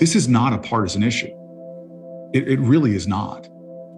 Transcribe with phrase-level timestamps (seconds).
[0.00, 1.30] This is not a partisan issue.
[2.32, 3.46] It, it really is not.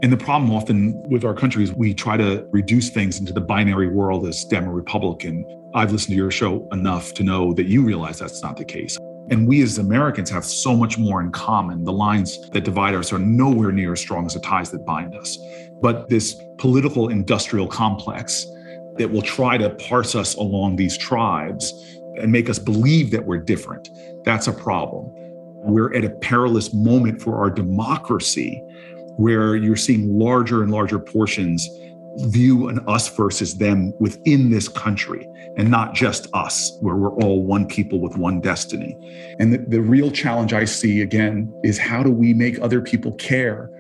[0.03, 3.41] And the problem often with our country is we try to reduce things into the
[3.41, 5.45] binary world as Dem or Republican.
[5.77, 8.99] I've listened to your show enough to know that you realize that's not the case.
[9.31, 11.85] And we as Americans have so much more in common.
[11.85, 15.15] The lines that divide us are nowhere near as strong as the ties that bind
[15.15, 15.39] us.
[15.81, 18.45] But this political industrial complex
[18.99, 21.73] that will try to parse us along these tribes
[22.17, 23.89] and make us believe that we're different,
[24.25, 25.15] that's a problem.
[25.63, 28.63] We're at a perilous moment for our democracy
[29.17, 31.69] where you're seeing larger and larger portions
[32.27, 37.45] view an us versus them within this country and not just us, where we're all
[37.45, 38.97] one people with one destiny.
[39.39, 43.13] And the, the, real challenge I see again is how do we make other people
[43.15, 43.71] care?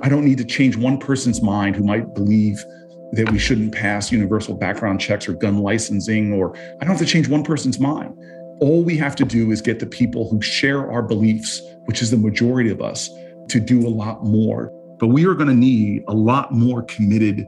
[0.00, 2.64] I don't need to change one person's mind who might believe
[3.12, 7.06] that we shouldn't pass universal background checks or gun licensing, or I don't have to
[7.06, 8.16] change one person's mind.
[8.60, 12.10] All we have to do is get the people who share our beliefs, which is
[12.10, 13.10] the majority of us,
[13.48, 14.70] to do a lot more.
[14.98, 17.46] But we are going to need a lot more committed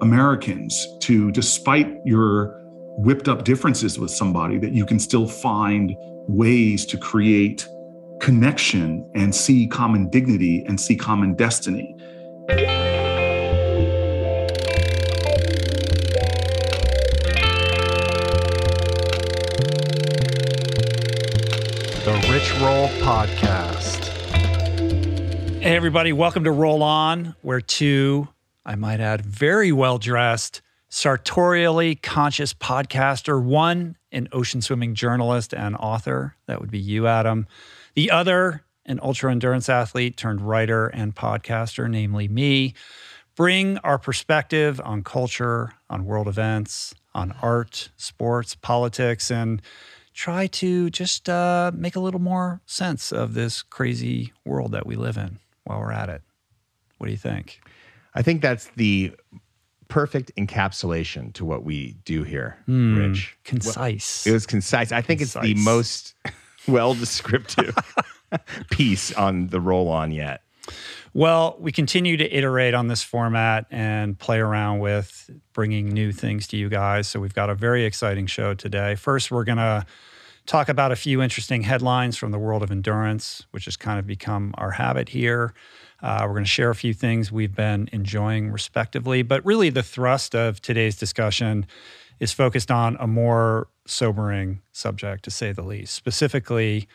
[0.00, 2.60] Americans to, despite your
[2.98, 5.94] whipped up differences with somebody, that you can still find
[6.28, 7.66] ways to create
[8.20, 11.95] connection and see common dignity and see common destiny.
[23.06, 24.02] Podcast.
[25.62, 28.26] Hey, everybody, welcome to Roll On, where two,
[28.64, 35.76] I might add, very well dressed, sartorially conscious podcaster, one, an ocean swimming journalist and
[35.76, 37.46] author, that would be you, Adam.
[37.94, 42.74] The other, an ultra endurance athlete turned writer and podcaster, namely me,
[43.36, 49.62] bring our perspective on culture, on world events, on art, sports, politics, and
[50.16, 54.96] try to just uh, make a little more sense of this crazy world that we
[54.96, 56.22] live in while we're at it.
[56.96, 57.60] What do you think?
[58.14, 59.12] I think that's the
[59.88, 63.36] perfect encapsulation to what we do here, mm, Rich.
[63.44, 64.24] Concise.
[64.24, 64.90] Well, it was concise.
[64.90, 65.44] I think concise.
[65.44, 66.14] it's the most
[66.66, 67.76] well descriptive
[68.70, 70.42] piece on the roll on yet.
[71.16, 76.46] Well, we continue to iterate on this format and play around with bringing new things
[76.48, 77.08] to you guys.
[77.08, 78.96] So we've got a very exciting show today.
[78.96, 79.86] First, we're going to
[80.44, 84.06] talk about a few interesting headlines from the world of endurance, which has kind of
[84.06, 85.54] become our habit here.
[86.02, 89.22] Uh, we're going to share a few things we've been enjoying respectively.
[89.22, 91.64] But really, the thrust of today's discussion
[92.20, 96.88] is focused on a more sobering subject, to say the least, specifically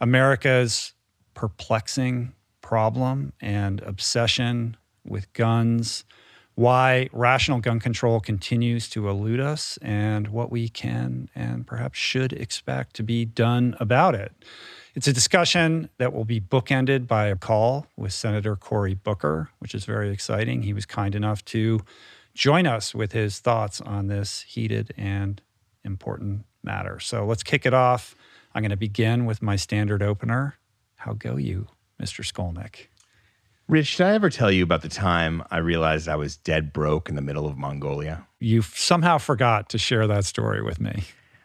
[0.00, 0.92] America's
[1.34, 2.32] perplexing
[2.66, 6.04] problem and obsession with guns
[6.56, 12.32] why rational gun control continues to elude us and what we can and perhaps should
[12.32, 14.32] expect to be done about it.
[14.94, 19.74] It's a discussion that will be bookended by a call with Senator Cory Booker, which
[19.74, 20.62] is very exciting.
[20.62, 21.80] He was kind enough to
[22.34, 25.40] join us with his thoughts on this heated and
[25.84, 26.98] important matter.
[26.98, 28.16] So let's kick it off.
[28.54, 30.56] I'm going to begin with my standard opener.
[30.96, 31.68] How go you,
[32.00, 32.24] Mr.
[32.24, 32.88] Skolnick?
[33.68, 37.08] Rich, did I ever tell you about the time I realized I was dead broke
[37.08, 38.26] in the middle of Mongolia?
[38.38, 41.02] You somehow forgot to share that story with me.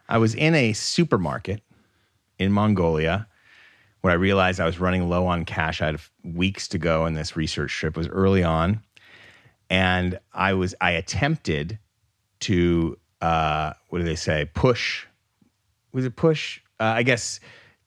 [0.08, 1.62] I was in a supermarket
[2.38, 3.28] in Mongolia
[4.02, 5.82] where I realized I was running low on cash.
[5.82, 7.96] I had weeks to go in this research trip.
[7.96, 8.82] Was early on,
[9.70, 11.80] and I was I attempted
[12.42, 14.50] to uh, what do they say?
[14.54, 15.06] Push.
[15.94, 16.60] Was it push?
[16.80, 17.40] Uh, I guess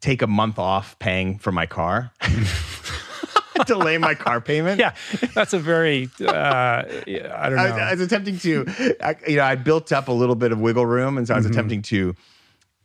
[0.04, 2.12] take a month off paying for my car.
[3.66, 4.78] delay my car payment.
[4.78, 4.94] Yeah,
[5.34, 7.62] that's a very uh, I don't know.
[7.62, 8.66] I was, I was attempting to,
[9.00, 11.38] I, you know, I built up a little bit of wiggle room, and so I
[11.38, 11.52] was mm-hmm.
[11.52, 12.14] attempting to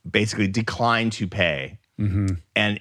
[0.09, 2.35] basically decline to pay, mm-hmm.
[2.55, 2.79] and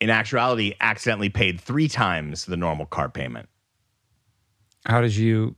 [0.00, 3.48] in actuality, accidentally paid three times the normal car payment.
[4.86, 5.56] How did you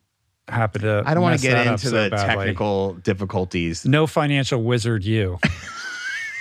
[0.49, 1.05] happen to?
[1.07, 2.47] I don't want to get into so the badly.
[2.47, 3.85] technical difficulties.
[3.85, 5.39] No financial wizard, you.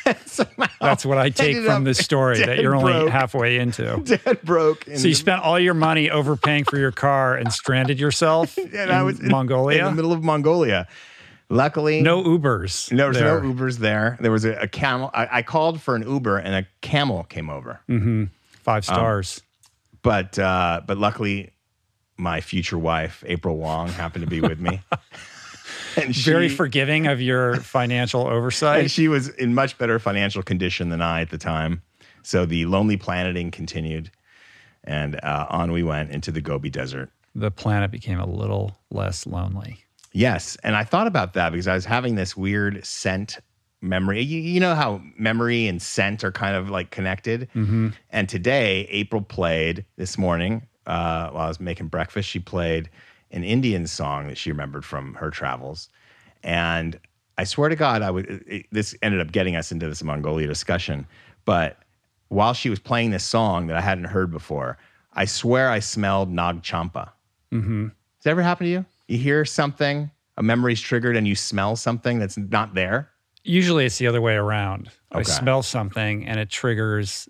[0.80, 3.10] That's what I take from this story that you're only broke.
[3.10, 3.98] halfway into.
[4.04, 4.86] Dead broke.
[4.96, 8.92] So you spent all your money overpaying for your car and stranded yourself and in
[8.92, 9.80] I was in, Mongolia?
[9.80, 10.88] In the middle of Mongolia.
[11.50, 12.92] Luckily, no Ubers.
[12.92, 14.18] No, there no Ubers there.
[14.20, 15.10] There was a, a camel.
[15.14, 17.80] I, I, called for an Uber, and a camel came over.
[17.88, 18.26] Mm-hmm.
[18.64, 19.42] Five um, stars.
[19.42, 19.44] Um,
[20.02, 21.52] but uh, but luckily,
[22.18, 24.82] my future wife, April Wong, happened to be with me.
[26.02, 28.82] and she, very forgiving of your financial oversight.
[28.82, 31.82] And she was in much better financial condition than I at the time.
[32.24, 34.10] So the lonely planeting continued,
[34.84, 37.12] and uh, on we went into the Gobi Desert.
[37.36, 39.84] The planet became a little less lonely.
[40.12, 43.40] Yes, and I thought about that because I was having this weird scent
[43.82, 44.22] memory.
[44.22, 47.50] You, you know how memory and scent are kind of like connected.
[47.54, 47.90] Mm-hmm.
[48.10, 52.30] And today, April played this morning uh, while I was making breakfast.
[52.30, 52.90] She played
[53.32, 55.90] an Indian song that she remembered from her travels,
[56.44, 57.00] and
[57.38, 58.26] I swear to God, I would.
[58.48, 61.06] It, this ended up getting us into this Mongolia discussion,
[61.44, 61.78] but
[62.30, 64.78] while she was playing this song that I hadn't heard before,
[65.14, 67.14] I swear I smelled Nag Champa.
[67.52, 67.88] Mm-hmm.
[67.88, 68.86] Does that ever happen to you?
[69.08, 73.12] You hear something, a memory's triggered, and you smell something that's not there.
[73.44, 74.90] Usually, it's the other way around.
[75.12, 77.30] I smell something, and it triggers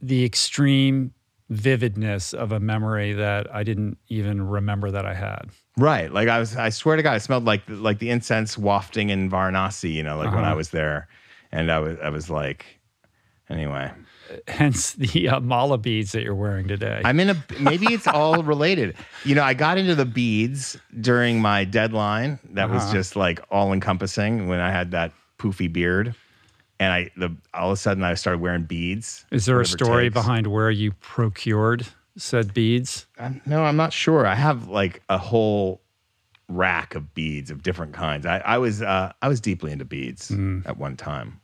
[0.00, 1.12] the extreme
[1.50, 5.50] vividness of a memory that I didn't even remember that I had.
[5.76, 6.12] Right.
[6.12, 9.28] Like I was I swear to God, it smelled like like the incense wafting in
[9.30, 11.08] Varanasi, you know, like when I was there.
[11.52, 12.64] And I was I was like
[13.48, 13.90] anyway.
[14.46, 17.02] Hence the uh, mala beads that you're wearing today.
[17.04, 18.94] I'm in a maybe it's all related.
[19.24, 22.38] You know, I got into the beads during my deadline.
[22.50, 22.92] That was Uh-huh.
[22.92, 26.14] just like all encompassing when I had that poofy beard.
[26.80, 29.24] And I the all of a sudden I started wearing beads.
[29.30, 31.86] Is there a story behind where you procured
[32.16, 33.06] said beads?
[33.18, 34.26] Um, no, I'm not sure.
[34.26, 35.82] I have like a whole
[36.48, 38.26] rack of beads of different kinds.
[38.26, 40.32] I, I was uh, I was deeply into beads
[40.64, 41.40] at one time.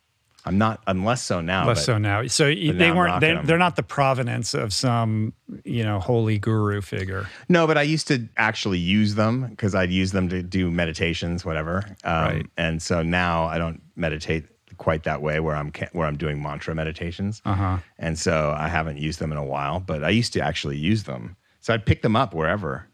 [0.46, 0.80] I'm not.
[0.86, 1.66] I'm less so now.
[1.66, 2.26] Less but so now.
[2.28, 5.32] So they now weren't they, they're not the provenance of some
[5.64, 7.28] you know holy guru figure.
[7.48, 11.44] No, but I used to actually use them because I'd use them to do meditations,
[11.44, 11.82] whatever.
[12.04, 12.46] Um, Right.
[12.56, 14.44] And so now I don't meditate
[14.78, 17.42] quite that way, where I'm where I'm doing mantra meditations.
[17.44, 17.78] Uh huh.
[17.98, 21.04] And so I haven't used them in a while, but I used to actually use
[21.04, 21.36] them.
[21.60, 22.86] So I'd pick them up wherever.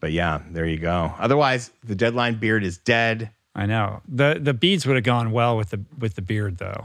[0.00, 1.12] But yeah, there you go.
[1.18, 3.30] Otherwise, the deadline beard is dead.
[3.54, 6.84] I know the the beads would have gone well with the with the beard though.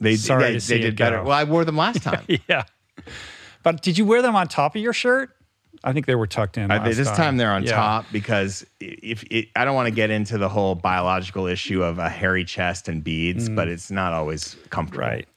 [0.00, 1.18] They, Sorry they, to see they did better.
[1.18, 1.24] go.
[1.24, 2.24] Well, I wore them last time.
[2.48, 2.64] Yeah.
[3.62, 5.30] But did you wear them on top of your shirt?
[5.82, 6.70] I think they were tucked in.
[6.70, 7.72] I- this time they're on Yeah.
[7.72, 11.98] top because if it, I don't want to get into the whole biological issue of
[11.98, 15.04] a hairy chest and beads, but it's not always comfortable.
[15.06, 15.10] Mm.
[15.10, 15.28] Right.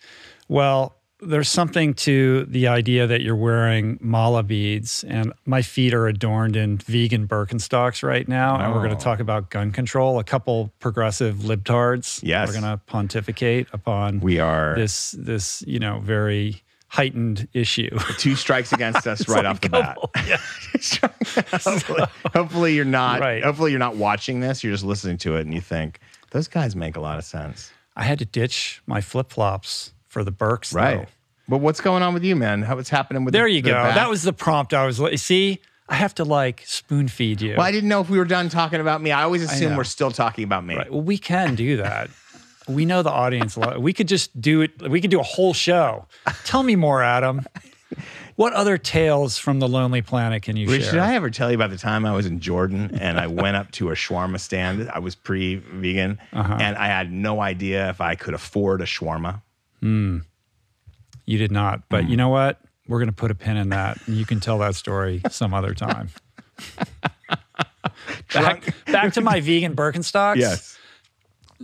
[0.48, 6.06] Well, there's something to the idea that you're wearing mala beads, and my feet are
[6.08, 8.56] adorned in vegan Birkenstocks right now.
[8.60, 8.98] And we're going Oh.
[9.00, 10.20] to talk about gun control.
[10.20, 12.20] A couple progressive libtards.
[12.22, 12.48] Yes.
[12.50, 17.90] We're going to pontificate upon We are this this you know very heightened issue.
[18.18, 19.98] two strikes against us right off the bat.
[21.64, 22.04] hopefully,
[22.34, 23.20] hopefully you're not.
[23.20, 23.44] Right.
[23.44, 24.64] Hopefully you're not watching this.
[24.64, 26.00] You're just listening to it and you think
[26.32, 27.72] those guys make a lot of sense.
[27.96, 30.32] I had to ditch my flip flops for the
[30.72, 30.80] though.
[30.80, 31.10] Right.
[31.50, 32.62] But what's going on with you, man?
[32.62, 33.76] How, what's happening with There the- you the go.
[33.76, 33.96] back?
[33.96, 35.00] That was the prompt I was.
[35.00, 37.52] li- See, I have to like spoon feed you.
[37.58, 39.12] Well, I didn't know if we were done talking about me.
[39.12, 39.78] I always assume know.
[39.78, 40.76] we're still talking about me.
[40.76, 40.92] Right.
[40.92, 42.10] Well, we can do that.
[42.68, 43.58] We know the audience.
[43.58, 44.90] lo- We could just do it.
[44.90, 46.06] We could do a whole show.
[46.46, 47.46] Tell me more, Adam.
[48.36, 50.92] What other tales from the Lonely Planet can you Rich, share?
[50.92, 53.56] did I ever tell you about the time I was in Jordan and I went
[53.58, 54.88] up to a shawarma stand?
[54.92, 56.58] I was pre-vegan Uh-huh.
[56.60, 59.42] and I had no idea if I could afford a shawarma.
[59.82, 61.90] you did not.
[61.90, 62.10] But Mm.
[62.10, 62.60] you know what?
[62.88, 63.98] We're going to put a pin in that.
[64.08, 66.10] And you can tell that story some other time.
[68.34, 70.38] back, back to my vegan Birkenstocks.
[70.38, 70.78] Yes.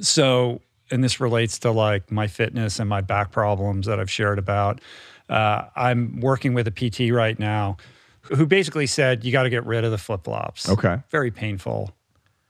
[0.01, 0.61] So,
[0.93, 4.79] and this relates to like my fitness and my back problems that I've shared about.
[5.27, 7.77] Uh, I'm working with a PT right now
[8.21, 10.69] who basically said, you got to get rid of the flip flops.
[10.69, 10.99] Okay.
[11.09, 11.91] Very painful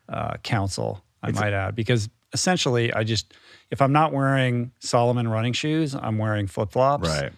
[0.10, 3.34] uh, counsel, I might add, because essentially I just,
[3.72, 7.08] if I'm not wearing Salomon running shoes, I'm wearing flip flops.
[7.08, 7.32] Right.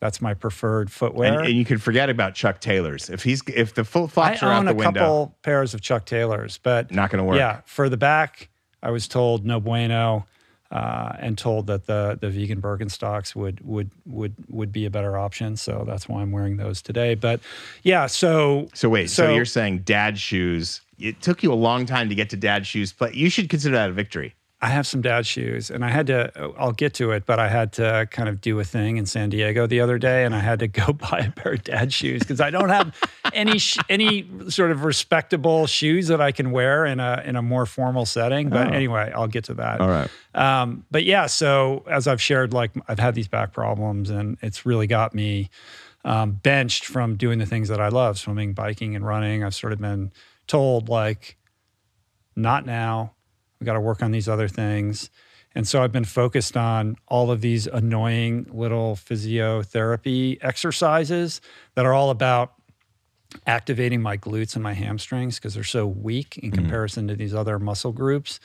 [0.00, 1.38] That's my preferred footwear.
[1.38, 3.08] And, and you can forget about Chuck Taylor's.
[3.08, 4.82] If he's if the flip flops are out the window.
[4.82, 7.36] I own a couple pairs of Chuck Taylors, but not going to work.
[7.36, 8.48] Yeah, for the back,
[8.82, 10.26] I was told no bueno,
[10.70, 15.16] uh, and told that the the vegan Birkenstocks would would would would be a better
[15.18, 15.56] option.
[15.56, 17.14] So that's why I'm wearing those today.
[17.14, 17.40] But
[17.82, 20.80] yeah, so So wait, so, So- you're saying dad shoes?
[20.98, 22.92] It took you a long time to get to dad shoes.
[22.92, 24.34] But you should consider that a victory.
[24.62, 26.52] I have some dad shoes, and I had to.
[26.58, 29.30] I'll get to it, but I had to kind of do a thing in San
[29.30, 32.20] Diego the other day, and I had to go buy a pair of dad shoes
[32.20, 32.94] because I don't have
[33.32, 37.42] any sh- any sort of respectable shoes that I can wear in a in a
[37.42, 38.50] more formal setting.
[38.50, 38.70] But Oh.
[38.70, 39.80] anyway, I'll get to that.
[39.80, 40.10] right.
[40.34, 44.66] Um, but yeah, so as I've shared, like I've had these back problems, and it's
[44.66, 45.48] really got me
[46.04, 49.42] um, benched from doing the things that I love swimming, biking, and running.
[49.42, 50.12] I've sort of been
[50.46, 51.38] told, like,
[52.36, 53.14] not now.
[53.60, 55.10] We got to work on these other things.
[55.54, 61.40] And so I've been focused on all of these annoying little physiotherapy exercises
[61.74, 62.54] that are all about
[63.46, 66.60] activating my glutes and my hamstrings because they're so weak in mm-hmm.
[66.62, 68.40] comparison to these other muscle groups.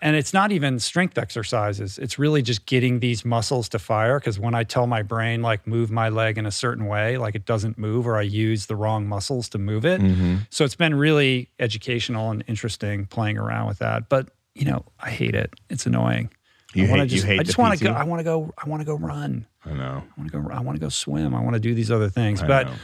[0.00, 1.98] And it's not even strength exercises.
[1.98, 4.20] It's really just getting these muscles to fire.
[4.20, 7.34] Because when I tell my brain, like, move my leg in a certain way, like
[7.34, 10.00] it doesn't move, or I use the wrong muscles to move it.
[10.00, 10.36] Mm-hmm.
[10.50, 14.08] So it's been really educational and interesting playing around with that.
[14.08, 14.28] But,
[14.58, 15.54] you know, I hate it.
[15.70, 16.30] It's annoying.
[16.74, 17.92] You I wanna hate- you just, hate I just want to go.
[17.92, 18.52] I want to go.
[18.58, 19.46] I want to go run.
[19.64, 20.02] I know.
[20.04, 20.50] I want to go.
[20.50, 21.34] I want to go swim.
[21.34, 22.42] I want to do these other things.
[22.42, 22.74] I but know.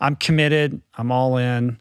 [0.00, 0.80] I'm committed.
[0.94, 1.78] I'm all in.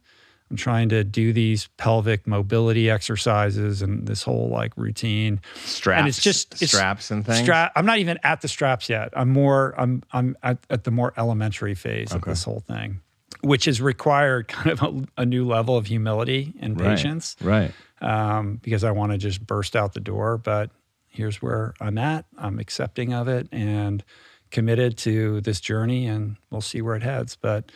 [0.49, 5.39] I'm trying to do these pelvic mobility exercises and this whole like routine.
[5.65, 5.99] Straps.
[5.99, 7.39] And it's just it's straps and things.
[7.39, 7.71] Strap.
[7.75, 9.09] I'm not even at the straps yet.
[9.13, 9.73] I'm more.
[9.77, 10.03] I'm.
[10.11, 12.99] I'm at, at the more elementary phase of this whole thing,
[13.43, 16.89] which has required kind of a, a new level of humility and Right.
[16.97, 17.73] patience Right.
[18.01, 20.37] um, because I want to just burst out the door.
[20.37, 20.71] But
[21.07, 22.25] here's where I'm at.
[22.37, 24.03] I'm accepting of it and
[24.51, 27.35] committed to this journey, and we'll see where it heads.
[27.35, 27.71] But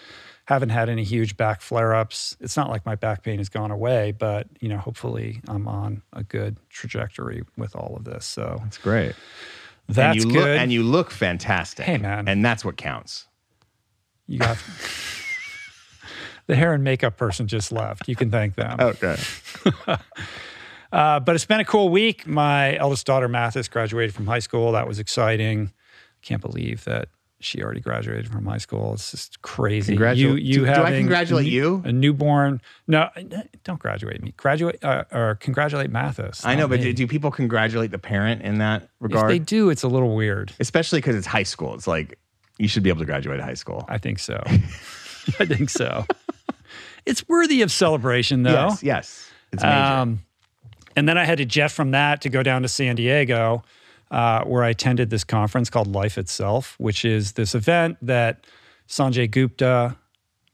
[0.45, 2.37] haven't had any huge back flare ups.
[2.39, 6.01] It's not like my back pain has gone away, but you know, hopefully, I'm on
[6.13, 8.25] a good trajectory with all of this.
[8.25, 9.13] So That's great.
[9.89, 10.39] that's and you good.
[10.53, 11.85] Look, and you look fantastic.
[11.85, 12.27] Hey, man.
[12.29, 13.27] And that's what counts.
[14.27, 14.57] you got
[16.47, 18.07] the hair and makeup person just left.
[18.07, 18.79] You can thank them.
[18.79, 19.17] Okay.
[20.89, 22.25] Uh, but it's been a cool week.
[22.25, 24.71] My eldest daughter, Mathis, graduated from high school.
[24.71, 25.73] That was exciting.
[26.21, 28.93] Can't believe that she already graduated from high school.
[28.93, 29.97] It's just crazy.
[29.97, 31.81] Congratu- you, you do- do I congratulate a, you?
[31.85, 32.61] A newborn.
[32.87, 33.09] No,
[33.65, 34.33] don't graduate me.
[34.37, 36.45] Graduate uh, or congratulate Mathis.
[36.45, 39.29] I know, but do, do people congratulate the parent in that if regard?
[39.29, 40.53] they do, it's a little weird.
[40.59, 41.73] Especially because it's high school.
[41.75, 42.17] It's like
[42.57, 43.83] you should be able to graduate high school.
[43.89, 44.41] I think so.
[45.39, 46.05] I think so.
[47.07, 48.51] It's worthy of celebration, though.
[48.51, 48.83] Yes.
[48.83, 49.31] Yes.
[49.51, 49.75] It's major.
[49.75, 50.19] Um,
[50.95, 53.63] and then I had to jet from that to go down to San Diego,
[54.11, 58.45] uh, where I attended this conference called Life Itself, which is this event that
[58.87, 59.95] Sanjay Gupta,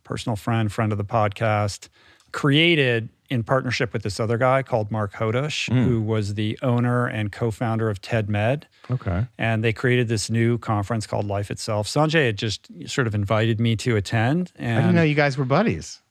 [0.03, 1.87] personal friend, friend of the podcast,
[2.33, 7.31] created in partnership with this other guy called Marc Hodosh, who was the owner and
[7.31, 8.67] co-founder of TED Med.
[8.91, 9.25] okay.
[9.39, 11.87] And they created this new conference called Life Itself.
[11.87, 15.37] Sanjay had just sort of invited me to attend, and I didn't know you guys
[15.37, 16.01] were buddies.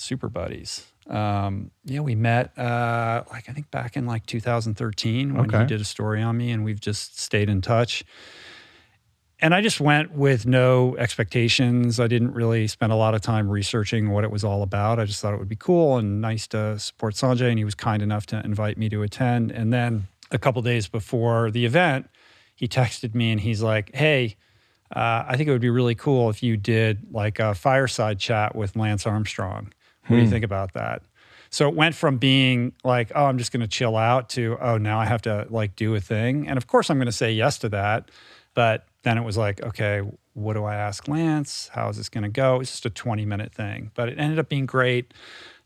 [0.00, 0.86] Super buddies.
[1.08, 5.66] Um, yeah, we met uh, like I think back in like 2013 when he Okay.
[5.66, 8.04] did a story on me, and we've just stayed in touch.
[9.42, 11.98] And I just went with no expectations.
[11.98, 14.98] I didn't really spend a lot of time researching what it was all about.
[14.98, 17.74] I just thought it would be cool and nice to support Sanjay, and he was
[17.74, 19.50] kind enough to invite me to attend.
[19.50, 22.10] And then a couple days before the event,
[22.54, 24.36] he texted me and he's like, "Hey,
[24.94, 28.54] uh, I think it would be really cool if you did like a fireside chat
[28.54, 29.72] with Lance Armstrong.
[30.06, 30.32] What do you hmm.
[30.32, 31.02] think about that?
[31.50, 34.78] So it went from being like, oh, I'm just going to chill out to, oh,
[34.78, 36.46] now I have to like do a thing.
[36.46, 38.10] And of course, I'm going to say yes to that.
[38.54, 40.02] But then it was like, okay,
[40.34, 41.68] what do I ask Lance?
[41.72, 42.60] How is this going to go?
[42.60, 45.12] It's just a 20 minute thing, but it ended up being great,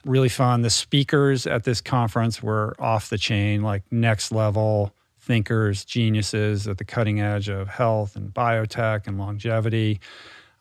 [0.05, 0.62] really fun.
[0.62, 6.79] The speakers at this conference were off the chain, like next level thinkers, geniuses at
[6.79, 10.00] the cutting edge of health and biotech and longevity.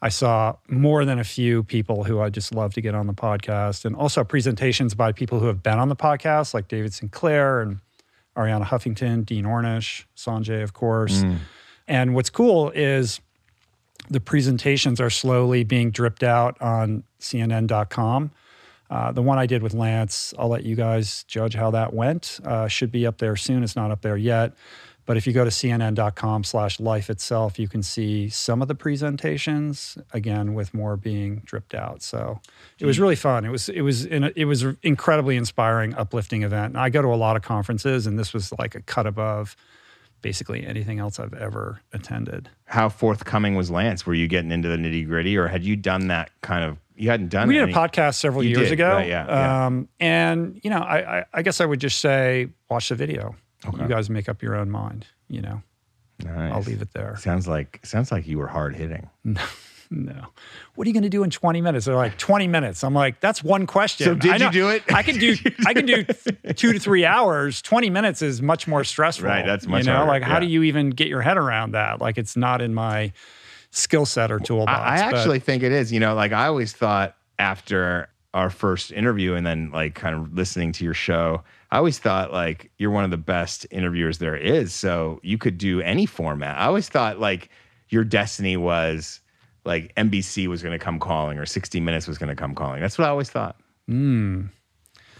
[0.03, 3.13] I saw more than a few people who I just love to get on the
[3.13, 7.61] podcast, and also presentations by people who have been on the podcast, like David Sinclair
[7.61, 7.79] and
[8.35, 11.23] Arianna Huffington, Dean Ornish, Sanjay, of course.
[11.87, 13.21] And what's cool is
[14.09, 18.31] the presentations are slowly being dripped out on CNN.com.
[18.89, 22.41] Uh, the one I did with Lance, I'll let you guys judge how that went.
[22.43, 23.63] Uh, should be up there soon.
[23.63, 24.51] It's not up there yet.
[25.05, 28.75] But if you go to cnn.com slash life itself, you can see some of the
[28.75, 32.01] presentations, again, with more being dripped out.
[32.01, 32.39] So
[32.79, 33.43] it was really fun.
[33.45, 36.73] It was it was in a, it was incredibly inspiring, uplifting event.
[36.73, 39.55] And I go to a lot of conferences, and this was like a cut above
[40.21, 42.49] basically anything else I've ever attended.
[42.63, 44.05] How forthcoming was Lance?
[44.05, 46.77] Were you getting into the nitty gritty, or had you done that kind of?
[46.95, 47.47] You hadn't done.
[47.49, 48.89] we did any- a podcast several You years did, ago.
[48.93, 49.65] right, yeah, yeah.
[49.65, 53.35] Um, and you know, I, I, I guess I would just say, watch the video.
[53.71, 55.07] You guys make up your own mind.
[55.27, 55.61] You know,
[56.23, 56.53] Nice.
[56.53, 57.15] I'll leave it there.
[57.17, 59.09] Sounds like sounds like you were hard hitting.
[59.91, 60.25] No.
[60.73, 61.85] What are you going to do in 20 minutes?
[61.85, 62.83] They're like 20 minutes.
[62.83, 64.05] I'm like, that's one question.
[64.05, 64.81] So did I you do it?
[64.91, 65.35] I can do
[65.67, 66.03] I can do
[66.55, 67.61] two to three hours.
[67.61, 69.27] 20 minutes is much more stressful.
[69.27, 71.73] Right, that's much You know, harder, like how do you even get your head around
[71.73, 72.01] that?
[72.01, 73.11] Like it's not in my
[73.69, 74.71] skill set or toolbox.
[74.79, 75.91] I, I but- actually think it is.
[75.91, 80.33] You know, like I always thought after our first interview and then like kind of
[80.33, 81.43] listening to your show,
[81.73, 84.75] I always thought like you're one of the best interviewers there is.
[84.75, 86.55] So you could do any format.
[86.55, 87.49] I always thought like
[87.89, 89.21] your destiny was
[89.65, 92.79] like NBC was going to come calling or 60 Minutes was going to come calling.
[92.79, 93.55] That's what I always thought.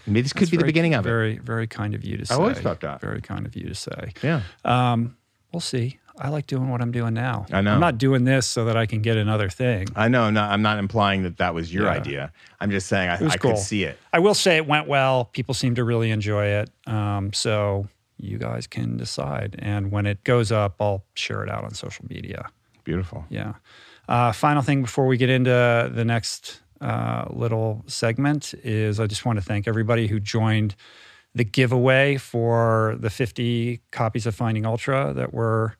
[0.06, 1.08] Maybe this could That's be the beginning of it.
[1.08, 2.32] Very, very kind of you to say.
[2.32, 3.00] I always thought that.
[3.00, 4.12] Very kind of you to say.
[4.22, 4.42] Yeah.
[4.64, 5.16] Um,
[5.52, 5.98] we'll see.
[6.18, 7.46] I like doing what I'm doing now.
[7.52, 7.72] I know.
[7.74, 9.88] I'm not doing this so that I can get another thing.
[9.96, 10.30] I know.
[10.30, 11.90] No, I'm not implying that that was your Yeah.
[11.92, 12.32] idea.
[12.60, 13.52] I'm just saying I, I cool.
[13.52, 13.98] could see it.
[14.12, 15.24] I will say it went well.
[15.32, 16.70] People seem to really enjoy it.
[16.86, 19.56] Um, so you guys can decide.
[19.58, 22.48] And when it goes up, I'll share it out on social media.
[22.84, 23.24] Beautiful.
[23.28, 23.54] Yeah.
[24.08, 29.24] Uh, final thing before we get into the next uh, little segment is I just
[29.24, 30.76] want to thank everybody who joined
[31.34, 35.72] the giveaway for the 50 copies of Finding Ultra that we're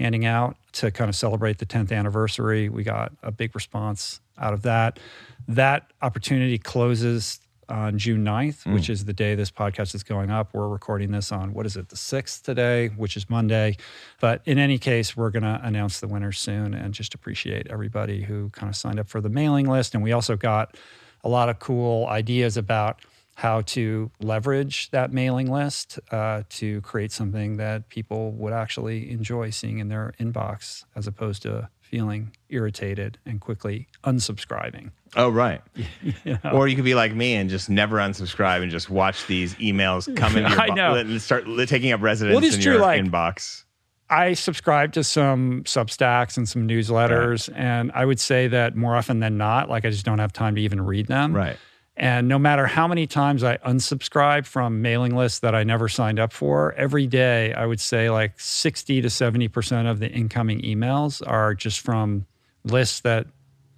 [0.00, 2.70] handing out to kind of celebrate the 10th anniversary.
[2.70, 4.98] We got a big response out of that.
[5.46, 7.38] That opportunity closes
[7.68, 8.72] on June 9th, Mm.
[8.74, 10.54] which is the day this podcast is going up.
[10.54, 13.76] We're recording this on what is it, the 6th today, which is Monday.
[14.20, 18.22] But in any case, we're going to announce the winners soon and just appreciate everybody
[18.22, 19.94] who kind of signed up for the mailing list.
[19.94, 20.76] And we also got
[21.22, 23.00] a lot of cool ideas about
[23.40, 29.48] how to leverage that mailing list uh, to create something that people would actually enjoy
[29.48, 34.90] seeing in their inbox as opposed to feeling irritated and quickly unsubscribing.
[35.16, 35.62] Oh, right.
[36.52, 40.04] Or you could be like me and just never unsubscribe and just watch these emails
[40.16, 40.94] come into your I bo- know.
[40.96, 43.64] and start taking up residence Well, in true, your like- inbox.
[44.10, 49.20] I subscribe to some Substacks and some newsletters, and I would say that more often
[49.20, 51.34] than not, like I just don't have time to even read them.
[51.34, 51.56] Right.
[52.00, 56.18] And no matter how many times I unsubscribe from mailing lists that I never signed
[56.18, 61.22] up for, every day I would say like 60 to 70% of the incoming emails
[61.26, 62.24] are just from
[62.64, 63.26] lists that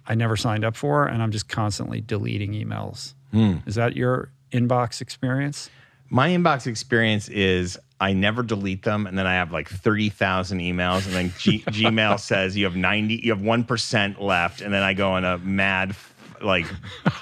[0.07, 1.05] I never signed up for.
[1.05, 3.13] And I'm just constantly deleting emails.
[3.31, 3.57] Hmm.
[3.65, 5.69] Is that your inbox experience?
[6.09, 10.59] My inbox experience is I never delete them, and then I have like thirty thousand
[10.59, 14.73] emails, and then G- Gmail says you have ninety, you have one percent left, and
[14.73, 15.95] then I go on a mad
[16.43, 16.65] like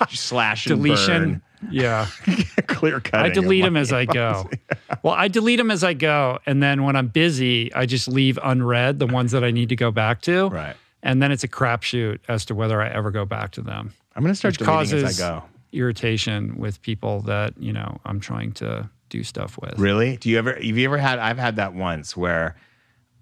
[0.10, 1.42] slash and Deletion.
[1.70, 2.08] Yeah.
[2.68, 3.22] clear cut.
[3.22, 4.50] I delete them as I go.
[5.04, 6.38] Well, I delete them as I go.
[6.46, 9.76] And then when I'm busy, I just leave unread the ones that I need to
[9.76, 10.50] go back to.
[10.50, 10.76] Right.
[11.02, 13.94] And then it's a crapshoot as to whether I ever go back to them.
[14.16, 15.44] I'm gonna start deleting as causes I go.
[15.72, 19.80] irritation with people that, you know, I'm trying to do stuff with.
[19.80, 20.18] Really?
[20.18, 20.54] Do you ever?
[20.54, 21.18] Have you ever had?
[21.18, 22.56] I've had that once where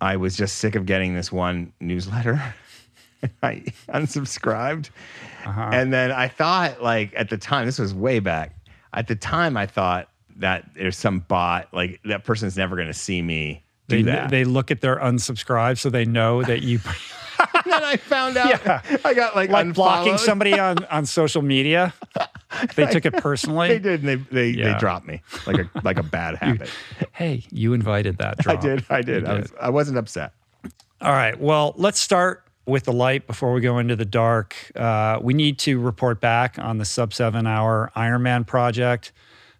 [0.01, 2.55] I was just sick of getting this one newsletter.
[3.43, 4.89] I unsubscribed,
[5.45, 5.69] Uh-huh.
[5.73, 8.55] and then I thought, like at the time, this was way back.
[8.93, 12.93] At the time, I thought that there's some bot, like that person's never going to
[12.93, 14.29] see me do They, that.
[14.31, 16.79] they look at their unsubscribe so they know that you
[17.53, 18.81] and then I found out Yeah.
[19.05, 21.93] I got like, like blocking somebody on, on social media.
[22.75, 23.69] They took it personally.
[23.69, 24.03] They did.
[24.03, 24.73] And they they, Yeah.
[24.73, 26.69] they dropped me like a like a bad habit.
[27.13, 28.61] Hey, you invited that I drop.
[28.61, 28.85] did.
[28.89, 29.23] I did.
[29.23, 30.33] You I, was, I wasn't upset.
[31.01, 31.39] All right.
[31.39, 34.55] Well, let's start with the light before we go into the dark.
[34.75, 39.11] Uh, we need to report back on the sub seven hour Ironman project.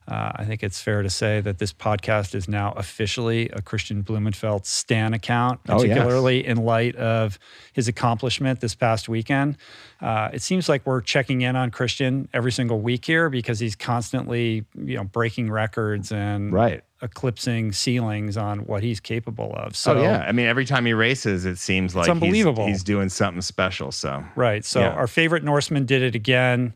[0.10, 4.04] Uh, I think it's fair to say that this podcast is now officially a Kristian
[4.04, 5.96] Blummenfelt Stan account, Oh, yes.
[5.98, 7.38] particularly in light of
[7.74, 9.58] his accomplishment this past weekend.
[10.02, 13.76] Uh, it seems like we're checking in on Kristian every single week here because he's
[13.76, 16.82] constantly, you know, breaking records and Right.
[17.04, 19.76] eclipsing ceilings on what he's capable of.
[19.76, 22.66] So oh yeah, I mean, every time he races, it seems like he's- unbelievable.
[22.66, 23.92] He's, doing something special.
[23.92, 24.66] So Right.
[24.66, 24.90] So Yeah.
[24.90, 26.74] our favorite Norseman did it again.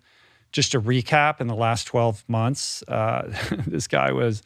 [0.53, 3.29] Just to recap, in the last 12 months, uh,
[3.67, 4.41] this guy was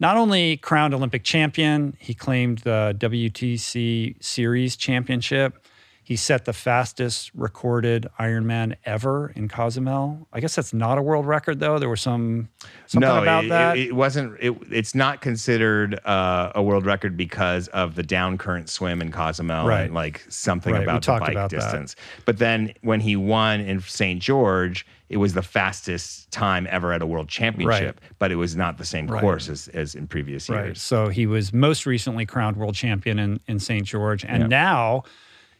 [0.00, 5.64] not only crowned Olympic champion, he claimed the WTC Series championship.
[6.02, 10.26] He set the fastest recorded Ironman ever in Cozumel.
[10.32, 11.78] I guess that's not a world record, though.
[11.78, 12.48] There was some
[12.86, 13.76] something no, about it, that.
[13.76, 14.36] It, it wasn't.
[14.40, 19.12] It, it's not considered uh, a world record because of the down current swim in
[19.12, 19.82] Cozumel Right.
[19.82, 21.60] and like something Right, we about the bike about that.
[21.60, 21.94] distance.
[22.24, 24.20] But then when he won in St.
[24.20, 28.00] George, it was the fastest time ever at a world championship.
[28.20, 29.20] But it was not the same Right.
[29.20, 30.66] course as, as in previous Right.
[30.66, 30.80] years.
[30.80, 33.84] So he was most recently crowned world champion in, in St.
[33.84, 34.24] George.
[34.24, 34.46] And Yeah.
[34.46, 35.02] now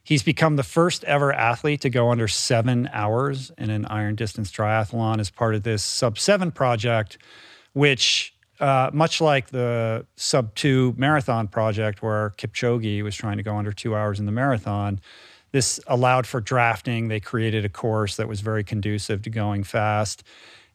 [0.04, 4.52] he's become the first ever athlete to go under seven hours in an iron distance
[4.52, 7.18] triathlon as part of this sub seven project,
[7.72, 13.56] which, uh, much like the sub two marathon project where Kipchoge was trying to go
[13.56, 15.00] under two hours in the marathon,
[15.52, 17.08] this allowed for drafting.
[17.08, 20.22] They created a course that was very conducive to going fast.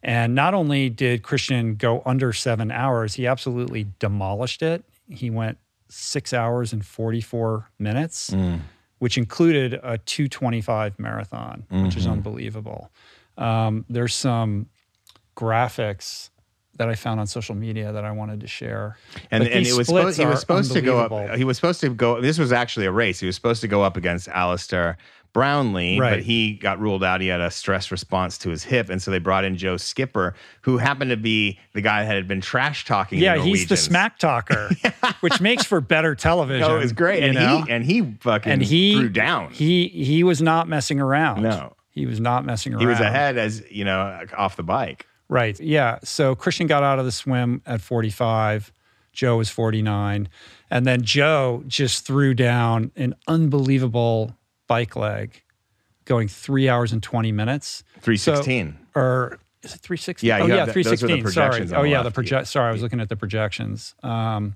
[0.03, 4.83] And not only did Kristian go under seven hours, he absolutely demolished it.
[5.09, 5.57] He went
[5.89, 8.29] six hours and 44 minutes,
[8.99, 12.91] which included a 225 marathon, which is unbelievable.
[13.37, 14.67] Um, there's some
[15.35, 16.29] graphics
[16.77, 18.97] that I found on social media that I wanted to share.
[19.31, 21.35] and, But and these it was supposed, he was supposed to go up.
[21.37, 22.19] He was supposed to go.
[22.21, 23.19] This was actually a race.
[23.19, 24.97] He was supposed to go up against Alistair
[25.33, 26.11] Brownlee, Right.
[26.11, 27.19] but he got ruled out.
[27.19, 30.33] He had a stress response to his hip, and so they brought in Joe Skipper,
[30.61, 33.19] who happened to be the guy that had been trash talking.
[33.19, 34.69] Yeah, he's the smack talker,
[35.19, 36.63] which makes for better television.
[36.69, 37.63] Oh, it was great, and know?
[37.63, 39.51] he and he fucking and he threw down.
[39.51, 41.43] He he was not messing around.
[41.43, 41.75] No.
[41.91, 42.81] he was not messing around.
[42.81, 45.05] He was ahead as you know off the bike.
[45.29, 45.59] Right.
[45.59, 45.99] Yeah.
[46.03, 48.71] So Kristian got out of the swim at 45.
[49.13, 50.29] Joe was 49.
[50.69, 54.35] And then Joe just threw down an unbelievable
[54.67, 55.41] bike leg
[56.05, 57.83] going three hours and 20 minutes.
[58.01, 58.77] Three sixteen.
[58.93, 60.27] Or is it 316?
[60.27, 61.67] Yeah, oh yeah, have the- those are the 316.
[61.69, 61.79] Sorry.
[61.79, 62.47] Oh yeah, the project.
[62.47, 63.95] Sorry, I was looking at the projections.
[64.03, 64.55] Um,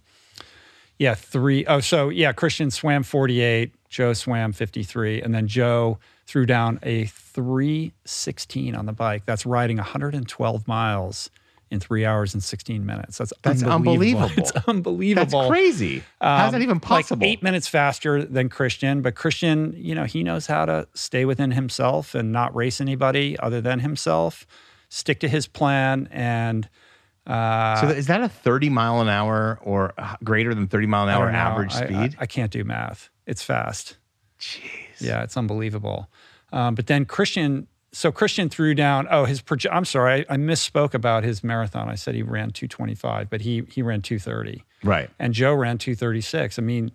[0.99, 5.97] yeah, three oh so yeah, Kristian swam 48, Joe swam 53, and then Joe
[6.29, 9.23] threw down a 316 on the bike.
[9.25, 11.29] That's riding 112 miles
[11.71, 13.17] in three hours and 16 minutes.
[13.17, 14.23] That's That's unbelievable.
[14.25, 14.31] unbelievable.
[14.37, 15.39] It's unbelievable.
[15.41, 16.03] That's crazy.
[16.21, 17.25] How's that Um, even possible?
[17.25, 21.25] Like eight minutes faster than Kristian, but Kristian, you know, he knows how to stay
[21.25, 24.45] within himself and not race anybody other than himself,
[24.89, 26.69] stick to his plan, and
[27.27, 31.09] uh, so is that a 30 mile an hour or greater than 30 mile an
[31.09, 32.15] hour average I- speed?
[32.19, 33.09] I, I can't do math.
[33.27, 33.97] It's fast.
[34.39, 34.61] Jeez.
[34.99, 36.09] Yeah, it's unbelievable.
[36.51, 39.07] Um, but then Kristian, so Kristian threw down.
[39.09, 41.89] Oh, his proje- I'm sorry, I, I misspoke about his marathon.
[41.89, 44.63] I said he ran 225, but he he ran 230.
[44.83, 45.09] Right.
[45.19, 46.57] and Joe ran 236.
[46.57, 46.91] I mean,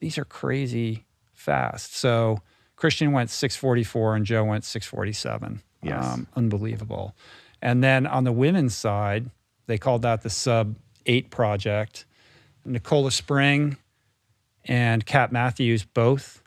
[0.00, 1.94] these are crazy fast.
[1.94, 2.40] So
[2.76, 5.62] Kristian went 644 and Joe went 647.
[5.82, 6.18] Yes.
[6.36, 7.14] unbelievable.
[7.62, 9.30] And then on the women's side,
[9.66, 10.74] they called that the sub
[11.06, 12.04] eight project.
[12.64, 13.76] Nicola Spirig
[14.64, 16.39] and Kat Matthews both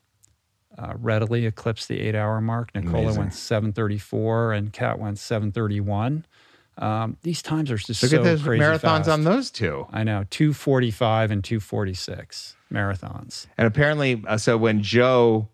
[0.78, 2.74] uh, readily eclipsed the eight hour mark.
[2.76, 3.20] Nicola Amazing.
[3.20, 6.26] went 734 and Kat went 731.
[6.78, 9.10] Um, these times are just Look so at those crazy marathons fast.
[9.10, 9.86] on those two.
[9.92, 13.48] I know, 245 and 246 marathons.
[13.58, 15.50] And apparently, uh, so when Joe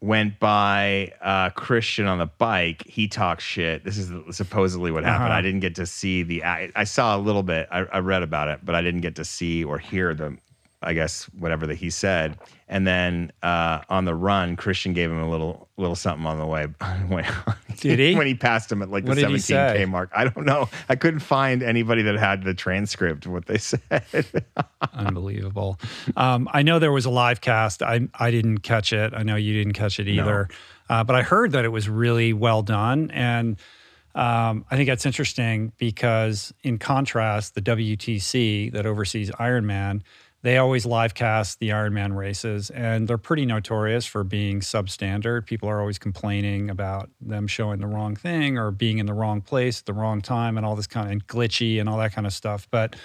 [0.00, 3.84] went by uh, Kristian on the bike, he talked shit.
[3.84, 5.28] This is supposedly what happened.
[5.28, 5.38] Uh-huh.
[5.38, 6.42] I didn't get to see the.
[6.44, 7.68] I, I saw a little bit.
[7.70, 10.36] I, I read about it, but I didn't get to see or hear the.
[10.82, 12.38] I guess whatever that he said.
[12.66, 16.46] And then uh, on the run, Kristian gave him a little little something on the
[16.46, 16.66] way.
[17.10, 17.26] way
[17.76, 18.14] Did he?
[18.14, 20.10] when he passed him at like What the 17k mark.
[20.14, 20.68] I don't know.
[20.88, 24.46] I couldn't find anybody that had the transcript of what they said.
[24.94, 25.78] Unbelievable.
[26.16, 27.82] Um, I know there was a live cast.
[27.82, 29.12] I, I didn't catch it.
[29.14, 30.48] I know you didn't catch it either.
[30.88, 33.10] Uh, but I heard that it was really well done.
[33.12, 33.56] And
[34.14, 40.02] um, I think that's interesting because, in contrast, the WTC that oversees Ironman,
[40.42, 45.44] they always live cast the Ironman races, and they're pretty notorious for being substandard.
[45.46, 49.42] People are always complaining about them showing the wrong thing or being in the wrong
[49.42, 52.12] place at the wrong time and all this kind of and glitchy and all that
[52.12, 52.66] kind of stuff.
[52.70, 52.96] But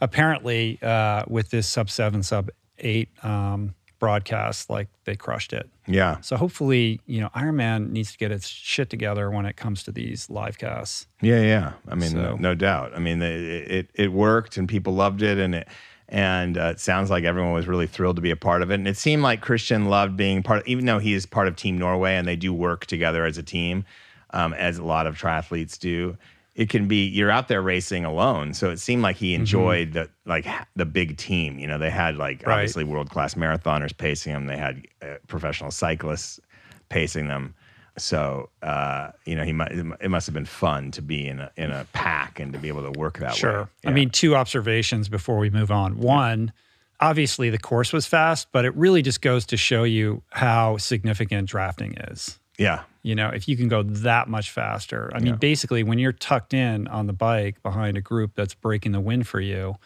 [0.00, 5.68] apparently, uh, with this sub seven, sub eight um, broadcast, like they crushed it.
[5.86, 6.20] yeah.
[6.20, 9.92] So hopefully, you know, Ironman needs to get its shit together when it comes to
[9.92, 11.06] these live casts.
[11.20, 11.72] Yeah, yeah.
[11.88, 12.92] I mean, no, no doubt.
[12.94, 15.68] I mean, it, it it worked and people loved it, and it
[16.08, 18.74] and uh, it sounds like everyone was really thrilled to be a part of it.
[18.74, 21.56] And it seemed like Kristian loved being part, of, even though he is part of
[21.56, 23.84] Team Norway and they do work together as a team,
[24.30, 26.16] um, as a lot of triathletes do.
[26.54, 30.08] It can be you're out there racing alone, so it seemed like he enjoyed the
[30.26, 30.44] like
[30.74, 31.56] the big team.
[31.60, 32.54] You know, they had like Right.
[32.54, 34.46] obviously world class marathoners pacing them.
[34.46, 36.40] They had uh, professional cyclists
[36.88, 37.54] pacing them.
[37.98, 41.50] So uh, you know, he might, it must have been fun to be in a
[41.56, 43.36] in a pack and to be able to work that way.
[43.36, 43.68] Sure.
[43.84, 45.98] I mean, two observations before we move on.
[45.98, 46.52] One,
[47.00, 51.48] obviously the course was fast, but it really just goes to show you how significant
[51.48, 52.38] drafting is.
[52.58, 55.10] yeah, You know, if you can go that much faster.
[55.14, 55.36] I mean, Yeah.
[55.36, 59.28] basically, when you're tucked in on the bike behind a group that's breaking the wind
[59.28, 59.76] for you,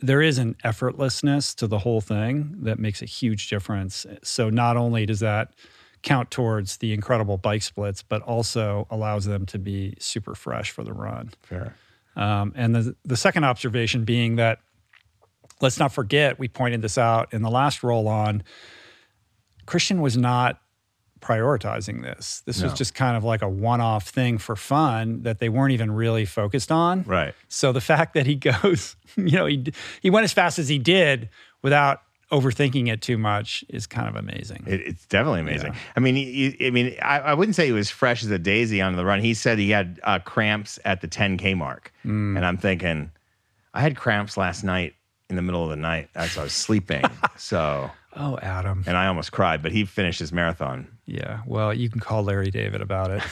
[0.00, 4.04] there is an effortlessness to the whole thing that makes a huge difference.
[4.22, 5.52] So, not only does that
[6.06, 10.84] count towards the incredible bike splits, but also allows them to be super fresh for
[10.84, 11.32] the run.
[11.42, 11.74] fair.
[12.14, 14.60] Um, and the, the second observation being that
[15.60, 18.42] let's not forget, we pointed this out in the last roll on,
[19.66, 20.60] Kristian was not
[21.20, 22.42] prioritizing this.
[22.46, 25.72] This was just kind of like a one off thing for fun that they weren't
[25.72, 27.02] even really focused on.
[27.02, 27.34] Right.
[27.48, 30.78] So the fact that he goes, you know, he, he went as fast as he
[30.78, 31.30] did
[31.62, 32.00] without
[32.32, 34.64] overthinking it too much is kind of amazing.
[34.66, 35.72] It, it's definitely amazing.
[35.72, 35.78] Yeah.
[35.96, 38.80] I mean, he, I mean, I, I wouldn't say he was fresh as a daisy
[38.80, 39.20] on the run.
[39.20, 42.36] He said he had uh, cramps at the 10k mark, Mm.
[42.36, 43.10] and I'm thinking,
[43.74, 44.94] I had cramps last night
[45.30, 47.04] in the middle of the night as I was sleeping.
[47.36, 48.82] so, oh, Adam.
[48.86, 50.88] and I almost cried, but he finished his marathon.
[51.06, 51.40] Yeah.
[51.46, 53.22] Well, you can call Larry David about it.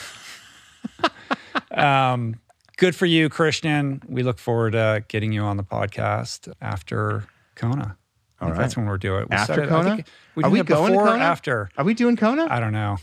[1.77, 2.39] um,
[2.77, 4.09] good for you, Kristian.
[4.09, 7.97] We look forward to getting you on the podcast after Kona.
[8.41, 8.59] I All right.
[8.59, 9.29] That's when we'll do it.
[9.31, 10.05] We'll After it- Kona?
[10.35, 11.71] we Are we going before or after?
[11.79, 12.47] Are we doing Kona?
[12.51, 12.97] I don't know.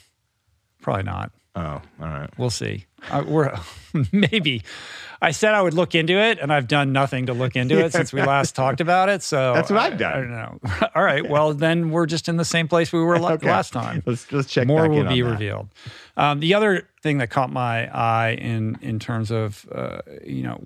[0.81, 1.31] Probably not.
[1.55, 2.29] oh, all right.
[2.37, 2.85] We'll see.
[3.09, 3.57] Uh, we're
[4.11, 4.63] maybe.
[5.21, 7.91] I said I would look into it, and I've done nothing to look into it
[7.91, 9.21] since we last talked about it.
[9.21, 10.11] So That's what I- I've done.
[10.13, 10.31] I, don't
[10.63, 10.87] know.
[10.95, 11.27] All right.
[11.29, 13.47] Well, then we're just in the same place we were Okay.
[13.47, 14.01] last time.
[14.07, 14.65] Let's let's check.
[14.67, 15.69] More will be revealed.
[16.17, 20.59] Um, the other thing that caught my eye in in terms of uh, you know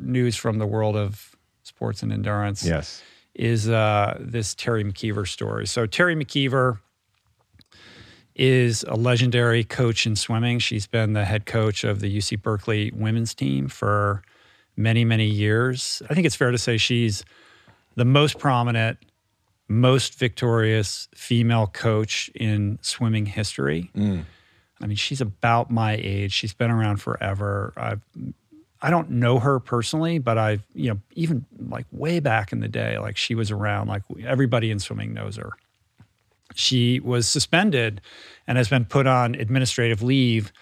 [0.00, 3.02] news from the world of sports and endurance Yes.
[3.34, 5.66] Is uh, this Teri McKeever story.
[5.66, 6.78] So Teri McKeever
[8.34, 10.58] is a legendary coach in swimming.
[10.58, 14.22] She's been the head coach of the UC Berkeley women's team for
[14.76, 16.02] many, many years.
[16.08, 17.24] I think it's fair to say she's
[17.94, 18.98] the most prominent,
[19.68, 23.90] most victorious female coach in swimming history.
[23.94, 24.24] Mm.
[24.80, 26.32] I mean, she's about my age.
[26.32, 27.72] She's been around forever.
[27.76, 28.00] I've
[28.82, 32.68] I don't know her personally, but I've, you know, even like way back in the
[32.68, 35.52] day, like she was around, like everybody in swimming knows her.
[36.54, 38.00] She was suspended
[38.46, 40.52] and has been put on administrative leave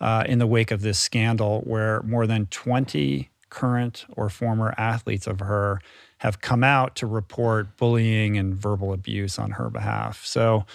[0.00, 5.26] uh, in the wake of this scandal where more than 20 current or former athletes
[5.26, 5.80] of her
[6.18, 10.26] have come out to report bullying and verbal abuse on her behalf.
[10.26, 10.66] So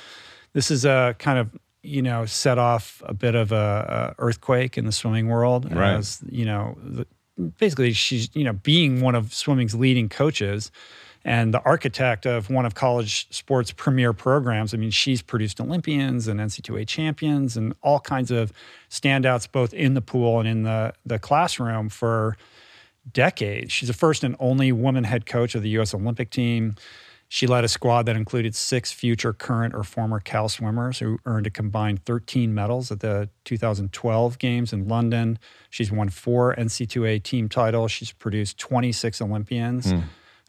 [0.54, 1.50] this is a kind of
[1.84, 5.94] you know set off a bit of a, a earthquake in the swimming world Right.
[5.96, 7.06] as you know the,
[7.60, 10.72] basically she's you know being one of swimming's leading coaches
[11.26, 14.74] and the architect of one of college sports premier programs.
[14.74, 18.52] I mean she's produced olympians and NCAA champions and all kinds of
[18.90, 22.38] standouts both in the pool and in the the classroom for
[23.12, 23.72] decades.
[23.74, 26.76] She's the first and only woman head coach of the us olympic team
[27.34, 31.48] she led a squad that included six future, current, or former Cal swimmers who earned
[31.48, 35.40] a combined 13 medals at the 2012 Games in London.
[35.72, 37.92] She's won four NCAA team titles.
[37.92, 40.02] She's produced 26 Olympians hmm.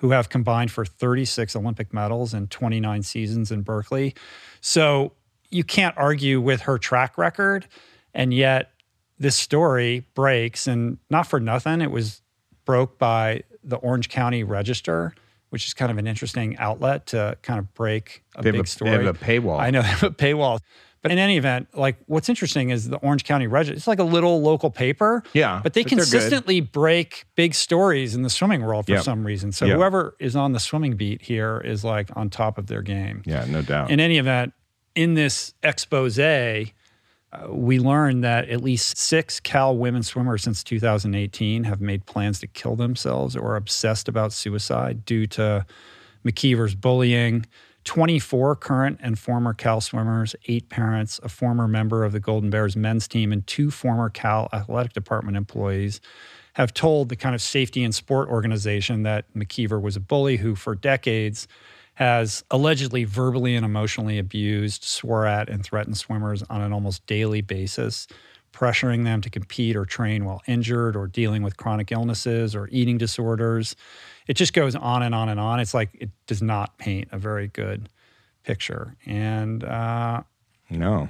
[0.03, 4.15] who have combined for 36 Olympic medals in 29 seasons in Berkeley.
[4.61, 5.13] So
[5.49, 7.67] you can't argue with her track record.
[8.13, 8.73] And yet
[9.19, 12.21] this story breaks, and not for nothing, it was
[12.67, 15.15] broke by the Orange County Register,
[15.51, 18.67] which is kind of an interesting outlet to kind of break a They big a,
[18.67, 18.91] story.
[18.97, 19.61] they have a paywall.
[19.61, 20.59] I know they have a paywall.
[21.03, 23.77] But in any event, like what's interesting is the Orange County Register.
[23.77, 25.23] It's like a little local paper.
[25.35, 29.03] Yeah, But they but consistently break big stories in the swimming world for Yep.
[29.03, 29.53] some reason.
[29.53, 29.77] So Yep.
[29.77, 33.23] whoever is on the swimming beat here is like on top of their game.
[33.27, 33.91] Yeah, no doubt.
[33.91, 34.55] In any event,
[34.95, 36.19] in this expose,
[37.35, 42.39] Uh, we learned that at least six Cal women swimmers since 2018 have made plans
[42.41, 45.67] to kill themselves or are obsessed about suicide due to
[46.25, 47.47] McKeever's bullying.
[47.85, 52.77] 24 current and former Cal swimmers, eight parents, a former member of the Golden Bears
[52.77, 56.01] men's team, and two former Cal athletic department employees
[56.55, 60.55] have told the kind of safety and sport organization that McKeever was a bully who,
[60.55, 61.47] for decades,
[61.95, 67.41] has allegedly verbally and emotionally abused, swore at, and threatened swimmers on an almost daily
[67.41, 68.07] basis,
[68.53, 72.99] pressuring them to compete or train while injured or dealing with chronic illnesses or eating
[72.99, 73.77] disorders.
[74.27, 75.61] It just goes on and on and on.
[75.61, 77.89] It's like it does not paint a very good
[78.43, 78.97] picture.
[79.07, 80.23] And uh,
[80.71, 81.09] no.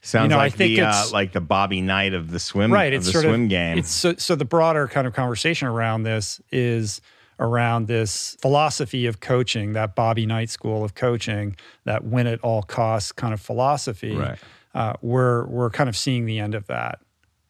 [0.00, 2.92] Sounds know, I like think the uh, like the Bobby Knight of the swim right,
[2.92, 3.78] of it's the sort swim of game.
[3.78, 7.00] It's so, so the broader kind of conversation around this is
[7.40, 12.62] around this philosophy of coaching, that Bobby Knight school of coaching, that win at all
[12.62, 14.16] costs kind of philosophy.
[14.16, 14.38] Right.
[14.74, 17.00] Uh, we're we're kind of seeing the end of that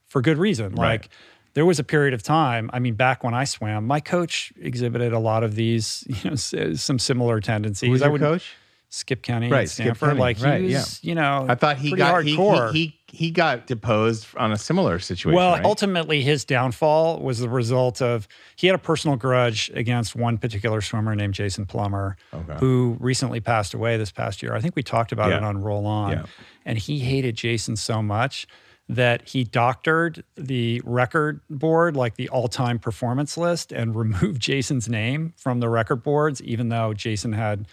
[0.07, 0.75] for good reason.
[0.75, 1.01] Right.
[1.01, 1.09] Like
[1.55, 2.71] there was a period of time.
[2.73, 6.37] I mean, back when I swam, my coach exhibited a lot of these, you know,
[6.37, 7.87] some similar tendencies.
[7.87, 8.43] Who was I your would coch?
[8.91, 10.09] Skip Kenney, Right, Skip Stanford.
[10.11, 10.21] Kenney.
[10.21, 12.73] Like he Right, was, you know, I thought he got he, hardcore.
[12.73, 15.35] he he he got deposed on a similar situation.
[15.37, 15.65] Well, right?
[15.65, 20.81] ultimately, his downfall was the result of he had a personal grudge against one particular
[20.83, 22.57] swimmer named Jason Plummer, Okay.
[22.61, 24.55] who recently passed away this past year.
[24.55, 26.13] I think we talked about it on Roll On.
[26.13, 26.25] Yeah.
[26.67, 28.47] And he hated Jason so much
[28.91, 34.89] that he doctored the record board, like the all time performance list, and removed Jason's
[34.89, 37.67] name from the record boards, even though Jason had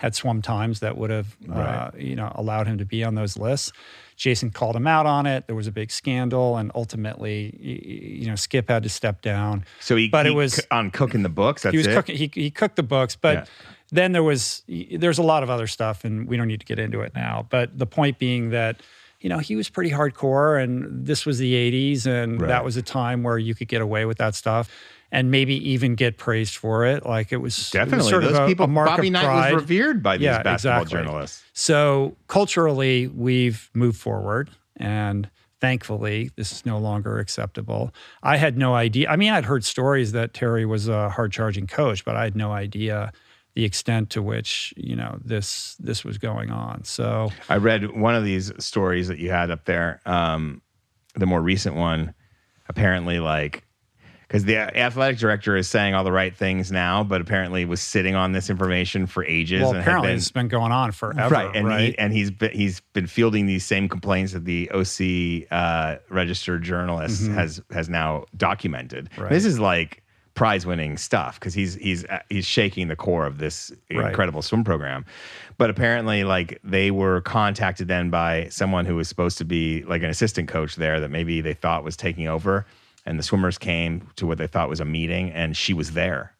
[0.00, 3.36] had swum times that would have uh, you know allowed him to be on those
[3.36, 3.70] lists.
[4.16, 5.46] Jason called him out on it.
[5.46, 7.56] There was a big scandal, and ultimately,
[8.20, 9.64] you know, Skip had to step down.
[9.80, 11.62] so he, but it was- on cooking the books.
[11.62, 11.94] That's he was it.
[11.94, 12.16] cooking.
[12.16, 13.44] He, he cooked the books, but Yeah.
[13.92, 16.78] then there was there's a lot of other stuff, and we don't need to get
[16.78, 17.46] into it now.
[17.50, 18.80] But the point being that
[19.20, 22.48] you know he was pretty hardcore, and this was the '80s, and Right.
[22.48, 24.70] that was a time where you could get away with that stuff.
[25.12, 27.04] And maybe even get praised for it.
[27.04, 28.64] Like it was it was Definitely, sort of those a- people.
[28.66, 29.54] a mark Bobby of Knight pride.
[29.54, 30.98] was revered by these Yeah, basketball exactly.
[31.04, 31.42] journalists.
[31.52, 35.28] So culturally, we've moved forward, and
[35.60, 37.92] thankfully, this is no longer acceptable.
[38.22, 39.10] I had no idea.
[39.10, 42.36] I mean, I'd heard stories that Teri was a hard charging coach, but I had
[42.36, 43.12] no idea
[43.56, 46.84] the extent to which you know this this was going on.
[46.84, 50.62] So I read one of these stories that you had up there, um,
[51.16, 52.14] the more recent one.
[52.68, 53.64] Apparently, like
[54.30, 58.14] because the athletic director is saying all the right things now, but apparently was sitting
[58.14, 59.60] on this information for ages.
[59.62, 62.52] well, and apparently been- it's been going on forever, right, and he and he's been
[62.52, 68.24] he's been fielding these same complaints that the OC uh, registered journalist has has now
[68.36, 69.10] documented.
[69.10, 69.22] Mm-hmm.
[69.22, 69.30] Right.
[69.32, 70.02] This is like
[70.34, 74.06] prize winning stuff because he's he's uh, he's shaking the core of this Right.
[74.10, 75.04] incredible swim program.
[75.58, 80.02] But apparently, like they were contacted then by someone who was supposed to be like
[80.02, 82.64] an assistant coach there that maybe they thought was taking over,
[83.06, 86.34] and the swimmers came to what they thought was a meeting, and she was there,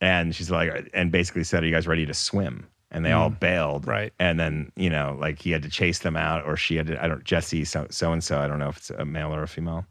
[0.00, 3.30] and she's like, and basically said, "Are you guys ready to swim?" And they all
[3.30, 4.12] bailed, Right.
[4.18, 7.02] And then you know, like he had to chase them out, or she had to.
[7.02, 8.38] I don't Jesse so so and so.
[8.38, 9.84] I don't know if it's a male or a female,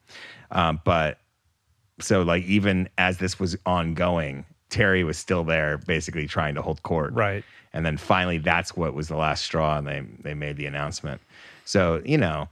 [0.52, 1.20] um, but
[2.00, 6.84] so like even as this was ongoing, Teri was still there, basically trying to hold
[6.84, 7.44] court, Right.
[7.74, 11.22] And then finally, that's what was the last straw, and they they made the announcement.
[11.66, 12.48] So you know,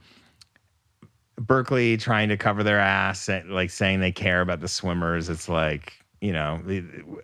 [1.36, 5.28] Berkeley trying to cover their ass, and, like saying they care about the swimmers.
[5.28, 6.62] It's like you know,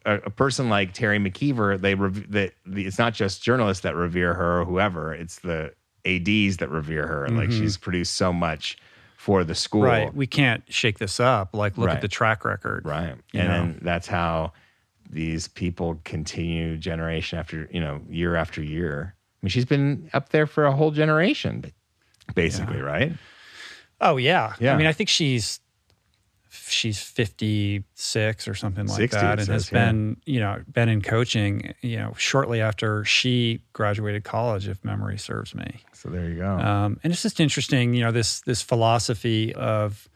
[0.05, 3.94] a, a person like Teri McKeever, they rev- that the, it's not just journalists that
[3.96, 5.73] revere her or whoever; it's the
[6.05, 7.25] ads that revere her.
[7.25, 8.77] And like she's produced so much
[9.16, 10.05] for the school, Mm-hmm.
[10.05, 10.14] Right.
[10.14, 11.55] We can't shake this up.
[11.55, 11.96] Like, look Right.
[11.96, 12.87] at the track record.
[12.87, 13.14] Right.
[13.35, 13.49] And know?
[13.49, 14.55] then that's how
[15.11, 19.14] these people continue generation after, you know, year after year.
[19.14, 21.70] I mean, she's been up there for a whole generation,
[22.35, 23.12] basically, right?
[24.01, 24.55] Oh yeah.
[24.59, 24.75] Yeah.
[24.75, 25.61] I mean, I think she's
[26.51, 29.87] she's 56 or something like 60 that and has says, yeah.
[29.87, 35.19] been, you know, been in coaching, you know, shortly after she graduated college if memory
[35.19, 35.83] serves me.
[35.93, 36.51] So there you go.
[36.59, 40.09] Um, and it's just interesting, you know, this this philosophy of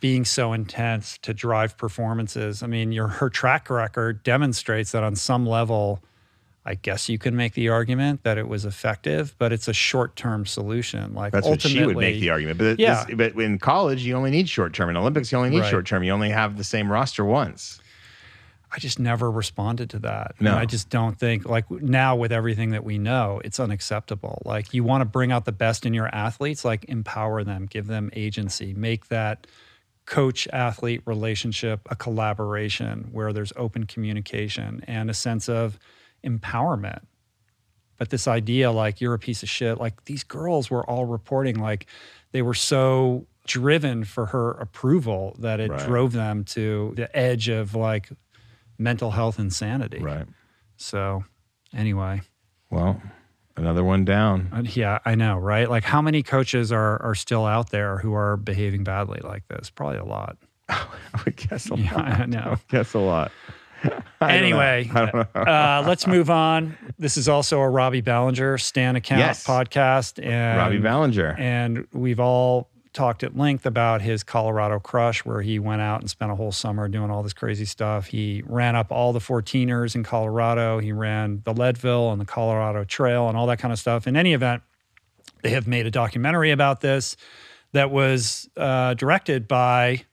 [0.00, 2.62] being so intense to drive performances.
[2.62, 6.00] I mean, your her track record demonstrates that on some level,
[6.64, 10.14] I guess you can make the argument that it was effective, but it's a short
[10.14, 11.12] term solution.
[11.12, 12.58] Like that's what ultimately, she would make the argument.
[12.58, 13.04] But, Yeah.
[13.04, 14.88] this, but in college, you only need short term.
[14.88, 15.70] In Olympics, you only need Right.
[15.70, 16.04] short term.
[16.04, 17.80] You only have the same roster once.
[18.74, 20.36] I just never responded to that.
[20.40, 20.52] No.
[20.52, 24.40] And I just don't think like now with everything that we know, it's unacceptable.
[24.46, 27.86] Like you want to bring out the best in your athletes, like empower them, give
[27.86, 29.46] them agency, make that
[30.06, 35.78] coach athlete relationship a collaboration where there's open communication and a sense of
[36.24, 37.00] empowerment.
[37.98, 41.58] But this idea like you're a piece of shit, like these girls were all reporting
[41.58, 41.86] like
[42.32, 45.86] they were so driven for her approval that it Right.
[45.86, 48.08] drove them to the edge of like
[48.78, 49.98] mental health insanity.
[50.00, 50.26] Right.
[50.76, 51.24] So,
[51.74, 52.22] anyway,
[52.70, 53.00] Well,
[53.56, 54.48] another one down.
[54.52, 55.68] uh, yeah, I know, right?
[55.70, 59.70] Like, how many coaches are are still out there who are behaving badly like this?
[59.70, 60.38] Probably a lot.
[60.68, 60.86] I
[61.24, 62.04] would guess a Yeah, lot.
[62.20, 62.38] I know.
[62.40, 63.30] I would guess a lot.
[64.20, 64.60] I don't know.
[64.60, 65.40] Anyway, I don't know.
[65.42, 66.76] uh, let's move on.
[66.98, 69.44] This is also a Robbie Balenger Stan account Yes.
[69.46, 71.38] podcast, and Robbie Balenger.
[71.38, 76.10] and we've all talked at length about his Colorado crush, where he went out and
[76.10, 78.06] spent a whole summer doing all this crazy stuff.
[78.06, 80.78] He ran up all the 14ers in Colorado.
[80.78, 84.06] He ran the Leadville and the Colorado Trail and all that kind of stuff.
[84.06, 84.62] In any event,
[85.42, 87.16] they have made a documentary about this
[87.72, 90.04] that was uh, directed by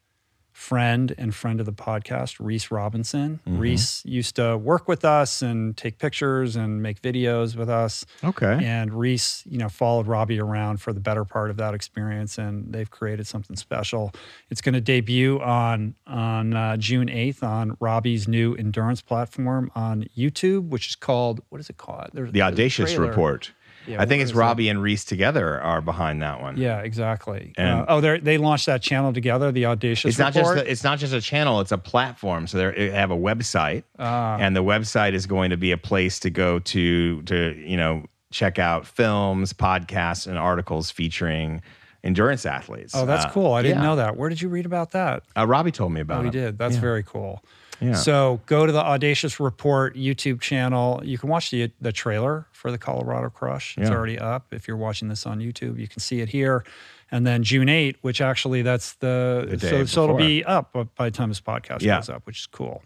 [0.59, 3.39] friend and friend of the podcast, Reese Robinson.
[3.47, 8.05] Reese used to work with us and take pictures and make videos with us.
[8.25, 8.59] Okay.
[8.61, 12.73] And Reese, you know, followed Robbie around for the better part of that experience, and
[12.73, 14.11] they've created something special.
[14.49, 20.07] It's going to debut on on uh, June eighth on Robbie's new endurance platform on
[20.15, 22.09] YouTube, which is called what is it called?
[22.13, 22.95] There's The Audacious.
[22.95, 23.51] Report.
[23.89, 24.39] Yeah, I think it's is it?
[24.39, 26.57] Robbie and Reese together are behind that one.
[26.57, 27.53] Yeah, exactly.
[27.57, 30.09] Uh, oh, they they launched that channel together, the Audacious.
[30.09, 30.65] It's not just Report.
[30.65, 32.47] the, it's not just a channel; it's a platform.
[32.47, 34.37] So they they have a website, Ah.
[34.39, 38.05] and the website is going to be a place to go to to you know
[38.31, 41.61] check out films, podcasts, and articles featuring
[42.03, 42.93] endurance athletes.
[42.95, 43.53] Oh, that's Uh, cool.
[43.53, 43.83] I didn't yeah.
[43.83, 44.15] know that.
[44.15, 45.23] Where did you read about that?
[45.35, 46.57] Uh, Robbie told me about Oh, he did.
[46.57, 47.43] That's very cool.
[47.81, 47.93] Yeah.
[47.93, 51.01] So go to the Audacious Report YouTube channel.
[51.03, 53.77] You can watch the the trailer for the Colorado Crush.
[53.77, 53.95] It's Yeah.
[53.95, 54.47] already up.
[54.53, 56.63] If you're watching this on YouTube, you can see it here.
[57.11, 61.05] And then June 8, which actually that's the, The so, so it'll be up by
[61.05, 61.97] the time this podcast Yeah.
[61.97, 62.83] goes up, which is cool.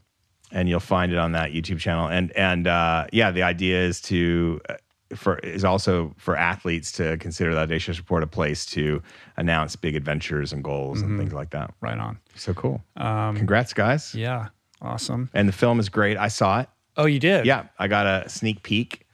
[0.51, 2.07] and you'll find it on that YouTube channel.
[2.07, 4.75] And and uh, yeah, the idea is to uh,
[5.15, 9.01] for is also for athletes to consider the Audacious Report a place to
[9.37, 11.09] announce big adventures and goals Mm-hmm.
[11.09, 11.73] and things like that.
[11.81, 12.19] Right on.
[12.35, 12.83] So cool.
[12.97, 14.13] Um, Congrats, guys.
[14.15, 14.49] yeah.
[14.83, 15.29] Awesome.
[15.33, 16.17] And the film is great.
[16.17, 16.69] I saw it.
[16.97, 17.45] Oh, you did?
[17.45, 19.07] Yeah, I got a sneak peek,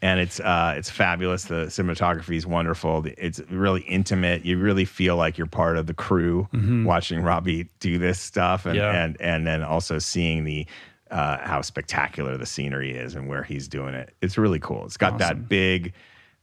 [0.00, 1.44] and it's uh, it's fabulous.
[1.46, 3.04] The cinematography is wonderful.
[3.18, 4.44] It's really intimate.
[4.44, 6.48] You really feel like you're part of the crew
[6.86, 8.94] watching Robbie do this stuff, and Mm-hmm.
[8.94, 9.04] Yeah.
[9.04, 10.66] and and then also seeing the
[11.10, 14.14] uh, how spectacular the scenery is and where he's doing it.
[14.22, 14.84] It's really cool.
[14.86, 15.18] It's got Awesome.
[15.40, 15.92] that big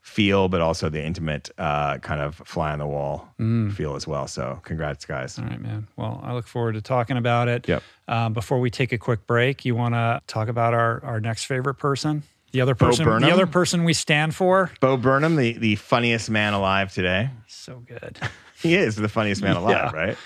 [0.03, 3.73] feel, but also the intimate uh, kind of fly on the wall Mm.
[3.73, 4.27] feel as well.
[4.27, 5.39] So, congrats, guys.
[5.39, 5.87] All right, man.
[5.95, 7.67] Well, I look forward to talking about it.
[7.67, 7.81] Yep.
[8.09, 11.45] Um, before we take a quick break, you want to talk about our, our next
[11.45, 12.23] favorite person?
[12.51, 14.69] The other person, the other person we stand for.
[14.79, 17.29] Bo Burnham, the the funniest man alive today.
[17.47, 18.19] So good.
[18.61, 19.99] He is the funniest man alive, Yeah.
[19.99, 20.17] right?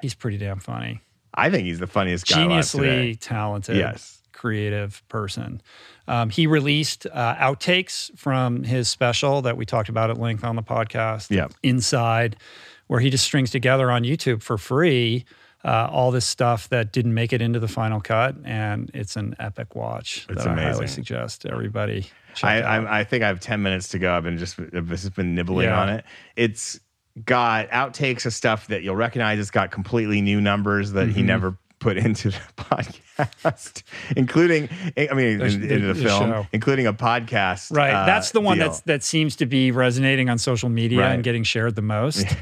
[0.00, 1.02] He's pretty damn funny.
[1.34, 2.42] I think he's the funniest guy.
[2.44, 4.19] alive Geniusly talented, Yes.
[4.40, 5.60] Creative person.
[6.08, 10.56] Um, he released uh, outtakes from his special that we talked about at length on
[10.56, 11.30] the podcast.
[11.30, 11.48] Yeah.
[11.62, 12.36] Inside,
[12.86, 15.24] where he just strings together on YouTube for free
[15.62, 19.34] uh, all this stuff that didn't make it into the final cut, and it's an
[19.38, 20.86] epic watch It's that I highly amazing.
[20.88, 22.06] suggest everybody.
[22.34, 22.86] Check I, out.
[22.86, 24.16] I I think I have ten minutes to go.
[24.16, 25.80] I've been just I've just been nibbling Yeah.
[25.82, 26.04] on it.
[26.34, 26.80] It's
[27.26, 29.38] got outtakes of stuff that you'll recognize.
[29.38, 31.16] It's got completely new numbers that Mm-hmm.
[31.16, 33.82] he never put into the podcast,
[34.16, 36.46] including I mean The- in- the- into the, the film, show.
[36.52, 37.74] including a podcast.
[37.76, 37.92] Right.
[37.92, 38.68] uh, That's the one deal.
[38.68, 41.12] that's that seems to be resonating on social media Right.
[41.14, 42.26] and getting shared the most.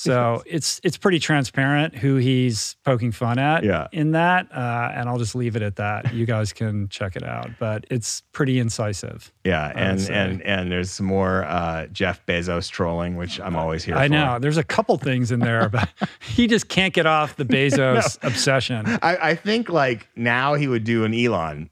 [0.00, 3.88] So it's it's pretty transparent who he's poking fun at Yeah.
[3.90, 6.14] in that, uh, and I'll just leave it at that.
[6.14, 9.32] You guys can check it out, but it's pretty incisive.
[9.42, 13.96] yeah, and and and there's some more uh, Jeff Bezos trolling, which I'm always here.
[13.96, 14.12] I for.
[14.12, 15.88] know there's a couple things in there, but
[16.20, 18.86] he just can't get off the Bezos obsession.
[19.02, 21.70] I, I think like now he would do an Elon.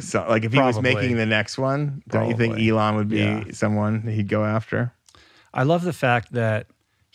[0.00, 3.18] So like if he was making the next one, don't you think Elon would be
[3.18, 3.44] Yeah.
[3.52, 4.92] someone he'd go after?
[5.54, 6.66] I love the fact that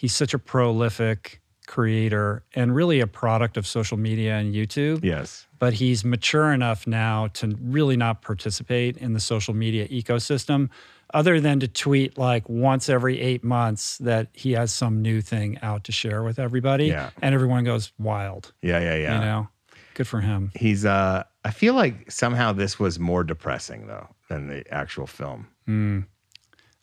[0.05, 5.03] he's such a prolific creator and really a product of social media and YouTube.
[5.03, 5.47] Yes.
[5.57, 10.69] but he's mature enough now to really not participate in the social media ecosystem
[11.13, 15.57] other than to tweet like once every eight months that he has some new thing
[15.63, 17.09] out to share with everybody Yeah.
[17.23, 19.13] and everyone goes wild Yeah, yeah, yeah.
[19.15, 19.47] you know
[19.95, 24.47] good for him He's uh I feel like somehow this was more depressing though than
[24.47, 25.47] the actual film.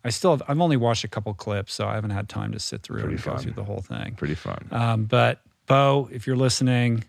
[0.05, 2.59] I still have, i've only watched a couple clips so i haven't had time to
[2.59, 4.67] sit through Pretty and go through the whole thing Pretty fun.
[4.71, 7.05] um, but bo if you're listening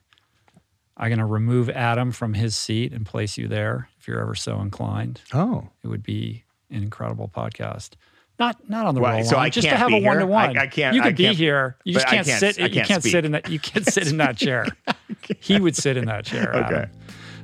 [0.98, 4.36] i'm going to remove adam from his seat and place you there if you're ever
[4.36, 5.68] so inclined oh.
[5.84, 7.92] it would be an incredible podcast.
[8.40, 10.26] Not not on the Well, roll so line, I just to have a one to
[10.26, 10.58] one.
[10.58, 11.78] I- can't- You could be can't- here.
[11.84, 12.60] You just can't, can't- sit.
[12.60, 13.48] I you can't can't sit in that.
[13.48, 14.66] You can't sit in that chair.
[15.40, 16.56] he would sit in that chair.
[16.56, 16.86] Okay.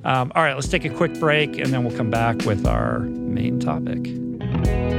[0.03, 0.55] Um, all right.
[0.55, 4.98] Let's take a quick break, and then we'll come back with our main topic.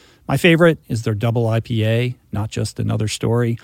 [0.27, 3.57] My favorite is their double IPA, not just another story,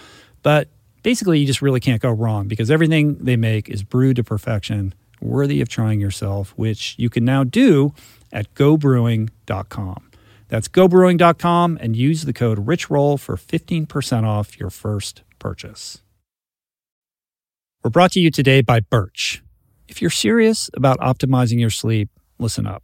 [0.43, 0.67] but
[1.03, 4.93] basically you just really can't go wrong because everything they make is brewed to perfection,
[5.21, 7.93] worthy of trying yourself, which you can now do
[8.31, 10.11] at gobrewing.com.
[10.49, 16.01] That's gobrewing.com and use the code RichRoll for 15% off your first purchase.
[17.83, 19.43] We're brought to you today by Birch.
[19.87, 22.83] If you're serious about optimizing your sleep, listen up.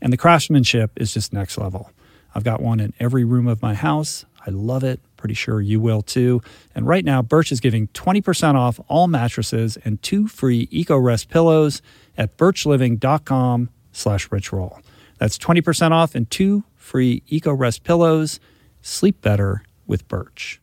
[0.00, 1.90] And the craftsmanship is just next level.
[2.34, 4.24] I've got one in every room of my house.
[4.46, 5.00] I love it.
[5.16, 6.40] Pretty sure you will too.
[6.74, 11.82] And right now, Birch is giving 20% off all mattresses and two free EcoRest pillows
[12.16, 14.80] at birchliving.com slash richroll.
[15.18, 18.38] That's 20% off and two free EcoRest pillows.
[18.82, 20.60] Sleep better with Birch.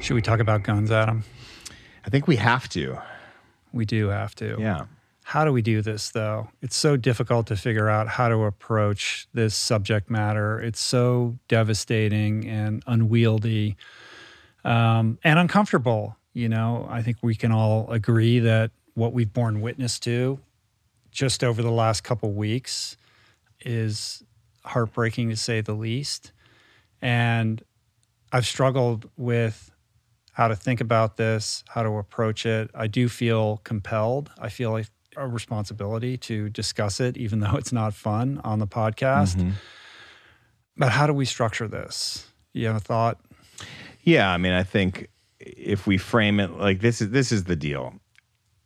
[0.00, 1.24] Should we talk about guns, Adam?
[2.06, 2.96] I think we have to.
[3.72, 4.56] We do have to.
[4.58, 4.86] Yeah.
[5.28, 6.48] How do we do this though?
[6.62, 10.58] It's so difficult to figure out how to approach this subject matter.
[10.58, 13.76] It's so devastating and unwieldy
[14.64, 16.16] um, and uncomfortable.
[16.32, 20.40] You know, I think we can all agree that what we've borne witness to
[21.10, 22.96] just over the last couple weeks
[23.60, 24.24] is
[24.64, 26.32] heartbreaking to say the least.
[27.02, 27.62] And
[28.32, 29.70] I've struggled with
[30.32, 32.70] how to think about this, how to approach it.
[32.74, 34.30] I do feel compelled.
[34.38, 34.86] I feel like
[35.18, 39.36] a responsibility to discuss it, even though it's not fun on the podcast.
[39.36, 39.50] Mm-hmm.
[40.76, 42.28] But how do we structure this?
[42.52, 43.20] You have a thought?
[44.02, 45.08] Yeah, I mean, I think
[45.40, 47.94] if we frame it like this is this is the deal.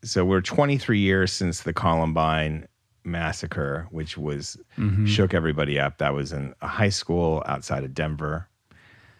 [0.05, 2.67] So we're 23 years since the Columbine
[3.05, 5.07] massacre, which was mm-hmm.
[5.07, 5.99] shook everybody up.
[5.99, 8.49] That was in a high school outside of Denver.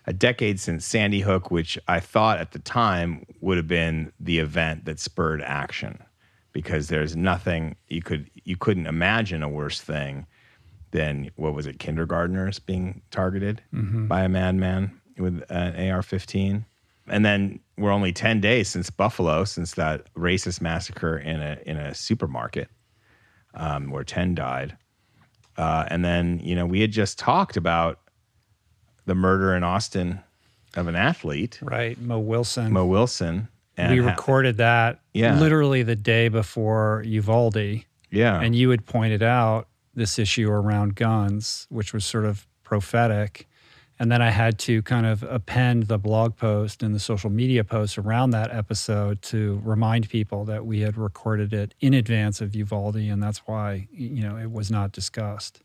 [0.07, 4.41] A decade since Sandy Hook, which I thought at the time would have been the
[4.41, 6.03] event that spurred action
[6.53, 10.27] because there's nothing you could you couldn't imagine a worse thing
[10.91, 14.07] than what was it kindergartners being targeted mm-hmm.
[14.07, 16.65] by a madman with an AR-15
[17.09, 21.77] and then we're only 10 days since Buffalo since that racist massacre in a in
[21.77, 22.69] a supermarket
[23.55, 24.77] um, where 10 died.
[25.57, 28.01] Uh, and then you know we had just talked about
[29.07, 30.21] the murder in Austin
[30.75, 31.59] of an athlete.
[31.63, 32.73] Right Mo Wilson.
[32.73, 33.49] Mo Wilson
[33.79, 35.39] we recorded that yeah.
[35.39, 37.85] literally the day before Uvalde.
[38.11, 38.41] Yeah.
[38.41, 43.49] And you had pointed out this issue around guns, which was sort of prophetic.
[43.99, 47.63] And then I had to kind of append the blog post and the social media
[47.63, 52.55] posts around that episode to remind people that we had recorded it in advance of
[52.55, 52.97] Uvalde.
[52.97, 55.63] And that's why, you know, it was not discussed.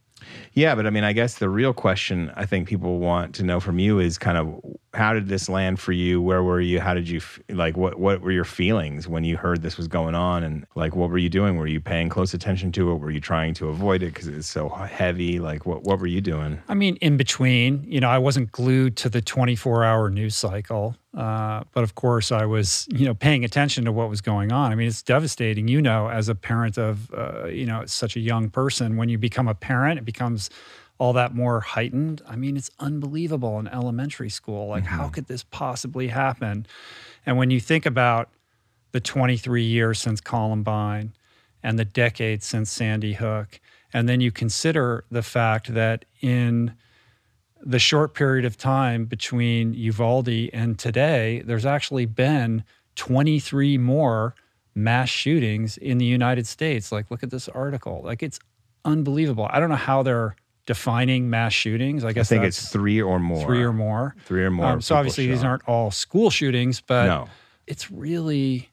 [0.53, 3.60] Yeah, but I mean, I guess the real question I think people want to know
[3.60, 4.62] from you is kind of
[4.98, 6.22] how did this land for you?
[6.22, 6.80] Where were you?
[6.80, 7.78] How did you like?
[7.78, 10.43] What what were your feelings when you heard this was going on?
[10.43, 11.56] And like, what were you doing?
[11.58, 12.95] Were you paying close attention to it?
[12.95, 15.39] Were you trying to avoid it because it's so heavy?
[15.39, 16.62] Like, what what were you doing?
[16.68, 20.36] I mean, in between, you know, I wasn't glued to the twenty four hour news
[20.36, 20.95] cycle.
[21.18, 24.72] Uh, but of course, I was, you know, paying attention to what was going on.
[24.72, 28.20] I mean, it's devastating, you know, as a parent of, uh, you know, such a
[28.20, 28.98] young person.
[28.98, 30.52] When you become a parent, it becomes
[31.00, 32.22] all that more heightened.
[32.28, 34.68] I mean, it's unbelievable in elementary school.
[34.68, 34.95] Like, mm-hmm.
[34.95, 36.66] how could this possibly happen?
[37.26, 38.30] And when you think about
[38.91, 41.14] the 23 years since Columbine,
[41.64, 43.60] and the decades since Sandy Hook.
[43.93, 46.76] And then you consider the fact that in
[47.62, 52.64] the short period of time between Uvalde and today, there's actually been
[52.95, 54.36] 23 more
[54.76, 56.91] mass shootings in the United States.
[56.91, 58.02] Like, look at this article.
[58.04, 58.39] Like, it's
[58.86, 59.48] unbelievable.
[59.50, 60.36] I don't know how they're
[60.68, 62.05] defining mass shootings.
[62.05, 63.43] I guess I think it's three or more.
[63.43, 64.15] Three or more.
[64.26, 64.65] Three or more.
[64.68, 67.30] Um, so obviously, these aren't all school shootings, but no.
[67.65, 68.70] it's really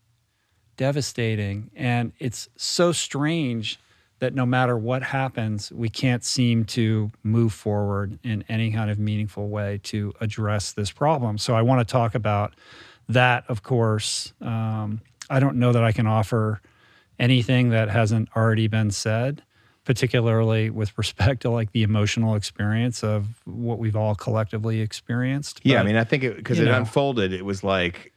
[0.77, 1.71] devastating.
[1.75, 3.79] And it's so strange
[4.19, 8.99] that no matter what happens, we can't seem to move forward in any kind of
[8.99, 11.39] meaningful way to address this problem.
[11.39, 12.55] So I want to talk about
[13.09, 14.33] that, of course.
[14.41, 16.61] Um, I don't know that I can offer
[17.19, 19.43] anything that hasn't already been said,
[19.85, 25.61] particularly with respect to like the emotional experience of what we've all collectively experienced.
[25.63, 26.77] Yeah, I mean, I think it because it, know.
[26.77, 28.13] unfolded, it was like,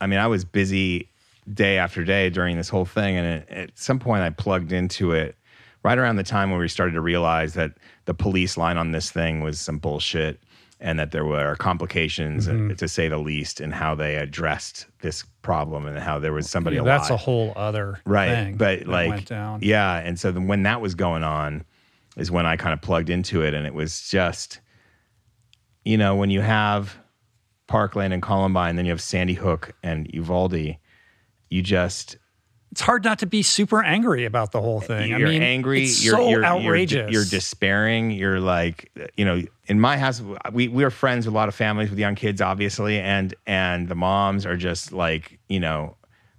[0.00, 1.08] I mean, I was busy
[1.52, 5.12] day after day during this whole thing, and it, at some point, I plugged into
[5.12, 5.36] it
[5.82, 7.72] right around the time when we started to realize that
[8.04, 10.40] the police line on this thing was some bullshit,
[10.82, 12.70] and that there were complications, Mm-hmm.
[12.70, 16.48] uh, to say the least, in how they addressed this problem and how there was
[16.48, 19.60] somebody Yeah, alive that's a whole other right thing but like went down.
[19.62, 21.64] yeah and so then when that was going on
[22.18, 24.60] is when i kind of plugged into it and it was just
[25.84, 26.96] you know when you have
[27.68, 30.76] parkland and columbine then you have sandy hook and uvalde
[31.48, 32.18] you just
[32.72, 35.10] It's hard not to be super angry about the whole thing.
[35.10, 37.10] you're I mean, angry It's you're, so you're, you're- outrageous.
[37.12, 41.36] You're, despairing you're like you know in my house we we are friends with a
[41.36, 45.58] lot of families with young kids obviously and and the moms are just like you
[45.60, 45.96] know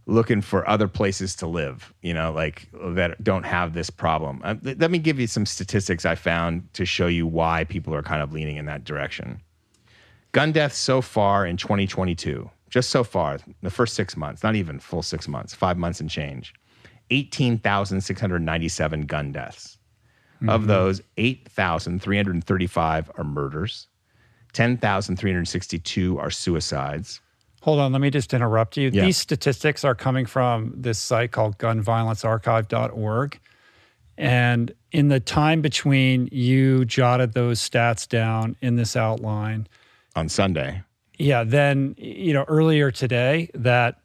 [0.08, 4.56] looking for other places to live you know like that don't have this problem uh,
[4.56, 8.02] th- let me give you some statistics i found to show you why people are
[8.04, 9.40] kind of leaning in that direction
[10.32, 14.80] gun deaths so far in 2022 just so far the first six months not even
[14.80, 16.54] full six months five months and change
[17.12, 19.78] 18,697 gun deaths.
[20.48, 20.70] Of mm-hmm.
[20.70, 23.86] those, 8,335 are murders,
[24.54, 27.22] 10,362 are suicides.
[27.62, 28.90] Hold on, let me just interrupt you.
[28.92, 29.06] Yeah.
[29.06, 33.40] These statistics are coming from this site called gunviolencearchive.org.
[34.18, 39.68] And in the time between you jotted those stats down in this outline,
[40.16, 40.82] On Sunday,
[41.18, 44.00] yeah, then, you know, earlier today, that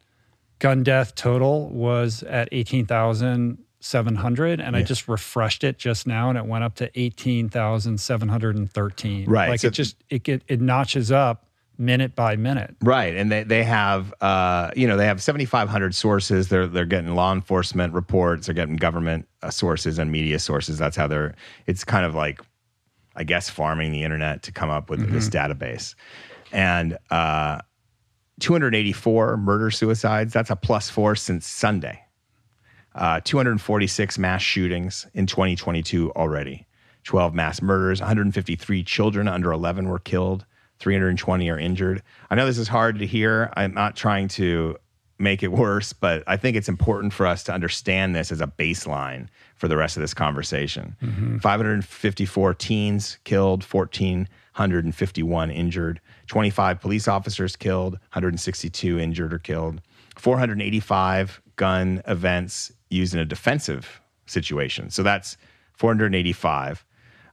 [0.59, 4.59] gun death total was at 18,700.
[4.61, 9.25] And I just refreshed it just now and it went up to 18,713.
[9.29, 11.43] Right, Like so- it just, it, get, it notches up
[11.79, 12.75] minute by minute.
[12.81, 13.15] right?
[13.15, 16.49] And they, they have uh, you know they have 7,500 sources.
[16.49, 18.47] They're they're getting law enforcement reports.
[18.47, 20.79] They're getting government uh, sources and media sources.
[20.79, 21.35] That's how they're.
[21.67, 22.41] It's kind of like,
[23.15, 25.93] I guess, farming the internet to come up with this database,
[26.51, 27.59] and uh,
[28.39, 30.33] 284 murder suicides.
[30.33, 32.03] That's a plus four since Sunday.
[32.95, 36.65] Uh, 246 mass shootings in 2022 already.
[37.03, 37.99] 12 mass murders.
[38.01, 40.45] 153 children under 11 were killed.
[40.79, 42.03] 320 are injured.
[42.29, 43.51] I know this is hard to hear.
[43.55, 44.77] I'm not trying to
[45.19, 48.47] make it worse, but I think it's important for us to understand this as a
[48.47, 50.95] baseline for the rest of this conversation.
[51.41, 59.81] 554 teens killed, 1,451 injured, 25 police officers killed, 162 injured or killed,
[60.17, 64.89] 485 gun events used in a defensive situation.
[64.89, 65.37] So that's
[65.73, 66.85] 485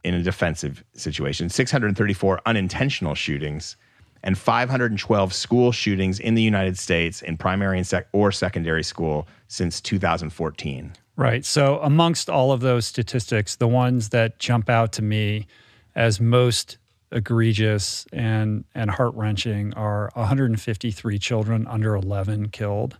[0.02, 3.76] in a defensive situation, 634 unintentional shootings,
[4.22, 9.26] and 512 school shootings in the United States in primary and sec- or secondary school
[9.48, 10.92] since 2014.
[11.16, 11.44] Right.
[11.44, 15.46] So, amongst all of those statistics, the ones that jump out to me
[15.94, 16.78] as most
[17.12, 22.98] egregious and, and heart wrenching are 153 children under 11 killed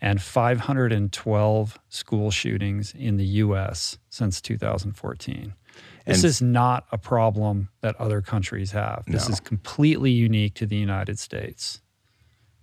[0.00, 5.54] and 512 school shootings in the US since 2014.
[6.06, 9.04] This And- is not a problem that other countries have.
[9.06, 9.32] This No.
[9.32, 11.80] is completely unique to the United States.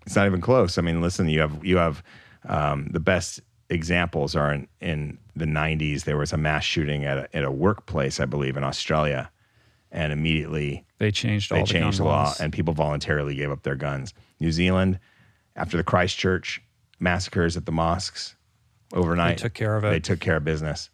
[0.05, 0.77] It's not even close.
[0.77, 2.03] I mean, listen, you have you have
[2.47, 6.03] um, the best examples are in, in the 90s.
[6.03, 9.30] There was a mass shooting at a, at a workplace, I believe, in Australia,
[9.91, 12.39] and immediately They changed all they the changed the law laws.
[12.39, 14.13] and people voluntarily gave up their guns.
[14.39, 14.99] New Zealand,
[15.55, 16.61] after the Christchurch
[16.99, 18.35] massacres at the mosques
[18.93, 19.89] overnight, They took care of it.
[19.89, 20.89] They took care of business.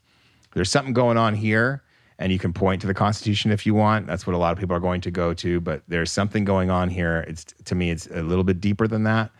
[0.54, 1.84] There's something going on here,
[2.18, 4.08] and you can point to the Constitution if you want.
[4.08, 5.60] That's what a lot of people are going to go to.
[5.62, 7.24] But there's something going on here.
[7.28, 9.32] It's to me, it's a little bit deeper than that.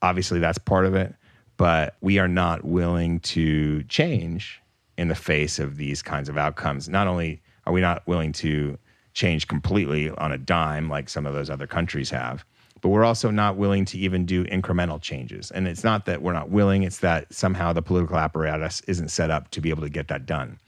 [0.00, 1.14] Obviously, that's part of it,
[1.56, 4.60] but we are not willing to change
[4.96, 6.88] in the face of these kinds of outcomes.
[6.88, 8.78] Not only are we not willing to
[9.14, 12.44] change completely on a dime like some of those other countries have,
[12.80, 15.50] but we're also not willing to even do incremental changes.
[15.52, 19.30] And it's not that we're not willing, it's that somehow the political apparatus isn't set
[19.30, 20.58] up to be able to get that done.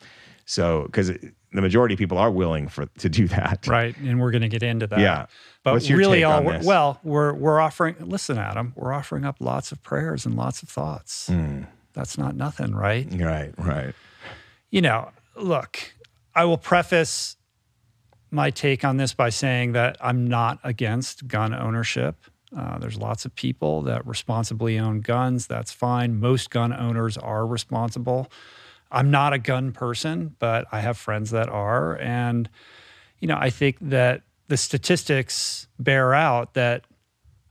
[0.47, 3.97] So, because the majority of people are willing for to do that, right?
[3.99, 5.01] And we're going to get into that.
[5.01, 5.27] Yeah,
[5.65, 6.67] but What's your really, take all on we're, this?
[6.67, 7.97] well, we're we're offering.
[7.99, 11.29] Listen, Adam, we're offering up lots of prayers and lots of thoughts.
[11.29, 11.67] Mm.
[11.95, 13.09] That's not nothing, right?
[13.19, 13.95] right, right.
[14.71, 15.95] You know, look,
[16.35, 17.36] I will preface
[18.31, 22.17] my take on this by saying that I'm not against gun ownership.
[22.57, 25.47] Uh, there's lots of people that responsibly own guns.
[25.47, 26.19] That's fine.
[26.21, 28.31] Most gun owners are responsible.
[28.91, 31.99] I'm not a gun person, but I have friends that are.
[31.99, 32.49] And,
[33.19, 36.87] you know, I think that the statistics bear out that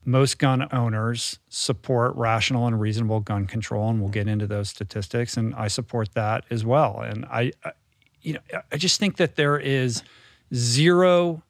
[0.05, 3.89] most gun owners support rational and reasonable gun control.
[3.89, 5.35] And we'll get into those statistics.
[5.35, 7.01] And I support that as well.
[7.01, 7.71] And I, I
[8.21, 10.03] you know, I just think that there is
[10.53, 11.43] zero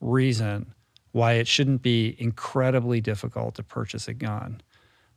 [0.00, 0.74] reason
[1.12, 4.60] why it shouldn't be incredibly difficult to purchase a gun.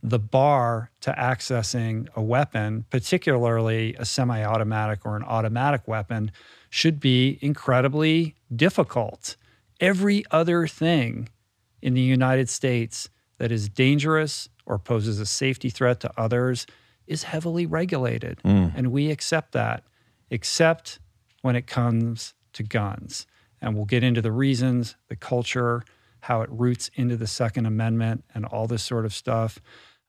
[0.03, 6.31] The bar to accessing a weapon, particularly a semi automatic or an automatic weapon,
[6.69, 9.35] should be incredibly difficult.
[9.79, 11.29] Every other thing
[11.81, 16.65] in the United States that is dangerous or poses a safety threat to others
[17.07, 18.39] is heavily regulated.
[18.43, 18.73] Mm.
[18.75, 19.83] And we accept that,
[20.29, 20.99] except
[21.41, 23.25] when it comes to guns.
[23.61, 25.83] And we'll get into the reasons, the culture,
[26.21, 29.59] how it roots into the Second Amendment, and all this sort of stuff.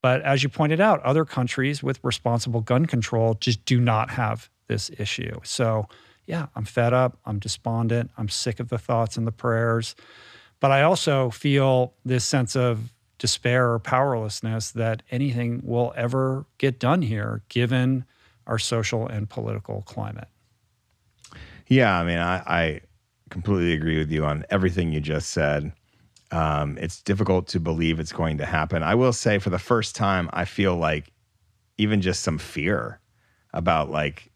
[0.03, 4.51] But as you pointed out, other countries with responsible gun control just do not have
[4.67, 5.41] this issue.
[5.43, 5.89] So,
[6.27, 7.19] yeah, I'm fed up.
[7.25, 8.11] I'm despondent.
[8.17, 9.95] I'm sick of the thoughts and the prayers.
[10.61, 16.79] But I also feel this sense of despair or powerlessness that anything will ever get
[16.79, 18.05] done here, given
[18.47, 20.29] our social and political climate.
[21.69, 22.81] Yeah, I mean, I, I
[23.31, 25.73] completely agree with you on everything you just said.
[26.31, 28.83] Um, it's difficult to believe it's going to happen.
[28.83, 31.13] I will say, for the first time, I feel like
[31.79, 33.01] even just some fear
[33.53, 34.31] about like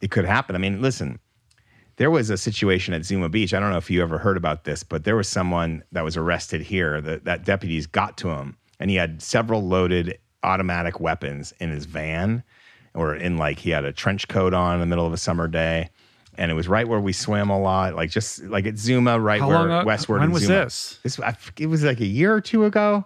[0.00, 0.54] it could happen.
[0.54, 1.18] I mean, listen,
[1.96, 3.52] there was a situation at Zuma Beach.
[3.52, 6.16] I don't know if you ever heard about this, but there was someone that was
[6.16, 7.00] arrested here.
[7.00, 11.84] That that deputies got to him, and he had several loaded automatic weapons in his
[11.86, 12.44] van,
[12.94, 15.48] or in like he had a trench coat on in the middle of a summer
[15.48, 15.90] day,
[16.38, 19.40] and it was right where we swim a lot, like just like at Zuma, right
[19.40, 19.84] How where long?
[19.84, 20.20] westward.
[20.20, 20.64] when was Zuma.
[20.64, 21.00] this?
[21.02, 23.04] This I, it was like a year or two ago,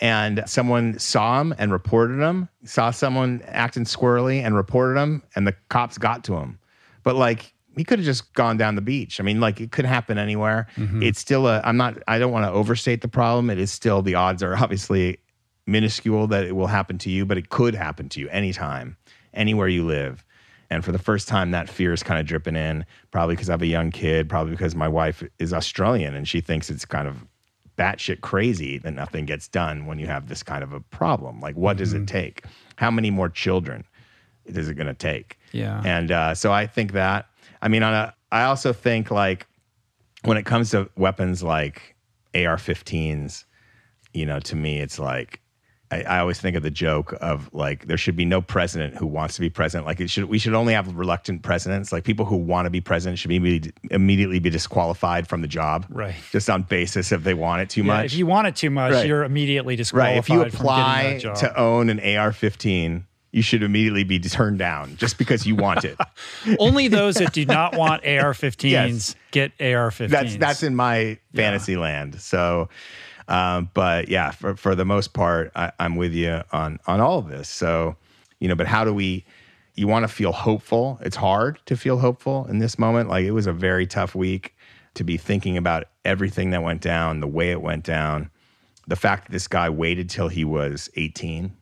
[0.00, 2.48] and someone saw him and reported him.
[2.64, 6.58] Saw someone acting squirrely and reported him, and the cops got to him.
[7.02, 9.20] But like he could have just gone down the beach.
[9.20, 10.68] I mean, like it could happen anywhere.
[10.76, 11.02] Mm-hmm.
[11.02, 11.60] It's still a.
[11.64, 11.98] I'm not.
[12.06, 13.50] I don't want to overstate the problem.
[13.50, 15.18] It is still the odds are obviously
[15.66, 18.96] minuscule that it will happen to you, but it could happen to you anytime,
[19.34, 20.24] anywhere you live.
[20.70, 23.54] And for the first time, that fear is kind of dripping in, probably because I
[23.54, 27.08] have a young kid, probably because my wife is Australian and she thinks it's kind
[27.08, 27.24] of
[27.78, 31.40] batshit crazy that nothing gets done when you have this kind of a problem.
[31.40, 32.44] Like, what does it take?
[32.76, 33.84] How many more children
[34.44, 35.38] is it going to take?
[35.52, 35.80] Yeah.
[35.84, 37.26] And uh, so I think that,
[37.62, 39.46] I mean, on a, I also think like
[40.24, 41.94] when it comes to weapons like
[42.34, 43.44] AR 15s,
[44.12, 45.40] you know, to me, it's like,
[45.90, 49.06] I, I always think of the joke of like there should be no president who
[49.06, 49.86] wants to be president.
[49.86, 51.92] Like it should we should only have reluctant presidents.
[51.92, 53.36] Like people who want to be president should be
[53.90, 56.14] immediately, be disqualified from the job, Right.
[56.30, 58.06] Just on basis if they want it too Yeah, much.
[58.06, 59.06] if you want it too much, Right.
[59.06, 60.10] you're immediately disqualified.
[60.14, 60.18] right.
[60.18, 65.46] If you apply to own an AR-15, you should immediately be turned down just because
[65.46, 65.96] you want it.
[66.58, 69.14] only those that do not want AR-15s Yes.
[69.30, 70.08] get AR-15s.
[70.10, 72.20] that's that's in my fantasy land.
[72.20, 72.68] So,
[73.28, 77.18] um, but yeah, for for the most part, I, I'm with you on on all
[77.18, 77.48] of this.
[77.48, 77.96] So,
[78.40, 79.24] you know, but how do we?
[79.74, 80.98] You want to feel hopeful.
[81.02, 83.08] It's hard to feel hopeful in this moment.
[83.08, 84.56] Like it was a very tough week
[84.94, 88.28] to be thinking about everything that went down, the way it went down,
[88.88, 91.52] the fact that this guy waited till he was 18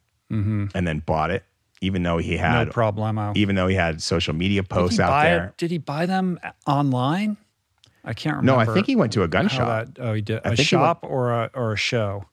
[0.75, 1.45] and then bought it,
[1.83, 3.37] even though he had no had problemo.
[3.37, 5.45] even though he had social media posts out there.
[5.49, 7.37] It, did he buy them online?
[8.07, 8.65] I can't remember.
[8.65, 8.71] No.
[8.71, 9.87] I think he went to a gun shop.
[9.95, 12.25] that- oh, he did I a shop or a or a show.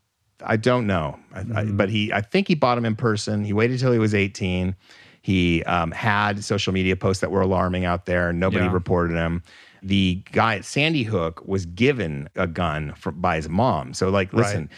[0.45, 1.77] I don't know, I, I, Mm-hmm.
[1.77, 3.43] but he, I think he bought them in person.
[3.45, 4.75] He waited till he was 18.
[5.21, 8.33] He um, had social media posts that were alarming out there.
[8.33, 8.73] Nobody Yeah.
[8.73, 9.41] reported him.
[9.83, 13.93] The guy at Sandy Hook was given a gun for, by his mom.
[13.93, 14.39] So, like, Right.
[14.39, 14.69] listen,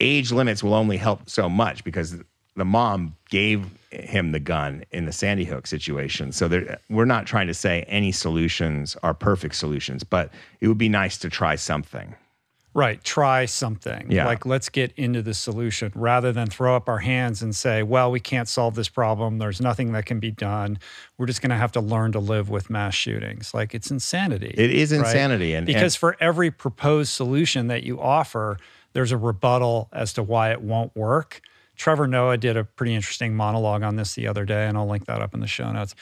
[0.00, 2.16] age limits will only help so much because
[2.56, 3.66] the mom gave
[4.00, 6.32] him the gun in the Sandy Hook situation.
[6.32, 10.30] So there, we're not trying to say any solutions are perfect solutions, but
[10.60, 12.14] it would be nice to try something.
[12.76, 13.02] Right.
[13.04, 14.10] Try something.
[14.10, 14.26] Yeah.
[14.26, 18.10] Like, let's get into the solution rather than throw up our hands and say, well,
[18.10, 19.38] we can't solve this problem.
[19.38, 20.80] There's nothing that can be done.
[21.16, 23.54] We're just going to have to learn to live with mass shootings.
[23.54, 24.52] Like, it's insanity.
[24.58, 25.06] It is right?
[25.06, 25.54] insanity.
[25.54, 28.58] And because and, for every proposed solution that you offer,
[28.92, 31.42] there's a rebuttal as to why it won't work.
[31.76, 35.06] Trevor Noah did a pretty interesting monologue on this the other day, and I'll link
[35.06, 35.94] that up in the show notes.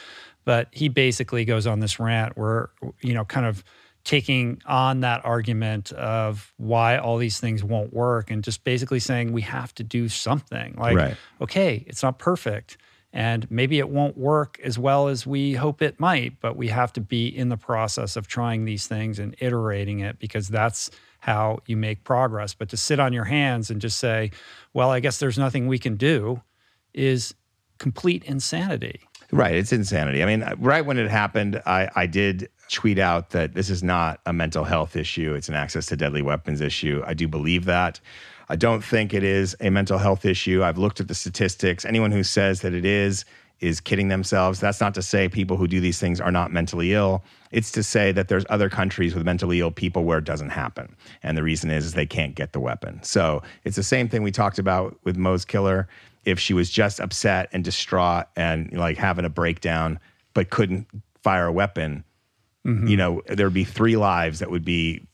[0.45, 2.71] But he basically goes on this rant where,
[3.01, 3.63] you know, kind of
[4.05, 9.33] taking on that argument of why all these things won't work and just basically saying
[9.33, 10.75] we have to do something.
[10.77, 11.17] Like, Right.
[11.41, 12.77] okay, it's not perfect.
[13.13, 16.93] And maybe it won't work as well as we hope it might, but we have
[16.95, 20.91] to be in the process of trying these things and iterating it because that's
[21.23, 22.53] how you make progress.
[22.53, 24.33] But to sit on your hands and just say,
[24.75, 26.43] well, I guess there's nothing we can do
[26.93, 27.33] is
[27.79, 29.01] complete insanity.
[29.31, 29.55] Right.
[29.55, 30.21] It's insanity.
[30.21, 34.19] I mean, right when it happened, I, I did tweet out that this is not
[34.27, 37.03] a mental health issue, it's an access to deadly weapons issue.
[37.07, 38.01] I do believe that.
[38.49, 40.65] I don't think it is a mental health issue.
[40.65, 41.85] I've looked at the statistics.
[41.85, 43.25] Anyone who says that it is,
[43.63, 44.61] is kidding themselves.
[44.61, 47.23] That's not to say people who do these things are not mentally ill.
[47.51, 50.97] It's to say that there's other countries with mentally ill people where it doesn't happen.
[51.23, 53.03] And the reason is, is they can't get the weapon.
[53.03, 55.89] So it's the same thing we talked about with Mo's killer.
[56.25, 59.99] If she was just upset and distraught and like having a breakdown,
[60.35, 60.87] but couldn't
[61.23, 62.05] fire a weapon,
[62.65, 62.87] Mm-hmm.
[62.87, 65.05] you know, there'd be three lives that would be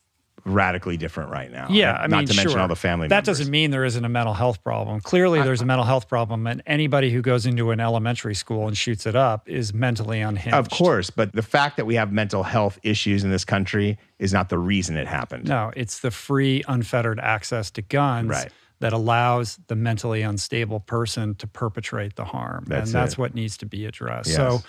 [0.48, 1.66] radically different right now.
[1.70, 2.60] Yeah, And I not mean, to mention sure.
[2.60, 3.08] all the family.
[3.08, 3.38] That members.
[3.38, 5.00] doesn't mean there isn't a mental health problem.
[5.00, 8.76] Clearly, there's a mental health problem, and anybody who goes into an elementary school and
[8.76, 10.56] shoots it up is mentally unhinged.
[10.56, 14.32] Of course, but the fact that we have mental health issues in this country is
[14.32, 15.48] not the reason it happened.
[15.48, 18.50] No, it's the free, unfettered access to guns Right.
[18.80, 22.64] that allows the mentally unstable person to perpetrate the harm.
[22.68, 23.18] That's and that's it.
[23.18, 24.28] what needs to be addressed.
[24.28, 24.36] Yes.
[24.36, 24.62] So,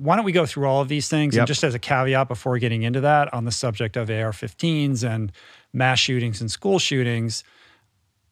[0.00, 1.34] why don't we go through all of these things?
[1.34, 1.42] Yep.
[1.42, 5.04] And just as a caveat before getting into that, on the subject of AR 15s
[5.04, 5.30] and
[5.72, 7.44] mass shootings and school shootings,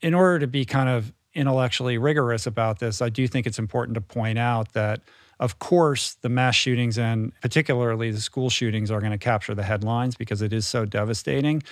[0.01, 3.95] in order to be kind of intellectually rigorous about this, I do think it's important
[3.97, 5.03] to point out that,
[5.41, 9.63] of course, the mass shootings and particularly the school shootings are going to capture the
[9.63, 11.63] headlines because it is so devastating.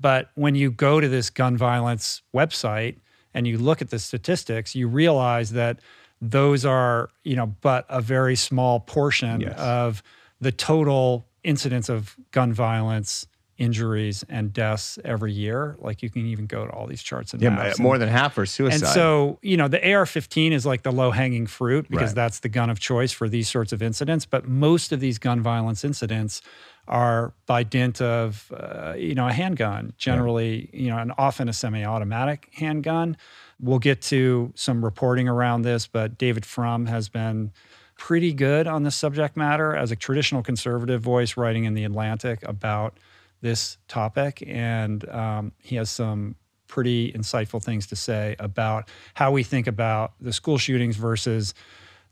[0.00, 2.96] But when you go to this gun violence website
[3.32, 5.78] and you look at the statistics, you realize that
[6.20, 9.58] those are, you know, but a very small portion Yes.
[9.58, 10.02] of
[10.40, 13.26] the total incidence of gun violence,
[13.58, 15.76] injuries, and deaths every year.
[15.78, 18.36] Like you can even go to all these charts and Yeah, more and, than half
[18.36, 18.82] are suicide.
[18.82, 22.14] and so, you know, the AR 15 is like the low hanging fruit because Right.
[22.14, 24.26] that's the gun of choice for these sorts of incidents.
[24.26, 26.42] But most of these gun violence incidents
[26.88, 31.52] are by dint of, uh, you know, a handgun, generally, you know, and often a
[31.52, 33.16] semi automatic handgun.
[33.60, 37.52] We'll get to some reporting around this, but David Frum has been
[37.96, 42.42] pretty good on this subject matter as a traditional conservative voice writing in The Atlantic
[42.42, 42.98] about
[43.40, 44.42] this topic.
[44.46, 46.36] And um, he has some
[46.68, 51.54] pretty insightful things to say about how we think about the school shootings versus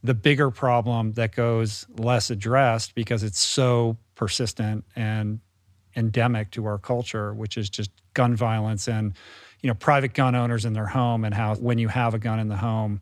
[0.02, 5.40] the bigger problem that goes less addressed because it's so persistent and
[5.96, 9.14] endemic to our culture, which is just gun violence and
[9.64, 12.38] you know private gun owners in their home and how when you have a gun
[12.38, 13.00] in the home,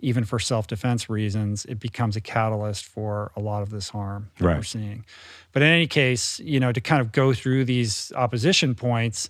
[0.00, 4.44] even for self-defense reasons, it becomes a catalyst for a lot of this harm that
[4.56, 5.04] we're seeing.
[5.52, 9.28] But in any case, you know, to kind of go through these opposition points,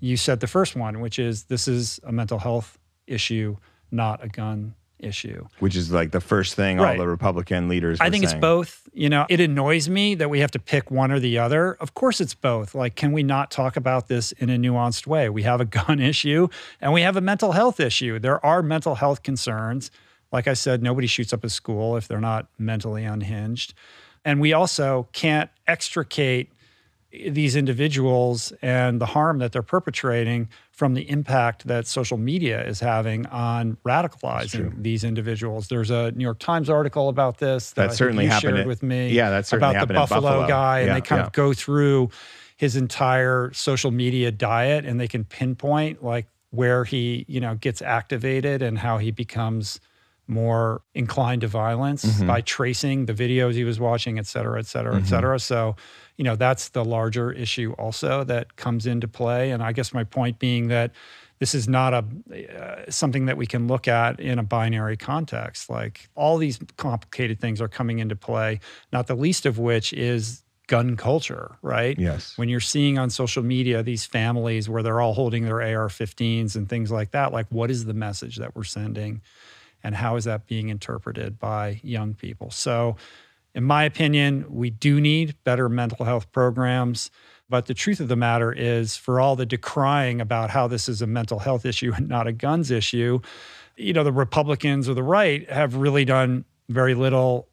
[0.00, 3.58] you said the first one, which is this is a mental health issue,
[3.90, 5.46] not a gun issue.
[5.58, 6.92] which is like the first thing Right.
[6.92, 7.98] all the Republican leaders.
[8.00, 8.88] I think it's both.
[8.94, 11.74] You know, it annoys me that we have to pick one or the other.
[11.80, 12.74] Of course, it's both.
[12.74, 15.28] Like, can we not talk about this in a nuanced way?
[15.28, 16.48] We have a gun issue
[16.80, 18.18] and we have a mental health issue.
[18.18, 19.90] There are mental health concerns.
[20.32, 23.74] Like I said, nobody shoots up a school if they're not mentally unhinged.
[24.24, 26.50] And we also can't extricate
[27.28, 32.80] these individuals and the harm that they're perpetrating from the impact that social media is
[32.80, 35.68] having on radicalizing these individuals.
[35.68, 38.66] There's a New York Times article about this that, That certainly you happened shared at-
[38.66, 39.10] with me.
[39.10, 40.48] yeah, that certainly about the Buffalo, Buffalo.
[40.48, 41.26] guy, and Yeah, they kind yeah.
[41.26, 42.10] of go through
[42.56, 47.82] his entire social media diet, and they can pinpoint like where he, you know, gets
[47.82, 49.80] activated and how he becomes
[50.28, 52.26] more inclined to violence Mm-hmm.
[52.26, 55.04] by tracing the videos he was watching, et cetera, et cetera, Mm-hmm.
[55.04, 55.38] et cetera.
[55.38, 55.76] So,
[56.16, 59.50] you know, that's the larger issue also that comes into play.
[59.50, 60.92] And I guess my point being that
[61.38, 62.04] this is not a
[62.58, 65.68] uh, something that we can look at in a binary context.
[65.68, 68.60] Like all these complicated things are coming into play,
[68.92, 71.98] not the least of which is gun culture, right?
[71.98, 72.36] Yes.
[72.36, 76.68] When you're seeing on social media these families where they're all holding their AR-15s and
[76.68, 79.20] things like that, like what is the message that we're sending?
[79.86, 82.50] and how is that being interpreted by young people?
[82.50, 82.96] So,
[83.56, 87.10] in my opinion, we do need better mental health programs.
[87.48, 91.00] But the truth of the matter is, for all the decrying about how this is
[91.00, 93.20] a mental health issue and not a guns issue,
[93.76, 97.48] you know, the Republicans or the right have really done very little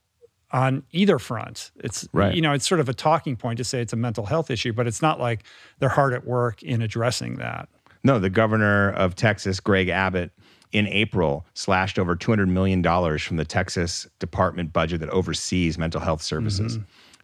[0.52, 1.72] on either front.
[1.78, 2.36] It's Right.
[2.36, 4.74] you know, it's sort of a talking point to say it's a mental health issue,
[4.74, 5.44] but it's not like
[5.80, 7.70] they're hard at work in addressing that.
[8.04, 10.32] No, the governor of Texas, Greg Abbott,
[10.74, 12.84] in April slashed over $200 million
[13.20, 16.78] from the Texas department budget that oversees mental health services.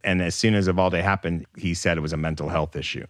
[0.04, 3.04] And as soon as Uvalde happened, he said it was a mental health issue.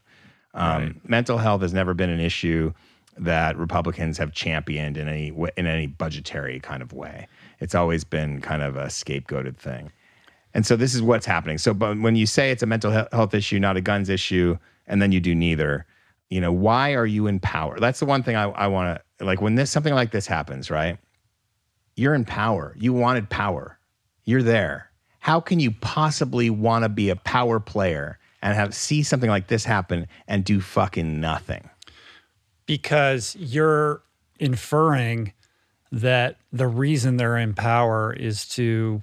[0.55, 2.73] Um, Mental health has never been an issue
[3.19, 7.29] that Republicans have championed in any in any budgetary kind of way.
[7.61, 9.93] It's always been kind of a scapegoated thing.
[10.53, 11.59] And so this is what's happening.
[11.59, 15.01] So, but when you say it's a mental health issue, not a guns issue, and
[15.01, 15.87] then you do neither,
[16.31, 17.79] you know, why are you in power?
[17.79, 20.71] That's the one thing I, I want to like when this something like this happens,
[20.71, 20.99] right?
[21.97, 22.75] You're in power.
[22.79, 23.79] You wanted power.
[24.25, 24.91] You're there.
[25.19, 29.49] How can you possibly want to be a power player and have see something like
[29.49, 31.69] this happen and do fucking nothing?
[32.71, 34.01] because you're
[34.39, 35.33] inferring
[35.91, 39.03] that the reason they're in power is to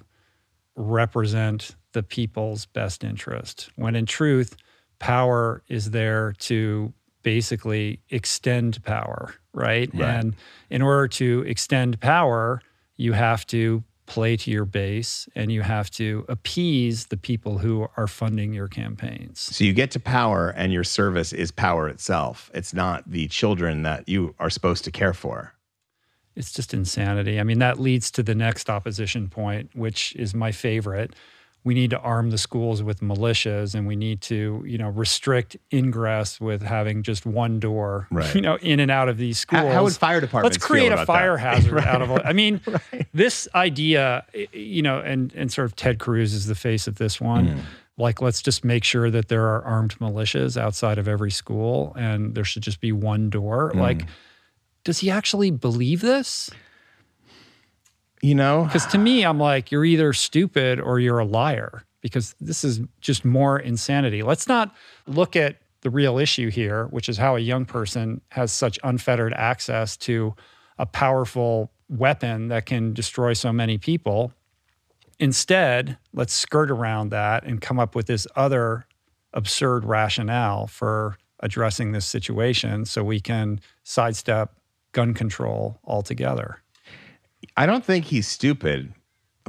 [0.74, 4.56] represent the people's best interest when in truth
[5.00, 6.94] power is there to
[7.32, 10.08] basically extend power right, Right.
[10.16, 10.34] and
[10.70, 12.60] in order to extend power
[12.96, 17.86] you have to play to your base and you have to appease the people who
[17.98, 22.50] are funding your campaigns So you get to power and your service is power itself.
[22.54, 25.52] It's not the children that you are supposed to care for.
[26.40, 27.34] it's just insanity.
[27.40, 31.10] I mean, that leads to the next opposition point, which is my favorite.
[31.64, 35.56] We need to arm the schools with militias, and we need to, you know, restrict
[35.72, 38.34] ingress with having just one door, Right.
[38.34, 39.64] you know, in and out of these schools.
[39.64, 41.40] How, how would fire departments Let's create feel a fire that?
[41.40, 41.86] hazard Right.
[41.94, 42.22] out of it.
[42.24, 42.60] I mean,
[43.12, 47.20] this idea, you know, and and sort of Ted Cruz is the face of this
[47.20, 47.48] one.
[47.48, 47.60] Mm.
[47.98, 52.34] Like, let's just make sure that there are armed militias outside of every school, and
[52.36, 53.72] there should just be one door.
[53.74, 53.80] Mm.
[53.80, 54.02] Like,
[54.84, 56.48] does he actually believe this?
[58.20, 62.34] You know, Because to me, I'm like, you're either stupid or you're a liar because
[62.40, 64.22] this is just more insanity.
[64.22, 64.74] Let's not
[65.06, 69.32] look at the real issue here, which is how a young person has such unfettered
[69.34, 70.34] access to
[70.78, 74.32] a powerful weapon that can destroy so many people.
[75.18, 78.86] Instead, let's skirt around that and come up with this other
[79.32, 84.54] absurd rationale for addressing this situation so we can sidestep
[84.92, 86.60] gun control altogether.
[87.56, 88.92] I don't think he's stupid,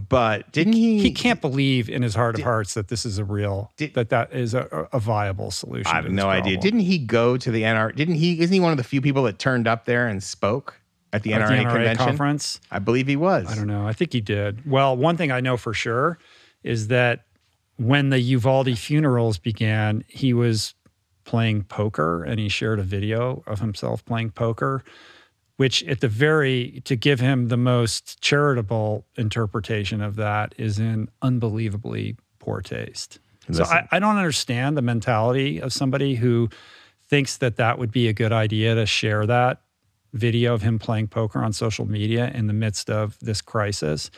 [0.07, 0.99] but didn't he?
[0.99, 4.09] he can't believe in his heart of hearts that this is a real Did- that
[4.09, 5.87] that is a, a viable solution.
[5.91, 6.57] I have no idea.
[6.57, 7.95] Didn't he go to the NRA?
[7.95, 8.39] Didn't he?
[8.39, 10.79] Isn't he one of the few people that turned up there and spoke
[11.11, 12.05] at the At NRA, the NRA convention?
[12.05, 12.61] conference?
[12.71, 13.47] I believe he was.
[13.51, 13.87] I don't know.
[13.87, 14.69] I think he did.
[14.69, 16.19] Well, one thing I know for sure
[16.63, 17.25] is that
[17.77, 20.75] when the Uvalde funerals began, he was
[21.23, 24.83] playing poker and he shared a video of himself playing poker,
[25.60, 31.10] which at the very, to give him the most charitable interpretation of that is in
[31.22, 33.20] unbelievably poor taste.
[33.51, 36.47] So I, I don't understand the mentality of somebody who
[37.10, 39.60] thinks that that would be a good idea to share that
[40.14, 44.10] video of him playing poker on social media in the midst of this crisis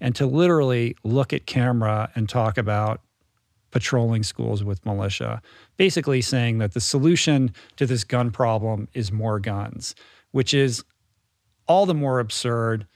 [0.00, 3.00] and to literally look at camera and talk about
[3.72, 5.42] patrolling schools with militia,
[5.76, 9.96] basically saying that the solution to this gun problem is more guns,
[10.34, 10.82] which is
[11.68, 12.88] all the more absurd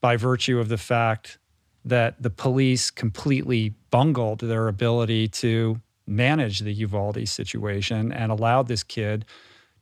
[0.00, 1.38] by virtue of the fact
[1.84, 8.82] that the police completely bungled their ability to manage the Uvalde situation and allowed this
[8.82, 9.24] kid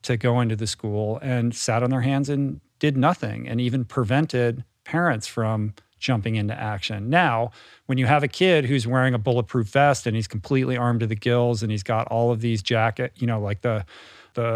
[0.03, 3.83] to go into the school and sat on their hands and did nothing and even
[3.83, 7.09] prevented parents from jumping into action.
[7.09, 7.53] Now,
[7.87, 11.07] when you have a kid who's wearing a bulletproof vest and he's completely armed to
[11.07, 13.87] the gills and he's got all of these jacket, you know, like the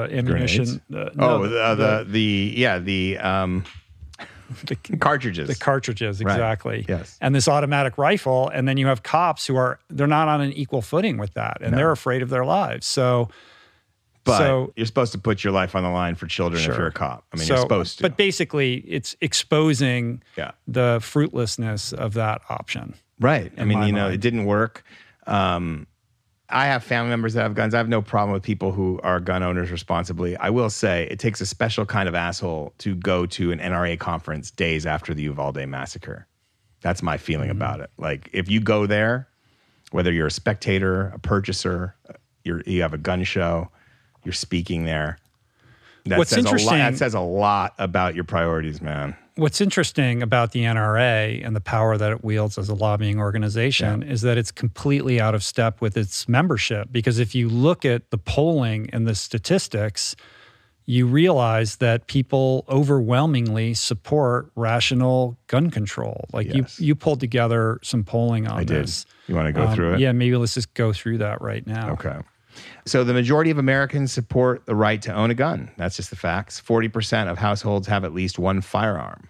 [0.09, 0.81] the ammunition.
[0.95, 3.65] uh, Oh, no, the, the the yeah the um
[4.67, 5.49] the, cartridges.
[5.49, 6.33] the cartridges Right.
[6.35, 7.17] exactly Yes.
[7.21, 10.53] and this automatic rifle and then you have cops who are they're not on an
[10.53, 11.77] equal footing with that and No.
[11.79, 13.29] they're afraid of their lives so
[14.25, 16.87] but so- you're supposed to put your life on the line for children if you're
[16.87, 17.25] a cop.
[17.33, 18.03] I mean, so you're supposed to.
[18.05, 20.53] but basically it's exposing yeah.
[20.67, 23.53] the fruitlessness of that option Right.
[23.59, 24.83] I mean, my you know, it didn't work.
[25.27, 25.87] Um,
[26.51, 27.75] I have family members that have guns.
[27.75, 30.37] I have no problem with people who are gun owners responsibly.
[30.37, 33.99] I will say it takes a special kind of asshole to go to an NRA
[33.99, 36.27] conference days after the Uvalde massacre.
[36.83, 37.57] That's my feeling Mm-hmm.
[37.57, 37.91] about it.
[37.97, 39.27] Like, if you go there,
[39.91, 41.95] whether you're a spectator, a purchaser,
[42.45, 43.71] you're, you have a gun show,
[44.23, 45.19] you're speaking there.
[46.05, 49.17] That What's says A lot, interesting- that says a lot about your priorities, man.
[49.37, 54.03] What's interesting about the NRA and the power that it wields as a lobbying organization
[54.03, 54.13] yeah.
[54.13, 56.89] is that it's completely out of step with its membership.
[56.93, 60.15] Because if you look at the polling and the statistics,
[60.87, 66.27] you realize that people overwhelmingly support rational gun control.
[66.33, 66.79] Like yes.
[66.79, 69.05] you, you pulled together some polling on I this.
[69.05, 69.13] Did.
[69.29, 70.01] You want to go um, through it?
[70.01, 71.93] Yeah, maybe let's just go through that right now.
[71.93, 72.19] Okay.
[72.87, 75.71] So the majority of Americans support the right to own a gun.
[75.79, 76.61] That's just the facts.
[76.61, 79.29] 40% of households have at least one firearm.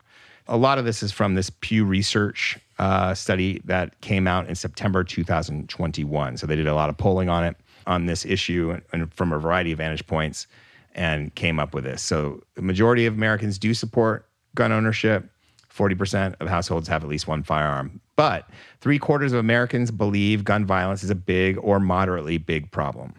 [0.48, 4.56] A lot of this is from this Pew Research uh, study that came out in
[4.56, 6.36] September 2021.
[6.36, 9.32] So they did a lot of polling on it, on this issue, and, and from
[9.32, 10.48] a variety of vantage points
[10.94, 12.02] and came up with this.
[12.02, 15.30] So the majority of Americans do support gun ownership.
[15.72, 18.00] 40% of households have at least one firearm.
[18.16, 18.48] But
[18.80, 23.14] three quarters of Americans believe gun violence is a big or moderately big problem.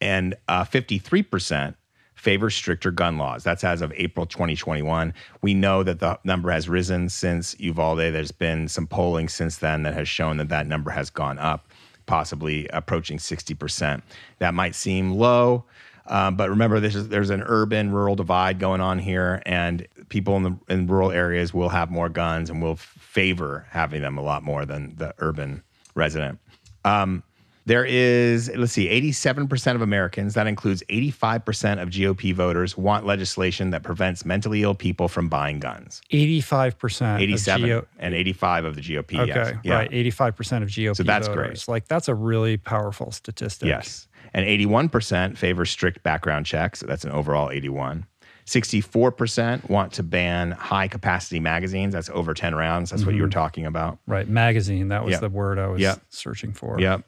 [0.00, 1.74] And uh, 53%
[2.18, 3.44] favor stricter gun laws.
[3.44, 5.14] That's as of April 2021.
[5.40, 7.98] We know that the number has risen since Uvalde.
[7.98, 11.68] There's been some polling since then that has shown that that number has gone up,
[12.06, 14.02] possibly approaching 60%.
[14.40, 15.64] That might seem low.
[16.08, 20.42] Um, but remember, is, there's an urban rural divide going on here, and people in
[20.42, 24.42] the in rural areas will have more guns and will favor having them a lot
[24.42, 25.62] more than the urban
[25.94, 26.38] resident.
[26.84, 27.22] Um,
[27.68, 33.70] there is, let's see, 87% of Americans, that includes 85% of GOP voters, want legislation
[33.70, 36.00] that prevents mentally ill people from buying guns.
[36.10, 37.20] 85%.
[37.20, 39.18] 87 G- and 85 of the GOP.
[39.18, 39.54] Okay, yes.
[39.62, 39.74] yeah.
[39.74, 39.90] right.
[39.90, 41.66] 85% of GOP so that's voters.
[41.66, 41.68] great.
[41.68, 43.68] Like, that's a really powerful statistic.
[43.68, 44.08] Yes.
[44.32, 46.80] And 81% favor strict background checks.
[46.80, 48.06] That's an overall 81.
[48.46, 51.92] 64% want to ban high capacity magazines.
[51.92, 52.88] That's over 10 rounds.
[52.88, 53.08] That's mm-hmm.
[53.08, 53.38] what you were mm-hmm.
[53.38, 53.98] talking about.
[54.06, 54.26] Right.
[54.26, 54.88] Magazine.
[54.88, 55.20] That was yep.
[55.20, 56.00] the word I was yep.
[56.08, 56.80] searching for.
[56.80, 57.04] Yep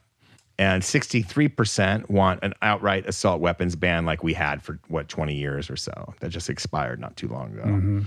[0.60, 5.70] and 63% want an outright assault weapons ban like we had for what 20 years
[5.70, 6.12] or so.
[6.20, 7.62] That just expired not too long ago.
[7.62, 8.00] Mm-hmm.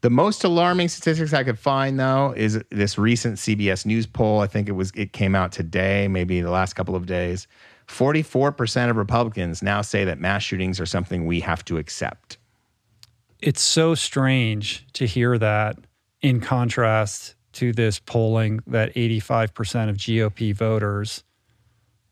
[0.00, 4.40] the most alarming statistics i could find though is this recent cbs news poll.
[4.40, 7.46] I think it was it came out today maybe the last couple of days.
[7.86, 12.38] 44% of republicans now say that mass shootings are something we have to accept.
[13.38, 15.76] It's so strange to hear that
[16.22, 21.22] in contrast to this polling that 85% of gop voters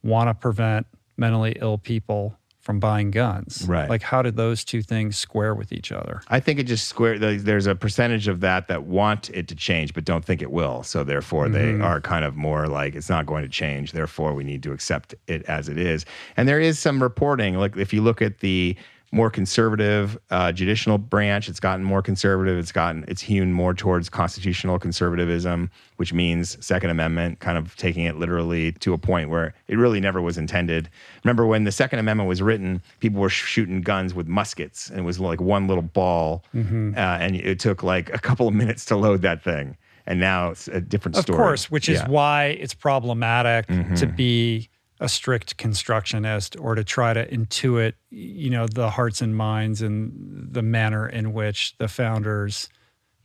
[0.03, 0.87] want to prevent
[1.17, 2.39] mentally ill people
[2.69, 3.65] from buying guns.
[3.67, 3.89] Right.
[3.89, 6.21] Like, how did those two things square with each other?
[6.29, 7.19] I think it just square.
[7.19, 10.83] There's a percentage of that that want it to change, but don't think it will.
[10.83, 11.79] So therefore, mm-hmm.
[11.79, 13.93] they are kind of more like it's not going to change.
[13.93, 16.05] Therefore, we need to accept it as it is.
[16.37, 17.55] And there is some reporting.
[17.55, 18.77] Like if you look at the
[19.11, 21.49] more conservative uh, judicial branch.
[21.49, 22.59] It's gotten more conservative.
[22.59, 28.05] It's gotten it's hewn more towards constitutional conservatism, which means Second Amendment, kind of taking
[28.05, 30.91] it literally to a point where it really never was intended.
[31.25, 35.03] Remember when the Second Amendment was written, people were shooting guns with muskets, and it
[35.05, 36.93] was like one little ball, mm-hmm.
[36.95, 39.77] uh, and it took like a couple of minutes to load that thing.
[40.07, 41.37] And now it's a different story.
[41.37, 42.09] Of course, which is yeah.
[42.09, 43.95] why it's problematic mm-hmm.
[43.97, 44.71] to be
[45.01, 50.49] a strict constructionist or to try to intuit, you know, the hearts and minds and
[50.53, 52.69] the manner in which the founders,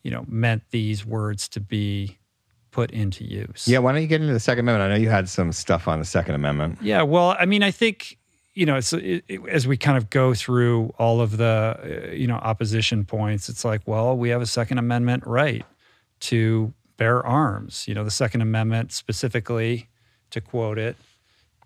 [0.03, 2.17] you know, meant these words to be
[2.71, 3.67] put into use.
[3.67, 4.91] Yeah, why don't you get into the Second Amendment?
[4.91, 6.79] I know you had some stuff on the Second Amendment.
[6.81, 8.17] Yeah, well, I mean, I think
[8.53, 12.11] you know, it's it, it, as we kind of go through all of the uh,
[12.11, 13.49] you know opposition points.
[13.49, 15.65] It's like, well, we have a Second Amendment right
[16.21, 17.87] to bear arms.
[17.87, 19.89] You know, the Second Amendment specifically,
[20.29, 20.95] to quote it,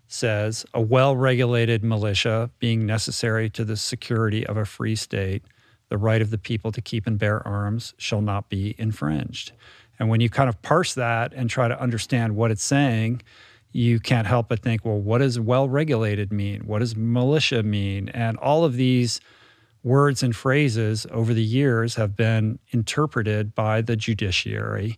[0.08, 5.44] says a well regulated militia being necessary to the security of a free state,
[5.90, 9.52] the right of the people to keep and bear arms shall not be infringed.
[10.00, 13.22] And when you kind of parse that and try to understand what it's saying,
[13.72, 16.62] you can't help but think, well, what does well regulated mean?
[16.62, 18.10] What does militia mean?
[18.10, 19.20] And all of these
[19.84, 24.98] words and phrases over the years have been interpreted by the judiciary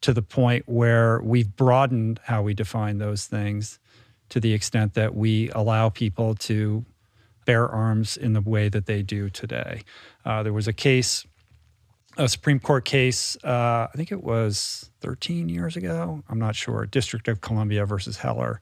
[0.00, 3.78] to the point where we've broadened how we define those things
[4.30, 6.84] to the extent that we allow people to
[7.44, 9.82] bear arms in the way that they do today.
[10.24, 11.26] Uh, there was a case,
[12.18, 16.84] a Supreme Court case, uh, I think it was 13 years ago, I'm not sure,
[16.84, 18.60] District of Columbia versus Heller,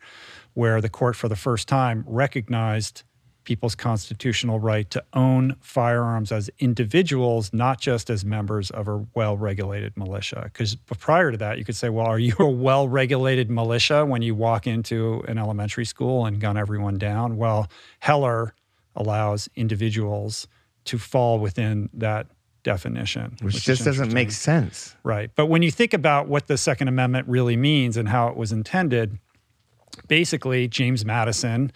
[0.55, 3.03] where the court for the first time recognized
[3.47, 9.39] people's constitutional right to own firearms as individuals, not just as members of a well
[9.39, 10.43] regulated militia.
[10.45, 14.21] Because prior to that, you could say, well, are you a well regulated militia when
[14.21, 17.39] you walk into an elementary school and gun everyone down?
[17.39, 17.71] Well,
[18.01, 18.55] Heller
[18.95, 20.47] allows individuals
[20.85, 22.27] to fall within that
[22.63, 23.37] definition.
[23.41, 24.97] Which, which just doesn't make sense.
[25.05, 25.31] Right.
[25.37, 28.51] But when you think about what the Second Amendment really means and how it was
[28.51, 29.19] intended,
[30.09, 31.71] basically, James Madison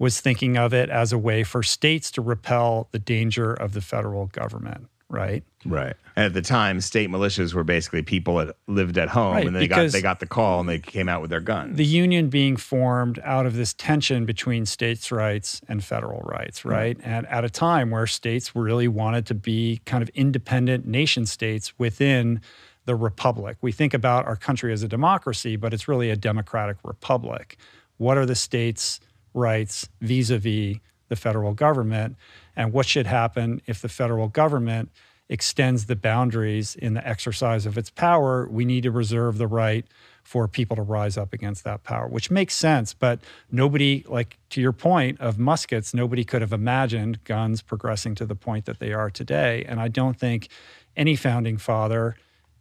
[0.00, 3.82] was thinking of it as a way for states to repel the danger of the
[3.82, 5.44] federal government, right?
[5.66, 5.94] Right.
[6.16, 9.54] And at the time, state militias were basically people that lived at home Right, and
[9.54, 11.76] they got they got the call and they came out with their guns.
[11.76, 16.96] the union being formed out of this tension between states' rights and federal rights, right?
[17.04, 21.78] And at a time where states really wanted to be kind of independent nation states
[21.78, 22.40] within
[22.86, 23.58] the republic.
[23.60, 27.58] We think about our country as a democracy, but it's really a democratic republic.
[27.98, 28.98] What are the states'
[29.34, 30.76] rights vis a vis
[31.08, 32.16] the federal government?
[32.56, 34.90] And what should happen if the federal government
[35.28, 38.48] extends the boundaries in the exercise of its power?
[38.48, 39.86] We need to reserve the right
[40.22, 42.94] for people to rise up against that power, which makes sense.
[42.94, 43.20] But
[43.50, 48.34] nobody, like to your point of muskets, nobody could have imagined guns progressing to the
[48.34, 49.64] point that they are today.
[49.66, 50.48] And I don't think
[50.96, 52.16] any founding father,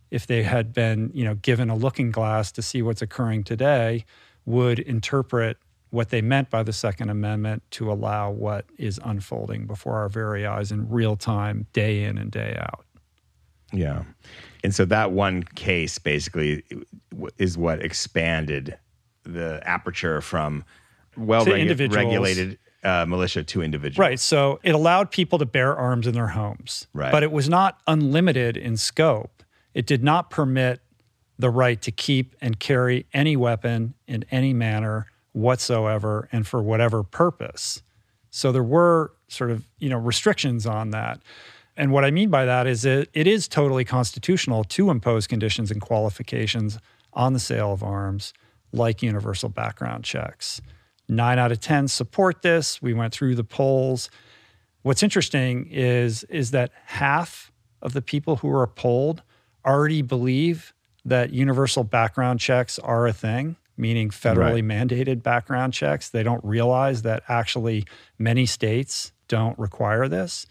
[0.10, 4.06] if they had been, you know, given a looking glass to see what's occurring today,
[4.46, 5.58] would interpret
[5.92, 10.46] what they meant by the Second Amendment to allow what is unfolding before our very
[10.46, 12.86] eyes in real time, day in and day out.
[13.74, 14.04] Yeah.
[14.64, 16.64] And so that one case basically
[17.38, 18.78] is what expanded
[19.24, 20.64] the aperture from
[21.18, 24.00] well To regu- regulated uh, militia to individuals.
[24.00, 24.20] Right.
[24.20, 26.88] So it allowed people to bear arms in their homes.
[26.94, 27.12] Right.
[27.12, 29.44] But it was not unlimited in scope.
[29.74, 30.82] It did not permit
[31.38, 37.04] the right to keep and carry any weapon in any manner whatsoever and for whatever
[37.04, 37.82] purpose.
[38.30, 41.22] So there were sort of, you know, restrictions on that.
[41.78, 45.72] And what I mean by that is it, it is totally constitutional to impose conditions
[45.72, 46.78] and qualifications
[47.14, 48.34] on the sale of arms,
[48.72, 50.62] like universal background checks.
[51.08, 52.82] Nine out of 10 support this.
[52.82, 54.10] We went through the polls.
[54.84, 57.52] What's interesting is, is that half
[57.82, 59.24] of the people who are polled
[59.66, 60.74] already believe
[61.06, 66.10] that universal background checks are a thing, meaning federally mandated background checks.
[66.10, 67.86] They don't realize that actually
[68.20, 70.46] many states don't require this.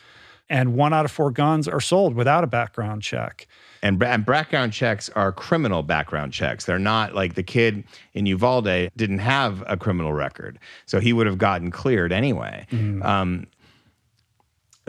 [0.50, 3.46] And one out of four guns are sold without a background check.
[3.82, 6.64] And, and background checks are criminal background checks.
[6.64, 7.84] They're not like the kid
[8.14, 12.66] in Uvalde didn't have a criminal record, so he would have gotten cleared anyway.
[13.02, 13.46] Um,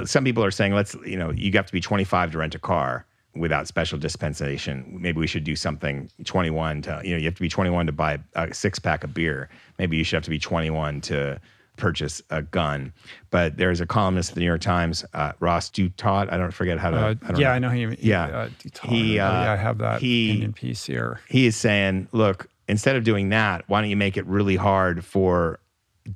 [0.06, 2.60] some people are saying, let's you know, you have to be 25 to rent a
[2.60, 3.06] car
[3.36, 4.98] without special dispensation.
[5.00, 7.92] Maybe we should do something 21 to you know, you have to be 21 to
[7.92, 9.50] buy a six pack of beer.
[9.78, 11.40] Maybe you should have to be 21 to
[11.80, 12.94] purchase a gun.
[13.32, 16.32] But there's a columnist at the New York Times, uh, Ross Douthat.
[16.32, 16.98] I don't forget how to.
[16.98, 17.54] Uh, I don't yeah, know.
[17.54, 17.96] I know him.
[18.00, 18.26] Yeah.
[18.26, 18.90] uh, Duton.
[18.90, 21.22] He, uh, yeah, I have that he- opinion piece here.
[21.28, 25.04] he is saying, look, instead of doing that, why don't you make it really hard
[25.04, 25.60] for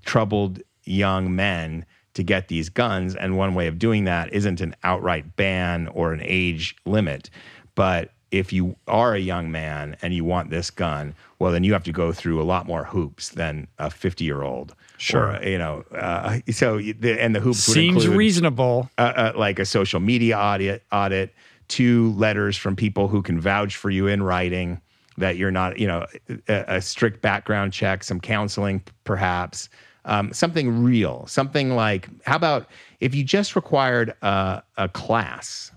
[0.05, 3.15] troubled young men to get these guns?
[3.15, 7.29] And one way of doing that isn't an outright ban or an age limit,
[7.75, 11.71] but if you are a young man and you want this gun, well, then you
[11.73, 14.75] have to go through a lot more hoops than a 50 year old.
[14.97, 15.35] Sure.
[15.35, 18.89] Or, you know, uh, so the, and the hoops would Seems include reasonable.
[18.97, 21.35] uh, uh, like a social media audit, audit,
[21.67, 24.81] two letters from people who can vouch for you in writing
[25.17, 26.07] that you're not, you know,
[26.47, 29.69] a, a strict background check, some counseling, perhaps,
[30.05, 32.67] um, something real, something like, how about
[32.99, 35.71] if you just required a, a class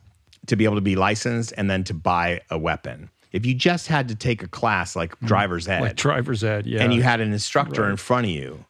[0.46, 3.10] to be able to be licensed and then to buy a weapon?
[3.32, 6.82] If you just had to take a class like driver's ed, Like driver's ed, yeah.
[6.82, 8.64] and you had an instructor in front of you,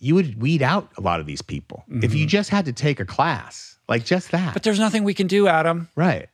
[0.00, 1.84] you would weed out a lot of these people.
[1.88, 4.40] If you just had to take a class, like just that.
[4.40, 4.52] Mm-hmm.
[4.54, 5.88] but there's nothing we can do, Adam.
[5.96, 6.28] right.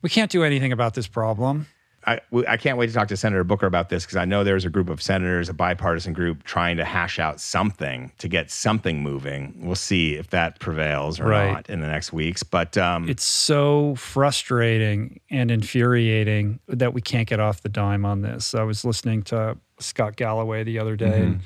[0.00, 1.66] We can't do anything about this problem.
[2.08, 4.64] I, I can't wait to talk to Senator Booker about this because I know there's
[4.64, 9.02] a group of senators, a bipartisan group, trying to hash out something to get something
[9.02, 9.54] moving.
[9.58, 11.52] We'll see if that prevails or Right.
[11.52, 12.42] not in the next weeks.
[12.42, 18.22] But um, It's so frustrating and infuriating that we can't get off the dime on
[18.22, 18.54] this.
[18.54, 21.20] I was listening to Scott Galloway the other day.
[21.20, 21.40] and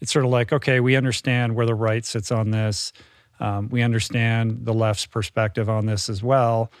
[0.00, 2.92] It's sort of like, okay, we understand where the right sits on this.
[3.40, 6.72] Um, we understand the left's perspective on this as well.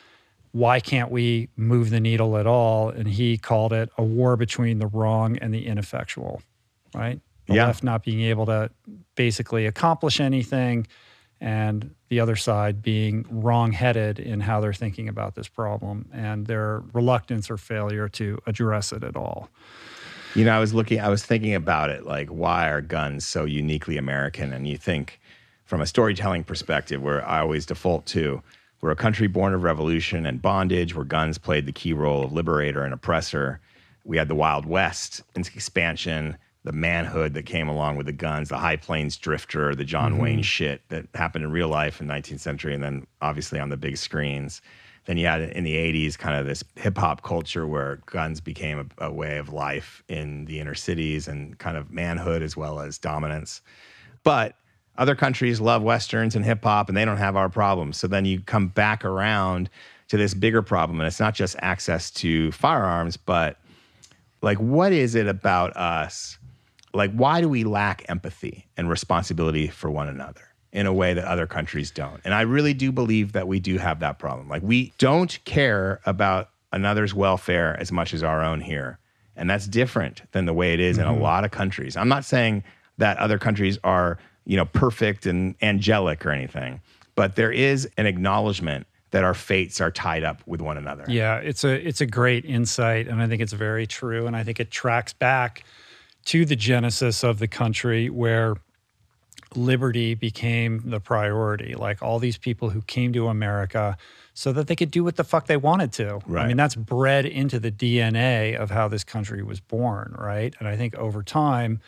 [0.58, 2.88] Why can't we move the needle at all?
[2.90, 6.42] And he called it a war between the wrong and the ineffectual,
[6.92, 7.20] right?
[7.46, 7.66] The Yeah.
[7.66, 8.68] left not being able to
[9.14, 10.88] basically accomplish anything
[11.40, 16.82] and the other side being wrong-headed in how they're thinking about this problem and their
[16.92, 19.48] reluctance or failure to address it at all.
[20.34, 23.44] You know, I was looking, I was thinking about it, like why are guns so
[23.44, 24.52] uniquely American?
[24.52, 25.20] And you think,
[25.64, 28.42] from a storytelling perspective, where I always default to,
[28.80, 32.32] we're a country born of revolution and bondage, where guns played the key role of
[32.32, 33.60] liberator and oppressor.
[34.04, 38.48] We had the Wild West and expansion, the manhood that came along with the guns,
[38.48, 40.22] the High Plains Drifter, the John mm-hmm.
[40.22, 43.76] Wayne shit that happened in real life in 19th century, and then obviously on the
[43.76, 44.62] big screens.
[45.06, 48.90] Then you had in the 80s kind of this hip hop culture where guns became
[48.98, 52.78] a, a way of life in the inner cities and kind of manhood as well
[52.78, 53.62] as dominance.
[54.22, 54.54] But
[54.98, 57.96] other countries love westerns and hip hop and they don't have our problems.
[57.96, 59.70] So then you come back around
[60.08, 61.00] to this bigger problem.
[61.00, 63.58] And it's not just access to firearms, but
[64.42, 66.38] like, what is it about us?
[66.92, 70.42] Like, why do we lack empathy and responsibility for one another?
[70.70, 72.20] in a way that other countries don't.
[72.24, 74.48] And I really do believe that we do have that problem.
[74.48, 78.98] Like we don't care about another's welfare as much as our own here.
[79.34, 81.06] And that's different than the way it is mm-hmm.
[81.06, 81.22] in a mm-hmm.
[81.22, 81.96] lot of countries.
[81.96, 82.64] I'm not saying
[82.98, 84.18] that other countries are,
[84.48, 86.80] you know, perfect and angelic or anything,
[87.14, 91.04] but there is an acknowledgement that our fates are tied up with one another.
[91.06, 94.42] Yeah, it's a it's a great insight and I think it's very true and I
[94.42, 95.64] think it tracks back
[96.26, 98.56] to the genesis of the country where
[99.54, 101.74] liberty became the priority.
[101.74, 103.98] Like all these people who came to America
[104.32, 106.20] so that they could do what the fuck they wanted to.
[106.26, 106.44] Right.
[106.44, 110.54] I mean, that's bred into the DNA of how this country was born, right?
[110.58, 111.80] And I think over time,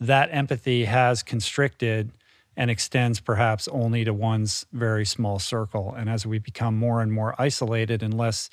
[0.00, 2.10] that empathy has constricted
[2.56, 5.94] and extends perhaps only to one's very small circle.
[5.96, 8.48] And as we become more and more isolated and less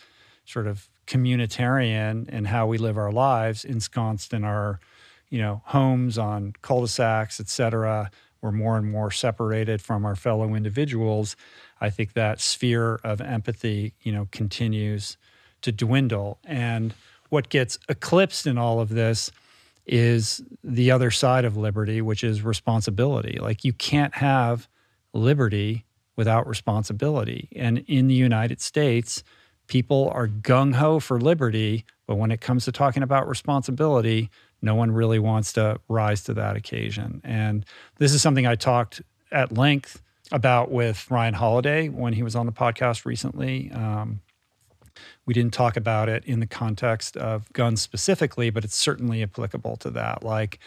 [0.45, 4.79] sort of communitarian in how we live our lives, ensconced in our,
[5.29, 8.11] you know, homes on cul-de-sacs, et cetera,
[8.41, 11.37] we're more and more separated from our fellow individuals,
[11.79, 15.17] I think that sphere of empathy, you know, continues
[15.61, 16.39] to dwindle.
[16.43, 16.93] And
[17.29, 19.31] what gets eclipsed in all of this
[19.85, 23.37] is the other side of liberty, which is responsibility.
[23.41, 24.67] Like you can't have
[25.13, 25.85] liberty
[26.15, 27.49] without responsibility.
[27.55, 29.23] And in the United States,
[29.67, 34.29] people are gung ho for liberty, but when it comes to talking about responsibility,
[34.61, 37.21] no one really wants to rise to that occasion.
[37.23, 37.65] And
[37.97, 39.01] this is something I talked
[39.31, 40.01] at length
[40.31, 43.71] about with Ryan Holiday when he was on the podcast recently.
[43.71, 44.21] Um,
[45.25, 49.77] we didn't talk about it in the context of guns specifically, but it's certainly applicable
[49.77, 50.23] to that.
[50.23, 50.59] Like,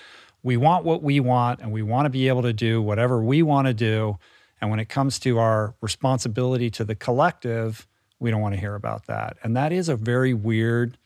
[0.42, 3.42] we want what we want, and we want to be able to do whatever we
[3.42, 4.18] want to do.
[4.60, 7.86] And when it comes to our responsibility to the collective,
[8.18, 9.36] we don't want to hear about that.
[9.42, 10.96] And that is a very weird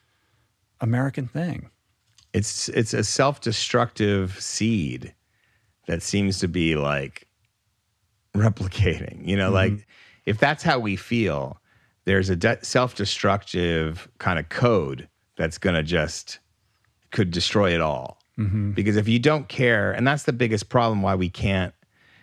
[0.81, 1.71] American thing
[2.33, 5.15] it's it's a self-destructive seed
[5.87, 7.27] that seems to be like
[8.35, 9.75] replicating you know mm-hmm.
[9.75, 9.87] like
[10.27, 11.60] if that's how we feel
[12.11, 16.41] there's a de- self-destructive kind of code that's going to just
[17.13, 18.73] could destroy it all mm-hmm.
[18.73, 21.73] because if you don't care and that's the biggest problem why we can't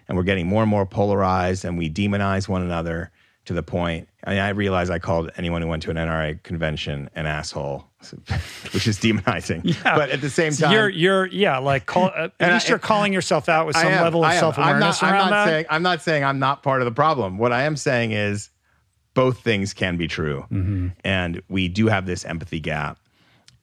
[0.09, 3.11] and we're getting more and more polarized and we demonize one another
[3.45, 4.09] to the point.
[4.25, 7.87] I, mean, I realize I called anyone who went to an NRA convention an asshole,
[8.73, 9.63] which is demonizing.
[9.85, 9.95] Yeah.
[9.95, 12.79] But at the same time, you're you're yeah, like call, uh, at least I, you're
[12.79, 15.45] calling yourself out with some am, level of self awareness around I'm not that.
[15.45, 17.37] Saying, I'm not saying I'm not part of the problem.
[17.37, 18.49] What I am saying is
[19.17, 20.89] both things can be true, mm-hmm.
[21.03, 22.99] and we do have this empathy gap.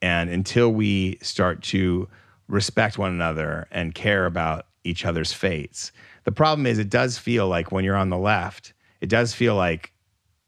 [0.01, 2.09] And until we start to
[2.49, 5.93] respect one another and care about each other's fates,
[6.25, 9.55] the problem is it does feel like when you're on the left it does feel
[9.55, 9.91] like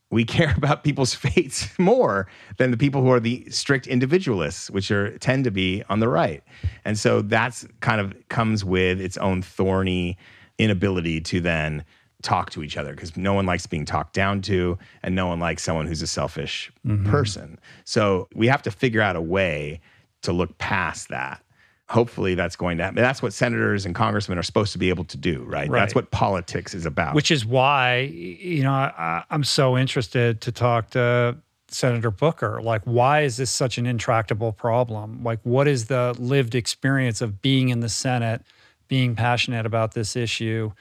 [0.09, 2.27] we care about people's fates more
[2.57, 6.09] than the people who are the strict individualists, which are tend to be on the
[6.09, 6.43] right.
[6.83, 10.17] And so that's kind of comes with its own thorny
[10.57, 11.85] inability to then
[12.23, 15.39] talk to each other because no one likes being talked down to and no one
[15.39, 17.09] likes someone who's a selfish mm-hmm.
[17.09, 17.59] person.
[17.85, 19.81] So we have to figure out a way
[20.23, 21.41] to look past that
[21.89, 23.01] hopefully that's going to happen.
[23.01, 25.69] That's what senators and congressmen are supposed to be able to do, right?
[25.69, 25.79] right.
[25.79, 27.15] That's what politics is about.
[27.15, 31.37] Which is why, you know, I, am so interested to talk to
[31.69, 32.61] Senator Booker.
[32.61, 35.23] Like, why is this such an intractable problem?
[35.23, 38.41] Like, what is the lived experience of being in the Senate,
[38.87, 40.71] being passionate about this issue?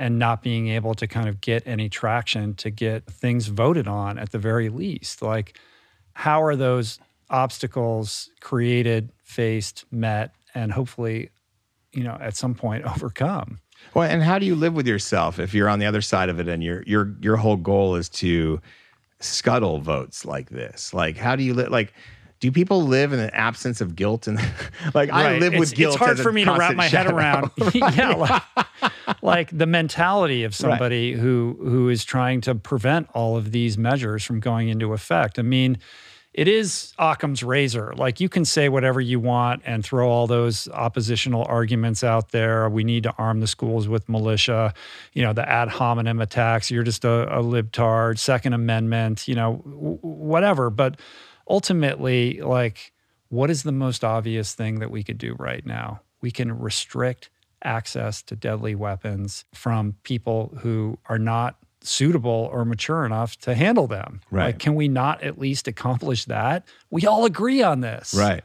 [0.00, 4.18] And not being able to kind of get any traction to get things voted on
[4.18, 5.20] at the very least.
[5.20, 5.58] Like,
[6.14, 6.98] how are those
[7.30, 11.30] obstacles created, faced, met, and hopefully,
[11.92, 13.58] you know, at some point overcome.
[13.94, 16.38] Well, and how do you live with yourself if you're on the other side of
[16.38, 18.60] it and your your your whole goal is to
[19.20, 20.92] scuttle votes like this?
[20.92, 21.70] Like, how do you live?
[21.70, 21.94] Like,
[22.40, 24.26] do people live in an absence of guilt?
[24.26, 24.38] And
[24.94, 25.36] like, right.
[25.36, 25.94] I live with guilt.
[25.94, 27.50] It's hard for me to wrap my head around.
[27.74, 28.42] yeah, like,
[29.22, 31.20] like, the mentality of somebody right.
[31.20, 35.38] who who is trying to prevent all of these measures from going into effect.
[35.38, 35.78] I mean
[36.32, 37.92] it is Occam's razor.
[37.96, 42.68] Like you can say whatever you want and throw all those oppositional arguments out there.
[42.68, 44.72] We need to arm the schools with militia,
[45.12, 46.70] you know, the ad hominem attacks.
[46.70, 50.70] You're just a, a libtard, Second Amendment, you know, whatever.
[50.70, 51.00] But
[51.50, 52.92] ultimately, like,
[53.28, 56.00] what is the most obvious thing that we could do right now?
[56.22, 57.28] We can restrict
[57.62, 63.86] access to deadly weapons from people who are not suitable or mature enough to handle
[63.86, 64.20] them.
[64.30, 64.46] Right.
[64.46, 66.66] Like, can we not at least accomplish that?
[66.90, 68.14] We all agree on this.
[68.14, 68.42] Right.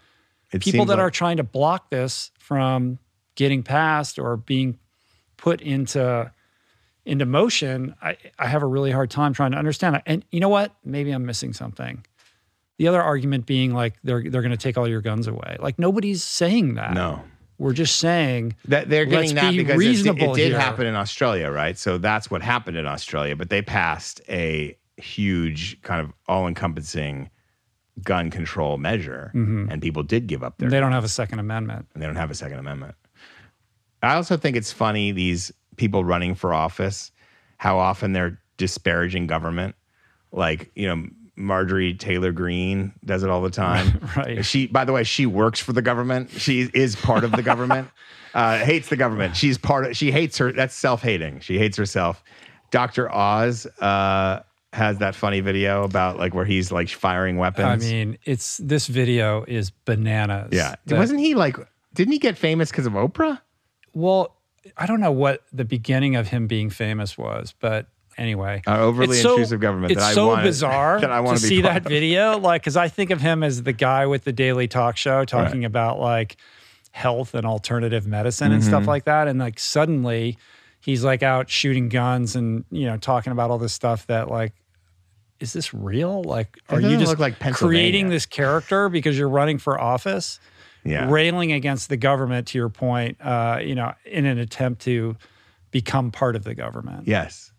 [0.51, 2.97] It People that like- are trying to block this from
[3.35, 4.79] getting passed or being
[5.37, 6.31] put into
[7.05, 10.01] into motion, I, I have a really hard time trying to understand.
[10.07, 10.73] And you know what?
[10.83, 12.03] Maybe I'm missing something.
[12.77, 15.57] The other argument being like they're they're going to take all your guns away.
[15.59, 16.93] Like nobody's saying that.
[16.93, 17.21] No.
[17.57, 20.59] We're just saying That they're Let's getting that be because reasonable it did here.
[20.59, 21.77] happen in Australia, right?
[21.77, 23.35] So that's what happened in Australia.
[23.37, 27.29] But they passed a huge kind of all-encompassing
[28.03, 30.67] gun control measure, and people did give up their.
[30.67, 30.71] Mm-hmm.
[30.73, 31.87] they don't have a Second Amendment.
[31.93, 32.95] and they don't have a Second Amendment.
[34.03, 37.09] I also think it's funny these people running for office,
[37.57, 39.75] how often they're disparaging government.
[40.33, 43.99] Like you know, Marjorie Taylor Greene does it all the time.
[44.15, 44.45] Right.
[44.45, 46.31] She, by the way, she works for the government.
[46.31, 47.89] She is part of the government.
[48.35, 49.33] Uh, hates the government.
[49.37, 49.95] She's part of.
[49.95, 50.51] She hates her.
[50.51, 51.39] That's self-hating.
[51.39, 52.21] She hates herself.
[52.69, 53.09] Dr.
[53.09, 54.41] Oz uh,
[54.73, 57.65] has that funny video about like where he's like firing weapons.
[57.65, 60.49] I mean, it's this video is bananas.
[60.51, 61.55] yeah, That- wasn't he like?
[61.93, 63.39] Didn't he get famous because of Oprah?
[63.93, 64.35] well,
[64.75, 69.17] I don't know what the beginning of him being famous was, but anyway, Uh, overly
[69.17, 71.61] so- intrusive government It's that I so wanted- bizarre that I want to to see
[71.61, 71.91] that of.
[71.91, 75.25] video, like because I think of him as the guy with the Daily Talk Show
[75.25, 76.37] talking about like
[76.91, 78.69] health and alternative medicine and Mm-hmm.
[78.69, 80.37] stuff like that, and like suddenly
[80.79, 84.53] he's like out shooting guns and you know talking about all this stuff that like.
[85.41, 86.23] Is this real?
[86.23, 90.39] Like, are you just like creating this character because you're running for office?
[90.85, 91.09] Yeah.
[91.11, 95.17] railing against the government to your point uh, you know in an attempt to
[95.71, 97.51] become part of the government Yes.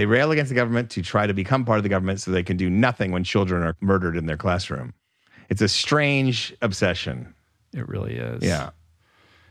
[0.00, 2.42] They rail against the government to try to become part of the government so they
[2.42, 4.94] can do nothing when children are murdered in their classroom.
[5.50, 7.34] It's a strange obsession.
[7.74, 8.70] it really is Yeah.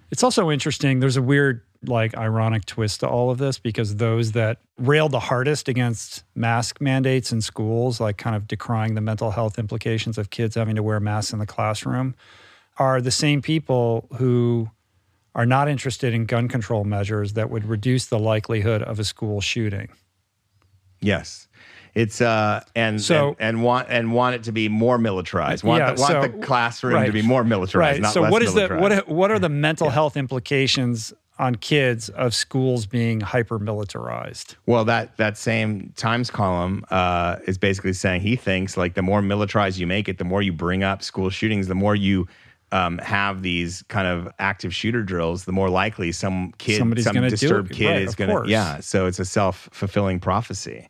[0.09, 4.31] it's also interesting there's a weird like ironic twist to all of this because those
[4.31, 9.29] that railed the hardest against mask mandates in schools like kind of decrying the mental
[9.29, 12.15] health implications of kids having to wear masks in the classroom
[12.77, 14.67] are the same people who
[15.35, 19.41] are not interested in gun control measures that would reduce the likelihood of a school
[19.41, 19.89] shooting
[21.01, 21.47] Yes.
[21.95, 25.63] It's uh and So- and, and want and want it to be more militarized.
[25.63, 27.05] Want, Yeah, the, want so- the classroom right.
[27.07, 28.01] to be more militarized, right.
[28.01, 32.35] not so what is the what what are the mental health implications on kids of
[32.35, 34.55] schools being hyper militarized?
[34.65, 39.21] Well, that that same Times column uh, is basically saying he thinks like the more
[39.21, 42.27] militarized you make it, the more you bring up school shootings, the more you
[42.71, 47.15] um, have these kind of active shooter drills, the more likely some kid, Somebody's some
[47.27, 48.49] disturbed kid Right, is going to.
[48.49, 50.87] Yeah, so it's a self fulfilling prophecy.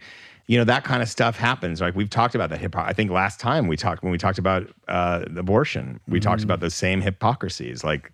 [0.47, 1.79] You know that kind of stuff happens.
[1.79, 2.75] Like we've talked about that hip.
[2.75, 6.29] I think last time we talked when we talked about uh, abortion, we Mm-hmm.
[6.29, 7.83] talked about those same hypocrisies.
[7.83, 8.11] Like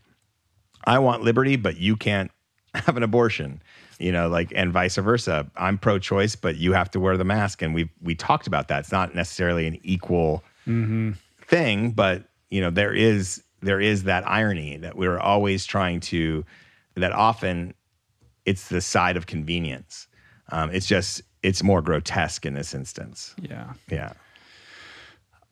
[0.83, 2.29] I want liberty, but you can't
[2.75, 3.61] have an abortion.
[3.99, 5.49] You know, like and vice versa.
[5.55, 7.61] I'm pro-choice, but you have to wear the mask.
[7.61, 8.79] And we we talked about that.
[8.79, 10.43] It's not necessarily an equal
[11.47, 16.45] thing, but you know, there is there is that irony that we're always trying to.
[16.95, 17.73] That often,
[18.45, 20.07] it's the side of convenience.
[20.49, 23.35] Um, it's just it's more grotesque in this instance.
[23.41, 23.73] Yeah.
[23.89, 24.13] Yeah.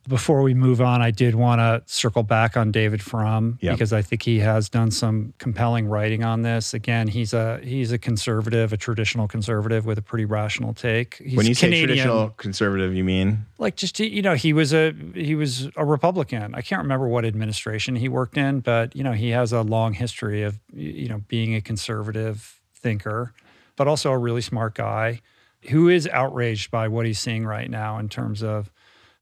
[0.07, 3.73] Before we move on, I did want to circle back on David Frum Yep.
[3.75, 6.73] because I think he has done some compelling writing on this.
[6.73, 11.15] Again, he's a he's a conservative, a traditional conservative with a pretty rational take.
[11.23, 11.87] He's when you say Canadian.
[11.87, 16.53] traditional conservative, you mean like just you know he was a he was a republican
[16.53, 19.93] i can't remember what administration he worked in but you know he has a long
[19.93, 23.33] history of you know being a conservative thinker
[23.77, 25.21] but also a really smart guy
[25.69, 28.69] who is outraged by what he's seeing right now in terms of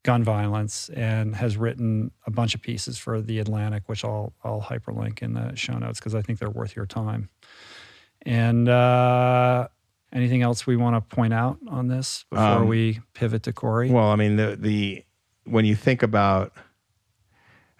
[0.04, 4.60] gun violence and has written a bunch of pieces for the atlantic which i'll i'll
[4.60, 7.28] hyperlink in the show notes because i think they're worth your time
[8.22, 9.68] and uh
[10.12, 13.90] anything else we want to point out on this before Um, we pivot to Cory
[13.90, 15.04] Well, I mean, the the
[15.44, 16.52] when you think about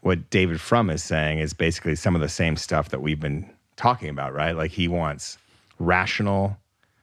[0.00, 3.48] what David Frum is saying is basically some of the same stuff that we've been
[3.76, 4.56] talking about, right?
[4.56, 5.38] Like he wants
[5.78, 6.56] rational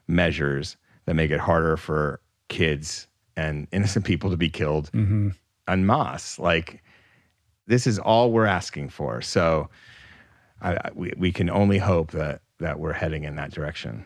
[0.07, 0.75] measures
[1.05, 2.19] that make it harder for
[2.49, 5.29] kids and innocent people to be killed Mm-hmm.
[5.67, 6.39] en masse.
[6.39, 6.81] Like
[7.67, 9.21] this is all we're asking for.
[9.21, 9.69] So
[10.61, 14.05] I, I, we we can only hope that that we're heading in that direction.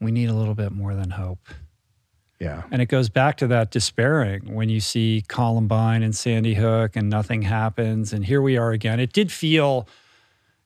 [0.00, 1.48] we need a little bit more than hope.
[2.40, 2.62] Yeah.
[2.72, 7.08] And it goes back to that despairing when you see Columbine and Sandy Hook and
[7.08, 8.12] nothing happens.
[8.12, 8.98] And here we are again.
[8.98, 9.86] It did feel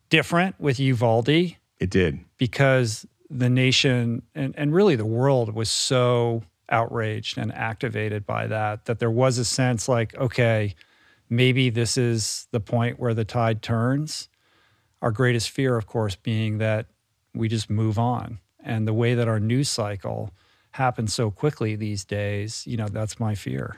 [0.08, 2.20] different with Uvalde It did.
[2.38, 8.84] because the nation and, and really the world was so outraged and activated by that
[8.86, 10.74] that there was a sense like, okay,
[11.30, 14.28] maybe this is the point where the tide turns.
[15.02, 16.86] Our greatest fear, of course, being that
[17.34, 18.40] we just move on.
[18.60, 20.32] And the way that our news cycle
[20.72, 23.76] happens so quickly these days, you know, that's my fear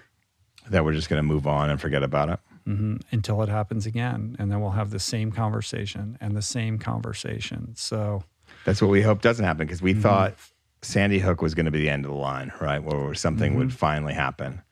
[0.70, 2.40] That we're just going to move on and forget about it.
[2.66, 3.00] Mhm.
[3.12, 4.36] until it happens again.
[4.38, 7.72] And then we'll have the same conversation and the same conversation.
[7.76, 8.24] So,
[8.66, 10.34] That's what we hope doesn't happen because we thought
[10.82, 12.82] Sandy Hook was going to be the end of the line, right?
[12.82, 13.58] Where something Mm-hmm.
[13.58, 14.62] would finally happen.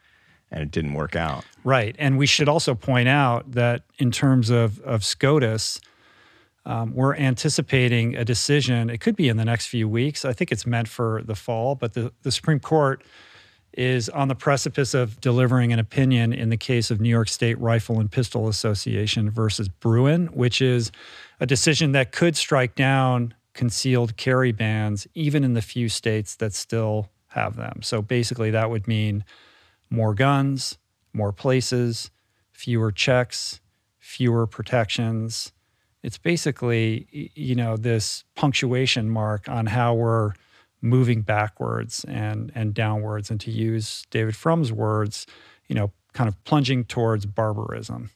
[0.50, 1.44] And it didn't work out.
[1.64, 1.96] Right.
[1.98, 5.80] And we should also point out that in terms of, of SCOTUS,
[6.64, 8.88] um, we're anticipating a decision.
[8.88, 10.24] It could be in the next few weeks.
[10.24, 13.02] I think it's meant for the fall, but the, the Supreme Court
[13.72, 17.58] is on the precipice of delivering an opinion in the case of New York State
[17.60, 20.90] Rifle and Pistol Association versus Bruen, which is
[21.40, 26.52] a decision that could strike down concealed carry bans, even in the few states that
[26.52, 27.80] still have them.
[27.82, 29.24] So basically, that would mean
[29.90, 30.78] more guns,
[31.12, 32.10] more places,
[32.52, 33.60] fewer checks,
[33.98, 35.52] fewer protections.
[36.02, 40.32] It's basically, you know, this punctuation mark on how we're
[40.82, 45.26] moving backwards and and downwards, and to use David Frum's words,
[45.66, 48.10] you know, kind of plunging towards barbarism.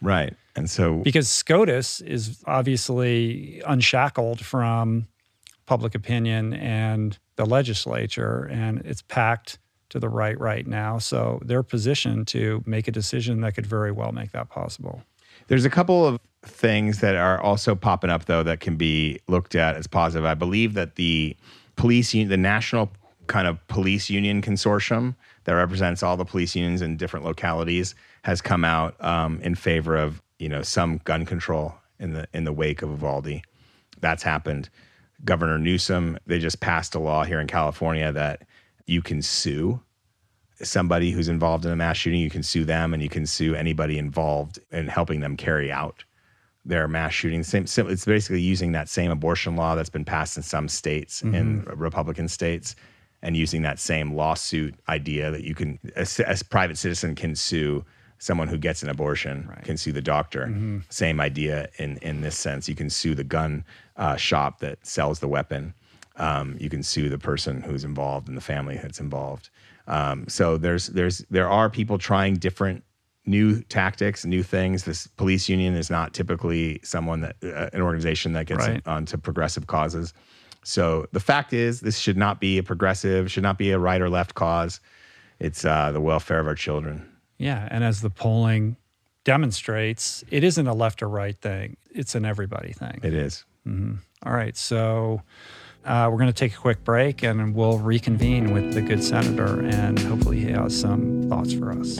[0.00, 0.34] Right.
[0.60, 5.08] And so Because SCOTUS is obviously unshackled from
[5.64, 9.58] public opinion and the legislature, and it's packed
[9.88, 10.98] to the right right now.
[10.98, 15.02] So they're positioned to make a decision that could very well make that possible.
[15.48, 19.54] There's a couple of things that are also popping up though that can be looked
[19.54, 20.26] at as positive.
[20.26, 21.36] I believe that the
[21.76, 22.90] police the national
[23.26, 25.14] kind of police union consortium
[25.44, 29.96] that represents all the police unions in different localities, has come out um, in favor
[29.96, 33.42] of you know some gun control in the in the wake of Uvalde.
[34.00, 34.70] That's happened.
[35.24, 38.42] Governor Newsom, they just passed a law here in California that
[38.86, 39.80] you can sue
[40.62, 43.54] somebody who's involved in a mass shooting, you can sue them and you can sue
[43.54, 46.04] anybody involved in helping them carry out
[46.64, 47.42] their mass shooting.
[47.42, 51.62] Same, it's basically using that same abortion law that's been passed in some states, in
[51.62, 51.80] mm-hmm.
[51.80, 52.76] Republican states,
[53.22, 57.84] and using that same lawsuit idea that you can, as a private citizen, can sue
[58.20, 60.80] someone who gets an abortion, can sue the doctor.
[60.90, 62.68] Same idea in in this sense.
[62.68, 63.64] You can sue the gun
[63.96, 65.74] uh, shop that sells the weapon.
[66.16, 69.50] Um, you can sue the person who's involved and the family that's involved.
[69.88, 72.84] Um, so there's there's there are people trying different
[73.26, 74.84] new tactics, new things.
[74.84, 78.86] This police union is not typically someone that uh, an organization that gets Right.
[78.86, 80.12] onto progressive causes.
[80.62, 84.00] So the fact is, this should not be a progressive, should not be a right
[84.00, 84.80] or left cause.
[85.38, 87.09] It's uh, the welfare of our children.
[87.40, 87.66] Yeah.
[87.70, 88.76] And as the polling
[89.24, 93.00] demonstrates, it isn't a left or right thing, it's an everybody thing.
[93.02, 93.44] It is.
[93.66, 94.56] All right.
[94.56, 95.22] So
[95.84, 99.60] uh, we're going to take a quick break and we'll reconvene with the good senator
[99.60, 101.98] and hopefully he has some thoughts for us.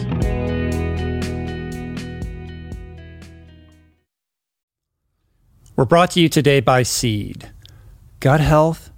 [5.74, 7.50] We're brought to you today by Seed.
[8.20, 8.89] Gut health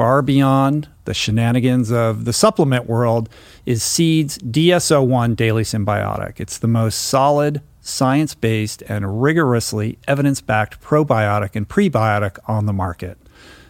[0.00, 3.28] far beyond the shenanigans of the supplement world
[3.66, 6.40] is Seed's DS-01 Daily Synbiotic.
[6.40, 12.72] It's the most solid, science based, and rigorously evidence backed probiotic and prebiotic on the
[12.72, 13.18] market.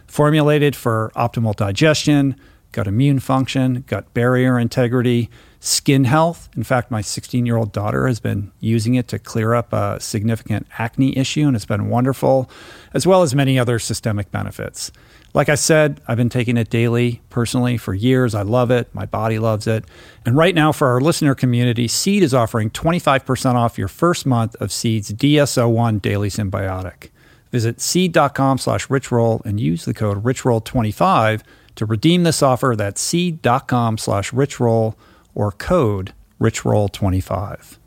[0.07, 2.37] Formulated for optimal digestion,
[2.71, 5.29] gut immune function, gut barrier integrity,
[5.59, 6.47] skin health.
[6.55, 9.99] In fact, my 16 year old daughter has been using it to clear up a
[9.99, 12.49] significant acne issue, and it's been wonderful,
[12.93, 14.93] as well as many other systemic benefits.
[15.33, 18.35] Like I said, I've been taking it daily personally for years.
[18.35, 18.93] I love it.
[18.93, 19.85] My body loves it.
[20.25, 24.55] And right now, for our listener community, Seed is offering 25% off your first month
[24.55, 27.09] of Seed's DS-01 Daily Synbiotic.
[27.51, 31.41] Visit seed.com slash richroll and use the code richroll25
[31.75, 32.75] to redeem this offer.
[32.77, 34.95] That's seed.com slash richroll
[35.33, 37.77] or code richroll25.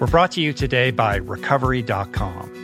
[0.00, 2.63] We're brought to you today by recovery.com.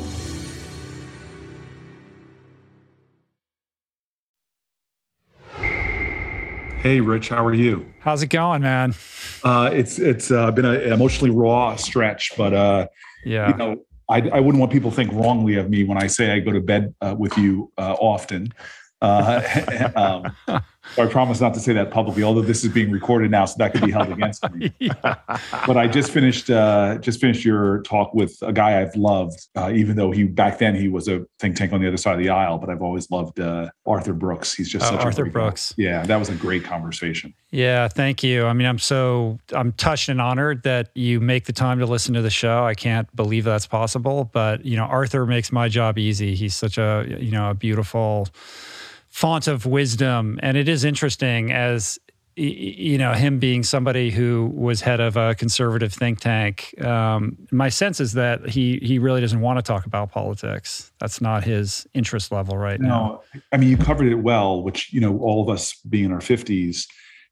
[6.81, 7.85] Hey, Rich, how are you?
[7.99, 8.95] How's it going, man?
[9.43, 12.87] Uh, it's it's uh, been an emotionally raw stretch, but uh,
[13.23, 16.07] yeah, you know, I, I wouldn't want people to think wrongly of me when I
[16.07, 18.51] say I go to bed uh, with you uh, often.
[19.01, 19.91] Uh,
[20.47, 20.61] um,
[20.95, 23.55] so I promise not to say that publicly, although this is being recorded now, so
[23.59, 24.73] that could be held against me.
[24.79, 25.15] yeah.
[25.65, 29.71] But I just finished uh, just finished your talk with a guy I've loved, uh,
[29.73, 32.19] even though he back then he was a think tank on the other side of
[32.19, 32.57] the aisle.
[32.57, 34.53] But I've always loved uh, Arthur Brooks.
[34.53, 35.73] He's just oh, such Arthur Brooks.
[35.77, 35.83] Guy.
[35.83, 37.33] Yeah, that was a great conversation.
[37.51, 38.45] Yeah, thank you.
[38.45, 42.13] I mean, I'm so I'm touched and honored that you make the time to listen
[42.15, 42.65] to the show.
[42.65, 46.35] I can't believe that's possible, but you know, Arthur makes my job easy.
[46.35, 48.27] He's such a you know a beautiful
[49.11, 50.39] font of wisdom.
[50.41, 51.99] And it is interesting as
[52.37, 56.73] you know him being somebody who was head of a conservative think tank.
[56.83, 60.91] Um, my sense is that he he really doesn't want to talk about politics.
[60.99, 62.87] That's not his interest level right now.
[62.87, 63.41] no, now.
[63.51, 64.63] I mean, you covered it well.
[64.63, 66.87] Which you know, all of us being in our fifties,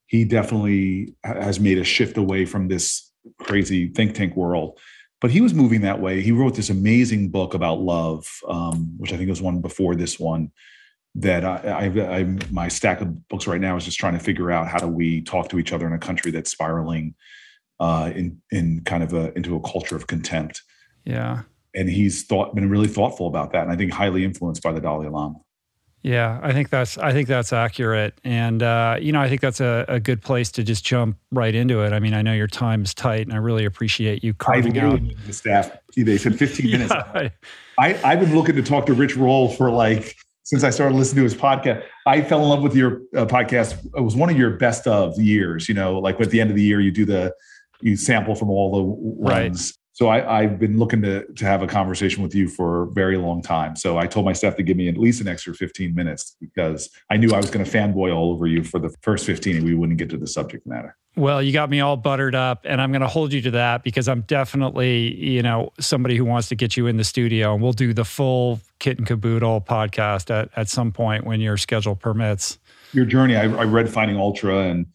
[0.07, 4.77] he definitely has made a shift away from this crazy think tank world.
[5.22, 6.22] But he was moving that way.
[6.22, 10.19] He wrote this amazing book about love, um, which I think was one before this
[10.19, 10.51] one
[11.15, 14.52] that I, I, I, my stack of books right now is just trying to figure
[14.52, 17.15] out how do we talk to each other in a country that's spiraling
[17.80, 20.61] uh, in in kind of a into a culture of contempt.
[21.06, 24.72] Yeah, and he's thought been really thoughtful about that, and I think highly influenced by
[24.72, 25.40] the Dalai Lama.
[26.02, 29.60] Yeah, I think that's I think that's accurate, and uh, you know I think that's
[29.60, 31.91] a, a, good place to just jump right into it.
[31.91, 35.02] I mean, I know your time is tight, and I really appreciate you carving out
[35.26, 35.72] the staff.
[35.98, 36.94] They said 15 minutes.
[36.94, 37.30] yeah.
[37.77, 40.15] I, I've been looking to talk to Rich Roll for like
[40.49, 41.84] since I started listening to his podcast.
[42.07, 43.85] I fell in love with your uh, podcast.
[43.95, 45.69] It was one of your best of years.
[45.69, 47.35] You know, like at the end of the year, you do the
[47.81, 49.69] you sample from all the ones.
[49.69, 49.76] Right.
[49.93, 53.15] So I, have been looking to to have a conversation with you for a very
[53.17, 53.76] long time.
[53.76, 56.89] So I told my staff to give me at least an extra 15 minutes because
[57.11, 59.65] I knew I was going to fanboy all over you for the first 15 and
[59.65, 60.97] we wouldn't get to the subject matter.
[61.19, 63.83] Well, you got me all buttered up, and I'm going to hold you to that
[63.83, 67.61] because I'm definitely, you know, somebody who wants to get you in the studio, and
[67.61, 71.93] we'll do the full kit and caboodle podcast at, at some point when your schedule
[71.93, 72.57] permits.
[72.93, 74.85] Your journey, I, I read Finding Ultra, and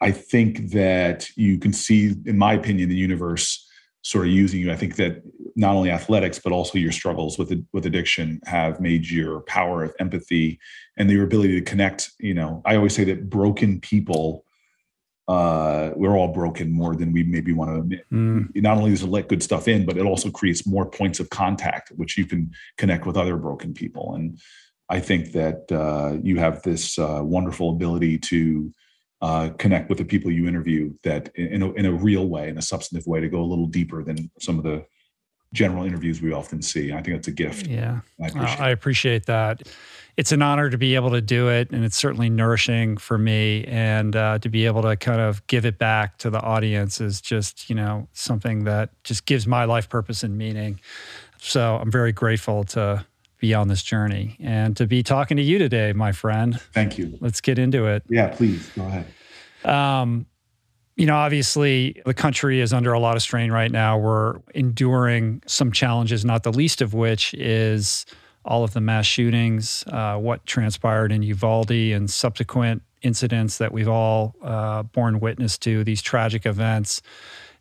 [0.00, 3.64] I think that you can see, in my opinion, the universe
[4.02, 4.72] sort of using you.
[4.72, 5.22] I think that
[5.54, 9.94] not only athletics, but also your struggles with with addiction have made your power of
[10.00, 10.58] empathy
[10.96, 12.10] and your ability to connect.
[12.18, 14.44] You know, I always say that broken people
[15.30, 18.04] uh, we're all broken more than we maybe want to admit.
[18.10, 18.50] Mm.
[18.56, 21.30] Not only does it let good stuff in, but it also creates more points of
[21.30, 24.14] contact, which you can connect with other broken people.
[24.16, 24.40] And
[24.88, 28.74] I think that uh, you have this uh, wonderful ability to
[29.22, 32.58] uh, connect with the people you interview that in a, in a real way, in
[32.58, 34.84] a substantive way, to go a little deeper than some of the
[35.52, 36.90] general interviews we often see.
[36.92, 37.68] I think that's a gift.
[37.68, 39.62] Yeah, I appreciate, I appreciate that
[40.20, 43.64] it's an honor to be able to do it, and it's certainly nourishing for me.
[43.64, 47.22] And uh, to be able to kind of give it back to the audience is
[47.22, 50.78] just you know something that just gives my life purpose and meaning.
[51.38, 53.06] So I'm very grateful to
[53.38, 56.60] be on this journey and to be talking to you today, my friend.
[56.74, 57.16] Thank you.
[57.22, 58.02] Let's get into it.
[58.10, 59.06] Yeah, please go ahead.
[59.64, 60.26] Um,
[60.96, 63.96] you know, obviously, the country is under a lot of strain right now.
[63.96, 68.04] We're enduring some challenges, not the least of which is
[68.44, 73.88] all of the mass shootings, uh, what transpired in Uvalde, and subsequent incidents that we've
[73.88, 77.02] all uh, borne witness to, these tragic events.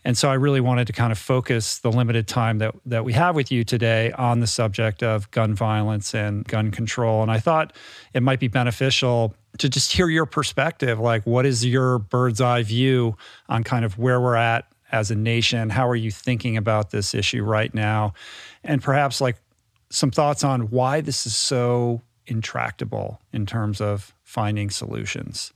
[0.05, 3.13] And so I really wanted to kind of focus the limited time that, that we
[3.13, 7.21] have with you today on the subject of gun violence and gun control.
[7.21, 7.73] And I thought
[8.13, 10.99] it might be beneficial to just hear your perspective.
[10.99, 13.17] Like, what is your bird's eye view
[13.49, 15.69] on kind of where we're at as a nation?
[15.69, 18.13] How are you thinking about this issue right now?
[18.63, 19.35] And perhaps like
[19.91, 25.51] some thoughts on why this is so intractable in terms of finding solutions.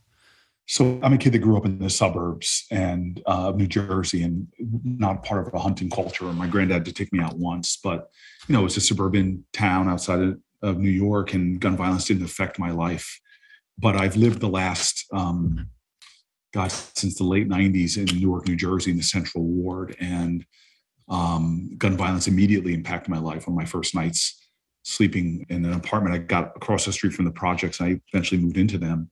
[0.65, 4.47] So I'm a kid that grew up in the suburbs and uh, New Jersey, and
[4.59, 6.25] not part of a hunting culture.
[6.25, 8.09] My granddad did take me out once, but
[8.47, 12.23] you know, it's a suburban town outside of, of, New York, and gun violence didn't
[12.23, 13.19] affect my life.
[13.77, 15.67] But I've lived the last, um,
[16.53, 20.45] God, since the late '90s in Newark, New Jersey, in the Central Ward, and
[21.09, 23.47] um, gun violence immediately impacted my life.
[23.47, 24.39] On my first nights
[24.83, 28.57] sleeping in an apartment I got across the street from the projects, I eventually moved
[28.57, 29.09] into them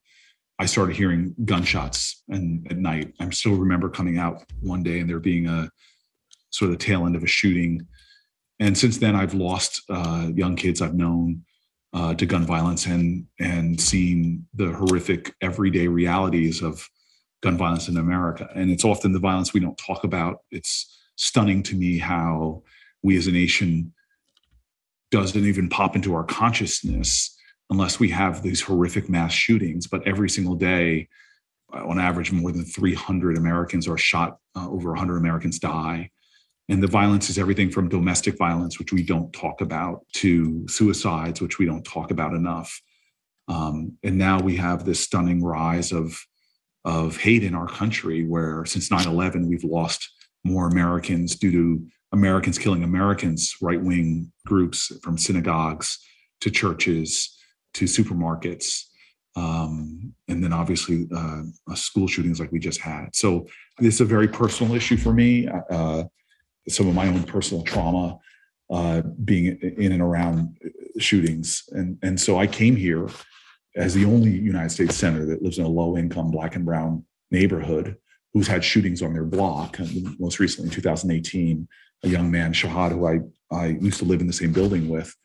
[0.61, 3.15] I started hearing gunshots and at night.
[3.19, 5.71] I still remember coming out one day and there being a
[6.51, 7.87] sort of the tail end of a shooting.
[8.59, 11.43] And since then, I've lost uh, young kids I've known
[11.93, 16.87] uh, to gun violence and and seen the horrific everyday realities of
[17.41, 18.47] gun violence in America.
[18.53, 20.41] And it's often the violence we don't talk about.
[20.51, 22.63] It's stunning to me how
[23.03, 23.93] we as a nation
[25.11, 27.37] doesn't even pop into our consciousness
[27.69, 29.85] unless we have these horrific mass shootings.
[29.85, 31.09] But every single day,
[31.71, 36.09] uh, on average, more than 300 Americans are shot, uh, over 100 Americans die.
[36.69, 41.39] And the violence is everything from domestic violence, which we don't talk about, to suicides,
[41.39, 42.81] which we don't talk about enough.
[43.47, 46.19] Um, and now we have this stunning rise of,
[46.83, 50.09] of hate in our country, where since 9 11, we've lost
[50.43, 55.99] more Americans due to Americans killing Americans, right wing groups from synagogues
[56.41, 57.37] to churches
[57.73, 58.83] to supermarkets,
[59.35, 61.43] um, and then obviously uh,
[61.75, 63.15] school shootings like we just had.
[63.15, 63.47] So
[63.79, 65.47] this is a very personal issue for me.
[65.47, 66.03] Uh,
[66.67, 68.19] some of my own personal trauma
[68.69, 70.57] uh, being in and around
[70.99, 73.07] shootings, and and so I came here
[73.75, 77.05] as the only United States senator that lives in a low income black and brown
[77.31, 77.95] neighborhood
[78.33, 79.79] who's had shootings on their block.
[79.79, 81.67] And most recently, in 2018,
[82.03, 83.19] a young man, Shahad, who I
[83.51, 85.15] I used to live in the same building with.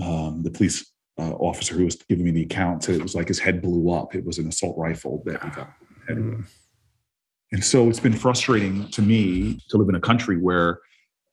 [0.00, 3.28] Um, the police uh, officer who was giving me the account said it was like
[3.28, 4.14] his head blew up.
[4.14, 5.72] It was an assault rifle that he got.
[7.52, 10.80] And so it's been frustrating to me to live in a country where,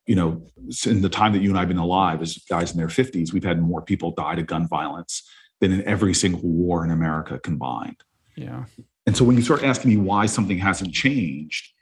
[0.06, 0.46] you know,
[0.86, 3.32] in the time that you and I have been alive as guys in their 50s,
[3.32, 5.28] we've had more people die to gun violence
[5.60, 8.02] than in every single war in America combined.
[8.36, 8.64] Yeah.
[9.06, 11.72] And so when you start asking me why something hasn't changed,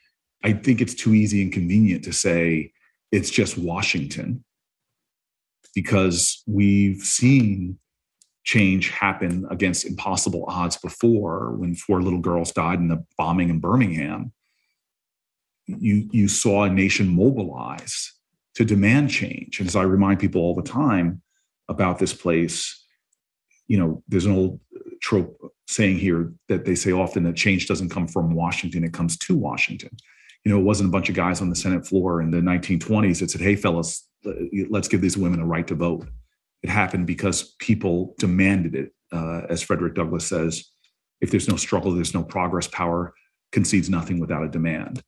[0.43, 2.73] I think it's too easy and convenient to say
[3.13, 4.45] it's just Washington
[5.75, 7.79] because we've seen
[8.45, 13.61] change happen against impossible odds before when four little girls died in the bombing in
[13.61, 14.33] Birmingham.
[15.67, 18.13] You, you saw a nation mobilize
[18.55, 19.61] to demand change.
[19.61, 21.23] And as I remind people all the time
[21.69, 22.85] about this place,
[23.69, 24.61] you know, there's an old
[25.01, 25.37] trope
[25.71, 29.37] saying here that they say often that change doesn't come from Washington, it comes to
[29.37, 29.91] Washington.
[30.45, 33.21] You know, it wasn't a bunch of guys on the Senate floor in the 1920s
[33.21, 34.09] that said, hey, fellas,
[34.69, 36.07] let's give these women a right to vote
[36.63, 38.93] it happened because people demanded it.
[39.13, 40.71] Uh, as Frederick Douglass says,
[41.21, 42.67] if there's no struggle, there's no progress.
[42.69, 43.15] Power
[43.53, 45.03] concedes nothing without a demand.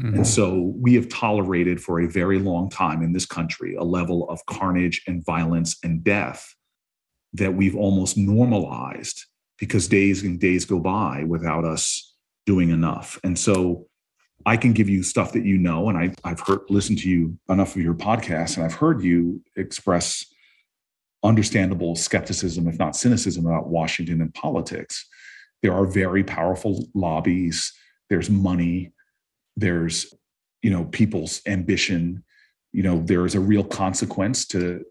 [0.00, 0.16] Mm-hmm.
[0.16, 4.28] And so we have tolerated for a very long time in this country a level
[4.30, 6.54] of carnage and violence and death
[7.34, 9.24] that we've almost normalized
[9.62, 12.16] because days and days go by without us
[12.46, 13.20] doing enough.
[13.22, 13.86] And so
[14.44, 17.38] I can give you stuff that you know, and I, I've heard listened to you
[17.48, 20.26] enough of your podcast, and I've heard you express
[21.22, 25.06] understandable skepticism, if not cynicism, about Washington and politics.
[25.62, 27.72] There are very powerful lobbies.
[28.10, 28.90] There's money.
[29.56, 30.12] There's,
[30.62, 32.24] you know, people's ambition.
[32.72, 34.84] You know, there is a real consequence to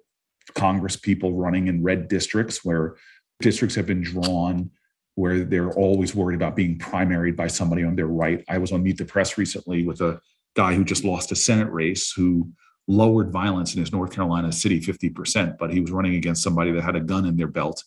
[0.55, 2.95] Congress people running in red districts where
[3.41, 4.69] districts have been drawn
[5.15, 8.43] where they're always worried about being primaried by somebody on their right.
[8.47, 10.19] I was on Meet the Press recently with a
[10.55, 12.49] guy who just lost a Senate race who
[12.87, 16.81] lowered violence in his North Carolina city 50%, but he was running against somebody that
[16.81, 17.83] had a gun in their belt.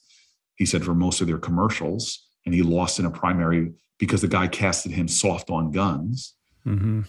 [0.57, 4.29] He said for most of their commercials, and he lost in a primary because the
[4.29, 6.35] guy casted him soft on guns.
[6.67, 7.03] Mm-hmm.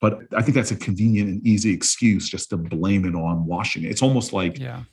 [0.00, 3.90] But I think that's a convenient and easy excuse just to blame it on Washington.
[3.90, 4.84] It's almost like yeah.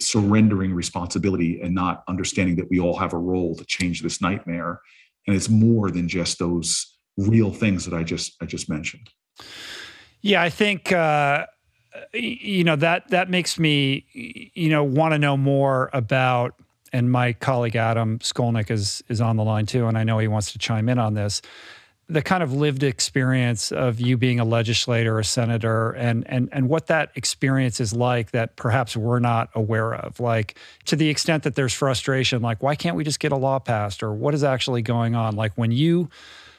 [0.00, 4.80] Surrendering responsibility and not understanding that we all have a role to change this nightmare.
[5.26, 9.08] And it's more than just those real things that i just i just mentioned.
[10.20, 11.46] Yeah i think uh
[12.12, 16.54] you know that that makes me you know want to know more about
[16.92, 20.28] and my colleague Adam Skolnick is is on the line too and I know he
[20.28, 21.40] wants to chime in on this
[22.08, 26.68] the kind of lived experience of you being a legislator, a senator, and and and
[26.68, 30.20] what that experience is like that perhaps we're not aware of.
[30.20, 33.58] Like to the extent that there's frustration, like why can't we just get a law
[33.58, 35.34] passed, or what is actually going on?
[35.34, 36.10] Like when you,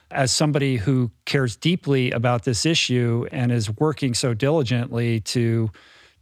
[0.09, 5.69] as somebody who cares deeply about this issue and is working so diligently to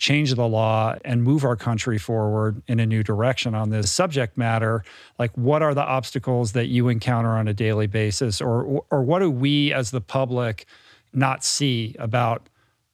[0.03, 4.37] change the law and move our country forward in a new direction on this subject
[4.37, 4.83] matter
[5.17, 8.41] like what are the obstacles that you encounter on a daily basis?
[8.41, 10.65] Or or what do we as the public
[11.13, 12.49] not see about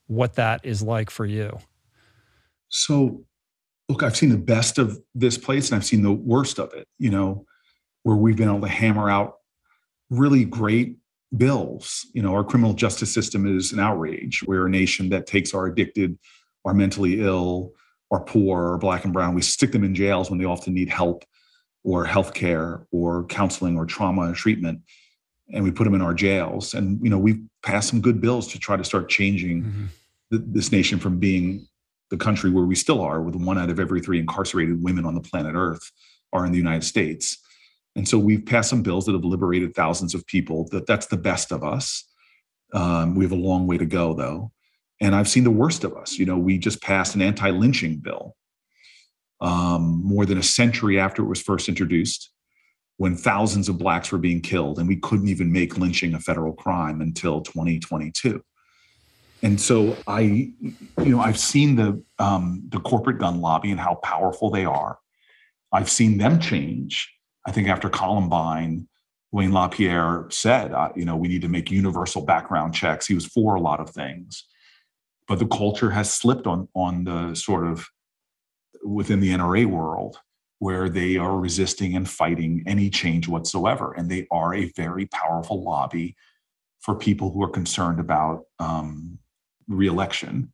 [0.05, 1.57] what that is like for you?
[2.67, 3.25] So
[3.89, 6.87] look i've seen the best of this place and i've seen the worst of it
[6.99, 7.43] you know
[8.03, 9.37] where we've been able to hammer out
[10.11, 10.97] really great
[11.35, 12.05] bills.
[12.13, 14.43] You know our criminal justice system is an outrage.
[14.45, 16.17] We're a nation that takes our addicted
[16.65, 17.73] are mentally ill
[18.09, 19.35] or poor or black and brown.
[19.35, 21.25] We stick them in jails when they often need help
[21.83, 24.81] or health care or counseling or trauma treatment.
[25.51, 26.73] And we put them in our jails.
[26.73, 29.85] And, you know, we've passed some good bills to try to start changing mm-hmm.
[30.31, 31.67] th- this nation from being
[32.09, 35.15] the country where we still are, with one out of every three incarcerated women on
[35.15, 35.91] the planet Earth
[36.33, 37.37] are in the United States.
[37.95, 40.67] And so we've passed some bills that have liberated thousands of people.
[40.71, 42.03] That that's the best of us.
[42.73, 44.51] Um, we have a long way to go, though
[45.01, 46.17] and I've seen the worst of us.
[46.17, 48.35] You know, we just passed an anti-lynching bill
[49.41, 52.29] um, more than a century after it was first introduced,
[52.97, 56.51] when thousands of blacks were being killed, and we couldn't even make lynching a federal
[56.51, 58.43] crime until 2022.
[59.41, 63.95] And so I, you know, I've seen the um, the corporate gun lobby and how
[63.95, 64.99] powerful they are.
[65.71, 67.09] I've seen them change.
[67.47, 68.89] I think after Columbine,
[69.31, 73.07] Wayne LaPierre said, uh, you know, we need to make universal background checks.
[73.07, 74.43] He was for a lot of things
[75.29, 77.87] but the culture has slipped on on the sort of
[78.83, 80.17] within the NRA world
[80.57, 85.63] where they are resisting and fighting any change whatsoever, and they are a very powerful
[85.63, 86.17] lobby
[86.81, 89.19] for people who are concerned about um,
[89.67, 90.51] reelection.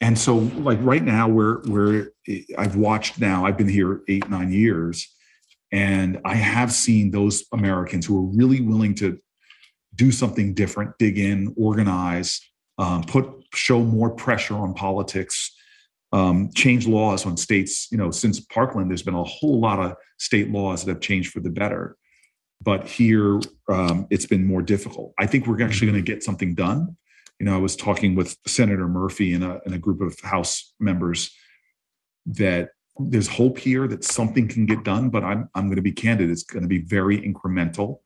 [0.00, 2.10] And so, like right now, we're
[2.58, 3.46] I've watched now.
[3.46, 5.08] I've been here eight nine years,
[5.72, 9.18] and I have seen those Americans who are really willing to
[9.94, 12.40] do something different, dig in, organize,
[12.78, 15.54] um, put show more pressure on politics,
[16.12, 17.88] um, change laws on states.
[17.90, 21.32] You know, since Parkland, there's been a whole lot of state laws that have changed
[21.32, 21.96] for the better.
[22.60, 25.14] But here, um, it's been more difficult.
[25.18, 26.96] I think we're actually going to get something done.
[27.40, 30.72] You know, I was talking with Senator Murphy and a, and a group of House
[30.78, 31.34] members
[32.26, 35.10] that there's hope here that something can get done.
[35.10, 37.98] But I'm I'm going to be candid; it's going to be very incremental,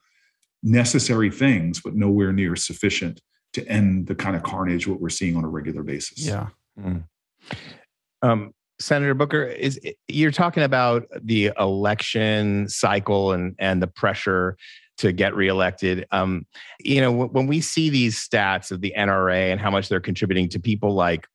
[0.62, 3.20] necessary things, but nowhere near sufficient
[3.56, 6.26] to end the kind of carnage what we're seeing on a regular basis.
[6.26, 6.48] Yeah.
[6.78, 7.04] Mm.
[8.20, 14.58] Um, Senator Booker, is you're talking about the election cycle and and the pressure
[14.98, 16.06] to get reelected.
[16.10, 16.46] Um,
[16.80, 20.50] you know, when we see these stats of the NRA and how much they're contributing
[20.50, 21.26] to people like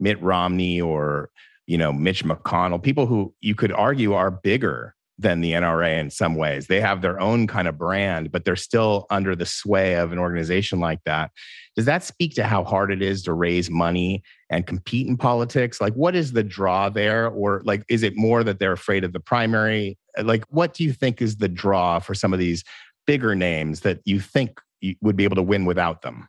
[0.00, 1.28] Mitt Romney or
[1.66, 6.10] you know Mitch McConnell, people who you could argue are bigger than the NRA in
[6.10, 6.66] some ways.
[6.66, 10.18] They have their own kind of brand, but they're still under the sway of an
[10.18, 11.30] organization like that.
[11.74, 15.80] Does that speak to how hard it is to raise money and compete in politics?
[15.80, 17.28] Like, what is the draw there?
[17.28, 19.98] Or, like, is it more that they're afraid of the primary?
[20.22, 22.62] Like, what do you think is the draw for some of these
[23.06, 26.28] bigger names that you think you would be able to win without them?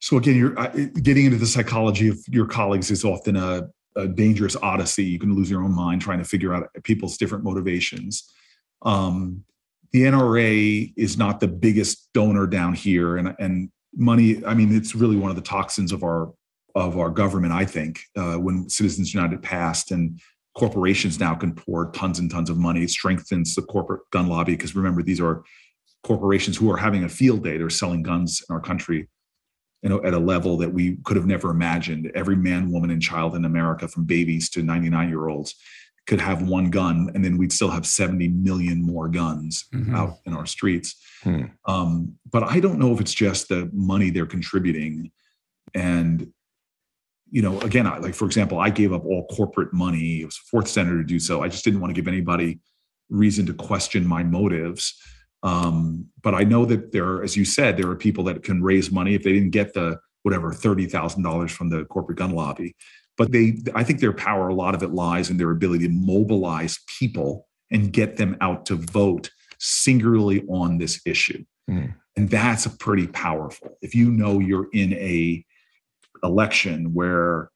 [0.00, 0.68] So, again, you're uh,
[1.02, 5.04] getting into the psychology of your colleagues is often a a dangerous odyssey.
[5.04, 8.32] You can lose your own mind trying to figure out people's different motivations.
[8.82, 9.44] Um,
[9.92, 14.44] the NRA is not the biggest donor down here, and and money.
[14.44, 16.32] I mean, it's really one of the toxins of our
[16.74, 17.52] of our government.
[17.52, 20.20] I think uh, when Citizens United passed and
[20.56, 24.52] corporations now can pour tons and tons of money, it strengthens the corporate gun lobby.
[24.52, 25.42] Because remember, these are
[26.04, 27.56] corporations who are having a field day.
[27.56, 29.08] They're selling guns in our country
[29.82, 32.10] you know, at a level that we could have never imagined.
[32.14, 35.54] Every man, woman, and child in America, from babies to 99 year olds,
[36.06, 39.94] could have one gun, and then we'd still have 70 million more guns mm-hmm.
[39.94, 40.96] out in our streets.
[41.22, 41.44] Hmm.
[41.66, 45.12] Um, but I don't know if it's just the money they're contributing.
[45.74, 46.32] And,
[47.30, 50.22] you know, again, I, like for example, I gave up all corporate money.
[50.22, 51.42] It was fourth senator to do so.
[51.42, 52.60] I just didn't want to give anybody
[53.10, 54.94] reason to question my motives.
[55.42, 58.62] Um, but I know that there, are, as you said, there are people that can
[58.62, 62.32] raise money if they didn't get the whatever thirty thousand dollars from the corporate gun
[62.32, 62.74] lobby.
[63.16, 65.92] But they, I think their power, a lot of it lies in their ability to
[65.92, 71.44] mobilize people and get them out to vote singularly on this issue.
[71.68, 71.94] Mm.
[72.16, 73.76] And that's a pretty powerful.
[73.82, 75.44] If you know you're in a
[76.22, 77.50] election where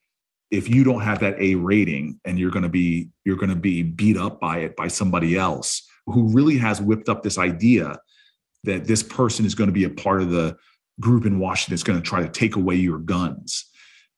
[0.50, 3.56] if you don't have that A rating and you're going to be you're going to
[3.56, 7.98] be beat up by it by somebody else who really has whipped up this idea
[8.64, 10.56] that this person is going to be a part of the
[11.00, 13.66] group in Washington that's going to try to take away your guns.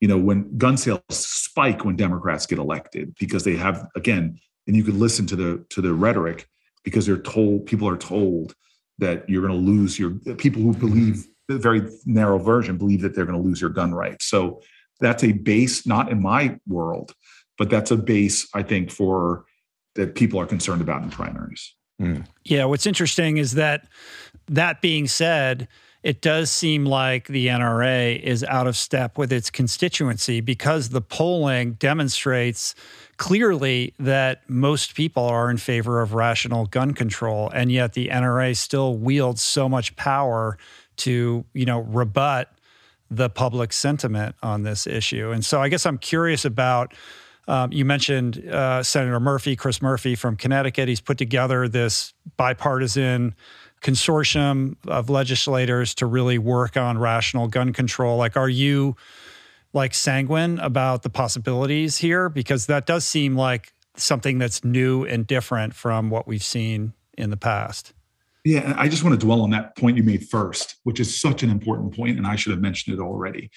[0.01, 4.77] You know, when gun sales spike when Democrats get elected because they have again, and
[4.77, 6.49] you could listen to the to the rhetoric
[6.85, 8.55] because they're told people are told
[8.99, 13.15] that you're going to lose your people who believe the very narrow version believe that
[13.15, 14.27] they're going to lose your gun rights.
[14.27, 14.61] So
[15.01, 17.13] that's a base, not in my world,
[17.59, 19.45] but that's a base I think for
[19.95, 21.75] that people are concerned about in primaries.
[22.01, 22.27] Mm.
[22.45, 23.87] Yeah, what's interesting is that
[24.49, 25.69] that being said,
[26.03, 31.01] it does seem like the NRA is out of step with its constituency because the
[31.01, 32.75] polling demonstrates
[33.17, 38.55] clearly that most people are in favor of rational gun control and yet the NRA
[38.55, 40.59] still wields so much power
[40.97, 42.51] to, you know, rebut
[43.11, 45.31] the public sentiment on this issue.
[45.31, 46.93] And so I guess I'm curious about
[47.47, 50.89] um, you mentioned uh, Senator Murphy, Chris Murphy from Connecticut.
[50.89, 53.35] He's put together this bipartisan
[53.83, 58.17] consortium of legislators to really work on rational gun control.
[58.17, 58.97] Like, are you
[59.75, 62.29] like sanguine about the possibilities here?
[62.29, 67.31] Because that does seem like something that's new and different from what we've seen in
[67.31, 67.93] the past.
[68.45, 71.43] Yeah, I just want to dwell on that point you made first, which is such
[71.43, 73.51] an important point, and I should have mentioned it already.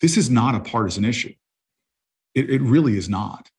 [0.00, 1.34] This is not a partisan issue.
[2.38, 3.50] It, it really is not.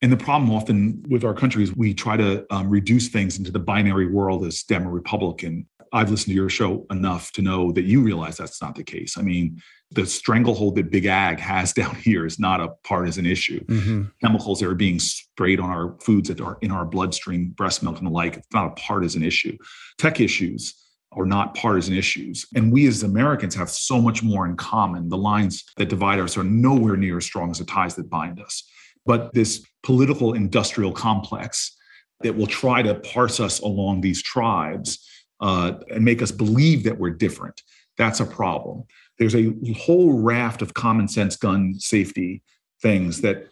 [0.00, 3.50] And the problem often with our country is we try to um, reduce things into
[3.50, 5.66] the binary world as Dem or Republican.
[5.92, 9.18] I've listened to your show enough to know that you realize that's not the case.
[9.18, 9.60] I mean,
[9.90, 13.64] the stranglehold that Big Ag has down here is not a partisan issue.
[13.64, 14.02] Mm-hmm.
[14.22, 17.98] Chemicals that are being sprayed on our foods that are in our bloodstream, breast milk
[17.98, 19.56] and the like, it's not a partisan issue.
[19.98, 20.74] Tech issues
[21.18, 22.46] are not partisan issues.
[22.54, 25.08] And we as Americans have so much more in common.
[25.08, 28.40] The lines that divide us are nowhere near as strong as the ties that bind
[28.40, 28.62] us.
[29.04, 31.76] But this political industrial complex
[32.20, 35.06] that will try to parse us along these tribes
[35.40, 37.62] uh, and make us believe that we're different,
[37.96, 38.84] that's a problem.
[39.18, 42.42] There's a whole raft of common sense gun safety
[42.80, 43.48] things that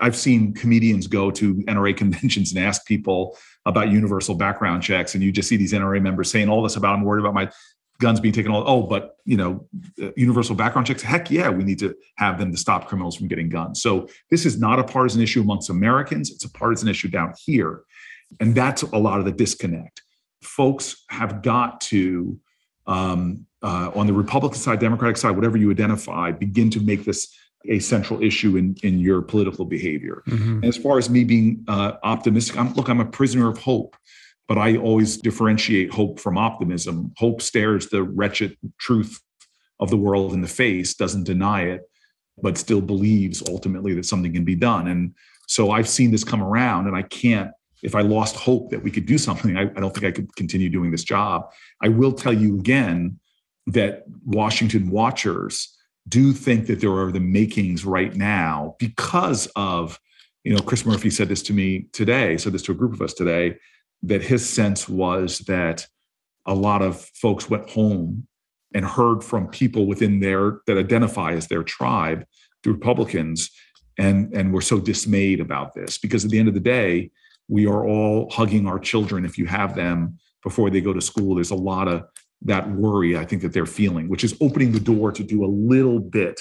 [0.00, 3.36] I've seen comedians go to NRA conventions and ask people
[3.68, 6.94] about universal background checks, and you just see these NRA members saying all this about
[6.94, 7.50] I'm worried about my
[8.00, 9.66] guns being taken all oh but you know
[10.02, 11.02] uh, universal background checks?
[11.02, 13.82] Heck yeah we need to have them to stop criminals from getting guns.
[13.82, 17.82] So this is not a partisan issue amongst americans it's a partisan issue down here
[18.40, 20.02] and that's a lot of the disconnect.
[20.42, 22.38] Folks have got to
[22.86, 27.36] um, uh, on the republican side democratic side whatever you identify begin to make this
[27.66, 30.22] a central issue in, in your political behavior.
[30.28, 30.64] Mm-hmm.
[30.64, 33.96] as far as me being uh, optimistic, I'm, look, I'm a prisoner of hope,
[34.46, 37.12] but I always differentiate hope from optimism.
[37.16, 39.20] Hope stares the wretched truth
[39.80, 41.82] of the world in the face, doesn't deny it,
[42.42, 44.88] but still believes ultimately that something can be done.
[44.88, 45.14] And
[45.46, 47.50] so I've seen this come around, and I can't.
[47.82, 50.34] If I lost hope that we could do something, I, I don't think I could
[50.34, 51.50] continue doing this job.
[51.80, 53.18] I will tell you again
[53.68, 55.77] that Washington watchers
[56.08, 59.98] do think that there are the makings right now because of,
[60.44, 63.02] you know, Chris Murphy said this to me today, said this to a group of
[63.02, 63.56] us today,
[64.02, 65.86] that his sense was that
[66.46, 68.26] a lot of folks went home
[68.74, 72.24] and heard from people within their that identify as their tribe,
[72.62, 73.50] the Republicans,
[73.98, 77.10] and and were so dismayed about this because at the end of the day,
[77.48, 81.34] we are all hugging our children if you have them before they go to school.
[81.34, 82.04] There's a lot of
[82.42, 85.46] that worry I think that they're feeling, which is opening the door to do a
[85.46, 86.40] little bit.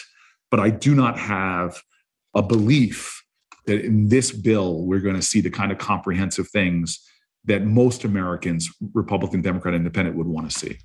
[0.51, 1.81] But I do not have
[2.33, 3.23] a belief
[3.65, 6.99] that in this bill we're going to see the kind of comprehensive things
[7.45, 10.77] that most Americans, Republican, Democrat, Independent, would want to see.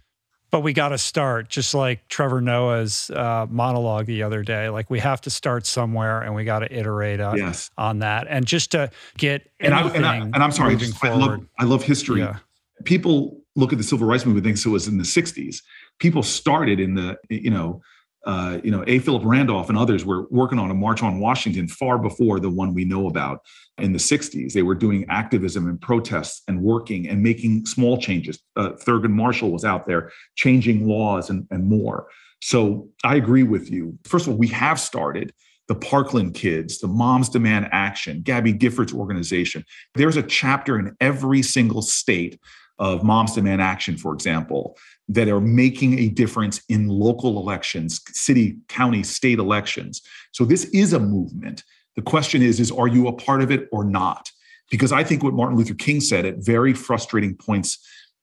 [0.51, 4.68] But we got to start, just like Trevor Noah's uh, monologue the other day.
[4.68, 7.70] Like we have to start somewhere, and we got to iterate on, yes.
[7.78, 8.26] on that.
[8.28, 11.82] And just to get and, I, and, I, and I'm sorry, I love, I love
[11.82, 12.20] history.
[12.20, 12.36] Yeah.
[12.84, 15.56] People look at the civil rights movement, thinks it was in the 60s.
[15.98, 17.82] People started in the, you know,
[18.24, 19.00] uh, you know, A.
[19.00, 22.72] Philip Randolph and others were working on a march on Washington far before the one
[22.72, 23.40] we know about
[23.78, 24.52] in the 60s.
[24.52, 28.40] They were doing activism and protests and working and making small changes.
[28.54, 32.06] Uh, Thurgood Marshall was out there changing laws and, and more.
[32.40, 33.98] So I agree with you.
[34.04, 35.32] First of all, we have started
[35.68, 39.64] the Parkland Kids, the Moms Demand Action, Gabby Giffords organization.
[39.94, 42.38] There's a chapter in every single state
[42.82, 44.76] of Moms Demand Action, for example,
[45.09, 50.02] that are making a difference in local elections, city, county, state elections.
[50.32, 51.62] So this is a movement.
[51.94, 54.32] The question is, is are you a part of it or not?
[54.68, 57.78] Because I think what Martin Luther King said at very frustrating points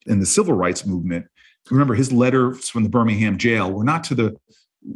[0.07, 1.27] in the civil rights movement,
[1.72, 4.36] remember his letters from the Birmingham jail were not to the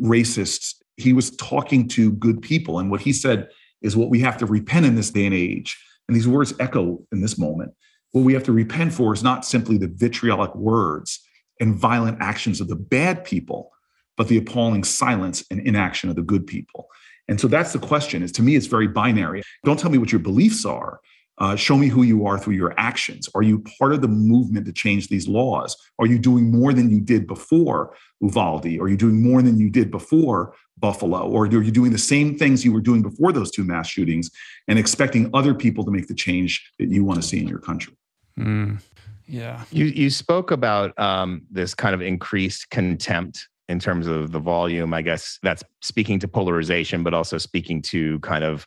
[0.01, 0.75] racists.
[0.97, 2.79] He was talking to good people.
[2.79, 3.47] And what he said
[3.81, 5.81] is what we have to repent in this day and age.
[6.09, 7.71] And these words echo in this moment
[8.13, 11.19] what we have to repent for is not simply the vitriolic words
[11.59, 13.71] and violent actions of the bad people,
[14.15, 16.87] but the appalling silence and inaction of the good people.
[17.27, 18.21] And so that's the question.
[18.21, 19.41] Is to me, it's very binary.
[19.65, 20.99] Don't tell me what your beliefs are.
[21.39, 23.27] Uh, show me who you are through your actions.
[23.33, 25.75] Are you part of the movement to change these laws?
[25.97, 28.67] Are you doing more than you did before Uvalde?
[28.79, 31.27] Are you doing more than you did before Buffalo?
[31.27, 34.29] Or are you doing the same things you were doing before those two mass shootings
[34.67, 37.59] and expecting other people to make the change that you want to see in your
[37.59, 37.95] country?
[38.39, 38.81] Mm,
[39.27, 39.63] yeah.
[39.71, 44.93] You you spoke about um, this kind of increased contempt in terms of the volume.
[44.93, 48.65] I guess that's speaking to polarization, but also speaking to kind of,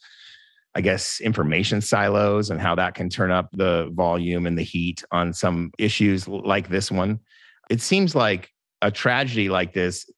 [0.75, 5.05] I guess, information silos and how that can turn up the volume and the heat
[5.11, 7.21] on some issues like this one.
[7.69, 8.53] It seems like
[8.83, 10.09] a tragedy like this,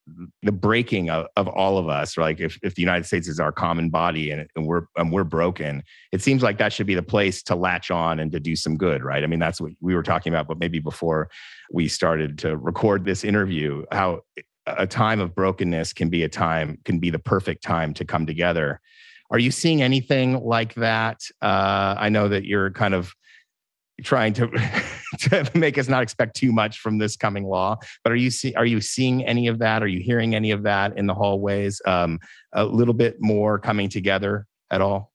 [0.43, 3.39] the breaking of, of all of us, or like if, if the United States is
[3.39, 5.81] our common body and, and we're and we're broken,
[6.11, 8.75] it seems like that should be the place to latch on and to do some
[8.75, 9.23] good, right?
[9.23, 11.29] I mean, that's what we were talking about, but maybe before
[11.71, 14.21] we started to record this interview, how
[14.65, 18.25] a time of brokenness can be a time, can be the perfect time to come
[18.25, 18.81] together.
[19.31, 21.21] Are you seeing anything like that?
[21.41, 23.13] Uh, I know that you're kind of
[24.03, 24.47] trying to
[25.19, 27.77] to make us not expect too much from this coming law.
[28.03, 29.83] But are you see, are you seeing any of that?
[29.83, 31.81] Are you hearing any of that in the hallways?
[31.85, 32.19] Um,
[32.53, 35.11] a little bit more coming together at all?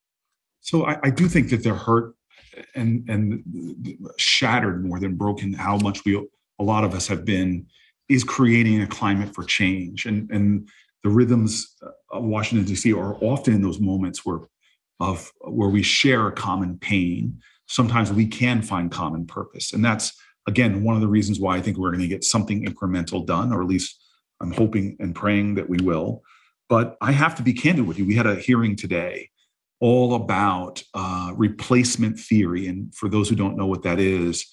[0.61, 2.15] So I, I do think that they're hurt
[2.75, 3.43] and and
[4.17, 5.53] shattered more than broken.
[5.53, 6.17] How much we
[6.59, 7.67] a lot of us have been
[8.09, 10.69] is creating a climate for change and and
[11.03, 11.77] the rhythms
[12.11, 12.93] of Washington D.C.
[12.95, 14.41] are often in those moments where
[15.01, 19.73] of where we share a common pain sometimes we can find common purpose.
[19.73, 20.13] And that's,
[20.47, 23.53] again, one of the reasons why I think we're going to get something incremental done,
[23.53, 24.03] or at least
[24.41, 26.23] I'm hoping and praying that we will.
[26.69, 28.07] But I have to be candid with you.
[28.07, 29.31] We had a hearing today
[29.81, 32.67] all about uh, replacement theory.
[32.69, 34.47] And for those who don't know what that is,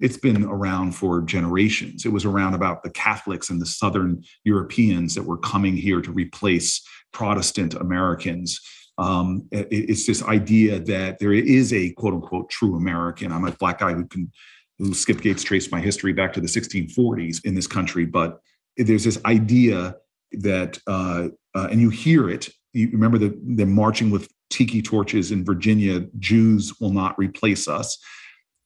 [0.00, 2.04] it's been around for generations.
[2.04, 6.10] It was around about the Catholics and the Southern Europeans that were coming here to
[6.10, 8.60] replace Protestant Americans
[8.98, 13.32] um, it, it's this idea that there is a quote unquote true American.
[13.32, 14.30] I'm a black guy who can
[14.78, 18.40] who Skip Gates traced my history back to the 1640s in this country, but
[18.76, 19.94] there's this idea
[20.32, 22.48] that, uh, uh, and you hear it.
[22.72, 26.06] You remember the the marching with tiki torches in Virginia.
[26.18, 27.98] Jews will not replace us.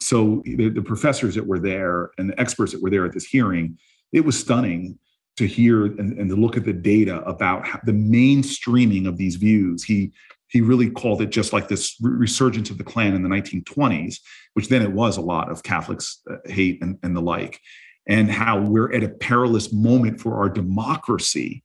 [0.01, 3.27] So the, the professors that were there and the experts that were there at this
[3.27, 3.79] hearing,
[4.13, 4.99] it was stunning
[5.39, 9.85] to hear and, and to look at the data about the mainstreaming of these views.
[9.85, 10.12] He
[10.51, 14.16] he really called it just like this resurgence of the Klan in the 1920s,
[14.55, 17.60] which then it was a lot of Catholics uh, hate and, and the like,
[18.09, 21.62] and how we're at a perilous moment for our democracy,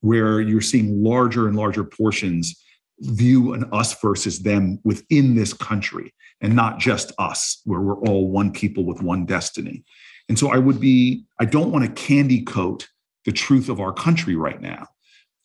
[0.00, 2.60] where you're seeing larger and larger portions
[3.00, 8.28] view an us versus them within this country, and not just us, where we're all
[8.28, 9.84] one people with one destiny.
[10.28, 12.88] And so I would be, I don't want to candy coat
[13.24, 14.86] the truth of our country right now.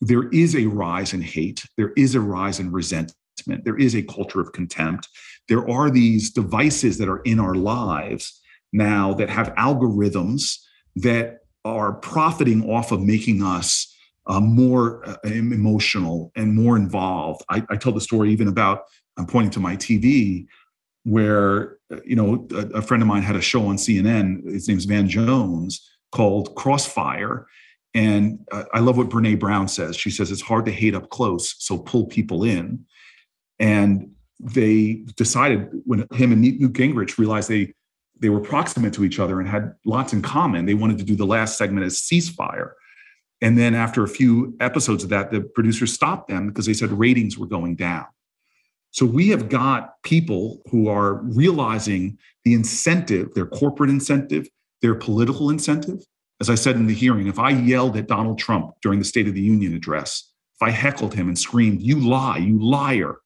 [0.01, 4.03] There is a rise in hate, there is a rise in resentment, there is a
[4.03, 5.07] culture of contempt.
[5.47, 8.39] There are these devices that are in our lives
[8.71, 10.57] now that have algorithms
[10.97, 13.93] that are profiting off of making us
[14.27, 17.41] uh, more uh, emotional and more involved.
[17.49, 18.83] I, I tell the story even about,
[19.17, 20.45] I'm pointing to my TV,
[21.03, 24.45] where you know a, a, friend of mine had a show on CNN.
[24.45, 27.47] His name's Van Jones called Crossfire,
[27.93, 29.95] and I love what Brene Brown says.
[29.95, 32.85] She says it's hard to hate up close, so pull people in.
[33.57, 37.73] And they decided when him and Newt Gingrich realized they
[38.21, 40.65] they were proximate to each other and had lots in common.
[40.65, 42.71] They wanted to do the last segment as ceasefire.
[43.41, 46.91] And then after a few episodes of that, the producers stopped them because they said
[46.91, 48.05] ratings were going down.
[48.91, 54.49] So we have got people who are realizing the incentive, their corporate incentive,
[54.81, 56.03] their political incentive,
[56.41, 59.27] as I said in the hearing, if I yelled at Donald Trump during the State
[59.27, 63.17] of the Union address, if I heckled him and screamed, You lie, you liar,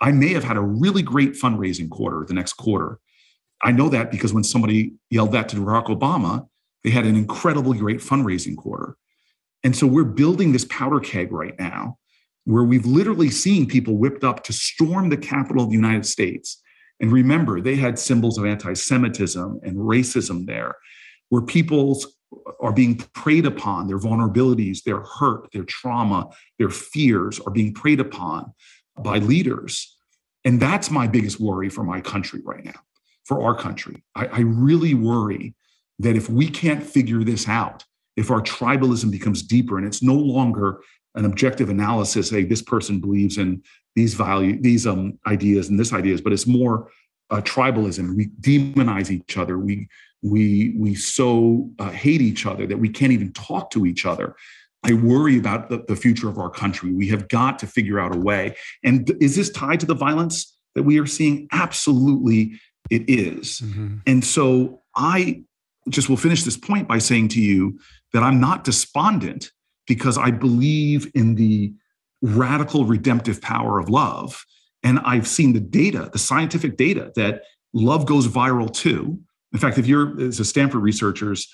[0.00, 2.98] I may have had a really great fundraising quarter the next quarter.
[3.62, 6.46] I know that because when somebody yelled that to Barack Obama,
[6.84, 8.96] they had an incredibly great fundraising quarter.
[9.64, 11.98] And so we're building this powder keg right now
[12.44, 16.62] where we've literally seen people whipped up to storm the Capitol of the United States
[17.00, 20.76] And remember, they had symbols of anti Semitism and racism there,
[21.28, 22.17] where people's
[22.60, 26.28] are being preyed upon, their vulnerabilities, their hurt, their trauma,
[26.58, 28.52] their fears are being preyed upon
[28.98, 29.96] by leaders.
[30.44, 32.80] And that's my biggest worry for my country right now,
[33.24, 34.02] for our country.
[34.14, 35.54] I, I really worry
[35.98, 37.84] that if we can't figure this out,
[38.16, 40.80] if our tribalism becomes deeper and it's no longer
[41.14, 43.62] an objective analysis, hey, this person believes in
[43.96, 46.90] these value, these um, ideas and this ideas, but it's more
[47.30, 48.16] uh, tribalism.
[48.16, 49.58] We demonize each other.
[49.58, 49.88] We
[50.22, 54.34] we we so uh, hate each other that we can't even talk to each other.
[54.84, 56.92] I worry about the, the future of our country.
[56.92, 58.56] We have got to figure out a way.
[58.84, 61.48] And is this tied to the violence that we are seeing?
[61.52, 62.60] Absolutely,
[62.90, 63.60] it is.
[63.60, 63.96] Mm-hmm.
[64.06, 65.42] And so I
[65.88, 67.78] just will finish this point by saying to you
[68.12, 69.50] that I'm not despondent
[69.86, 71.72] because I believe in the
[72.22, 74.44] radical redemptive power of love.
[74.82, 77.42] And I've seen the data, the scientific data, that
[77.72, 79.20] love goes viral too.
[79.52, 81.48] In fact, if you're a Stanford researchers,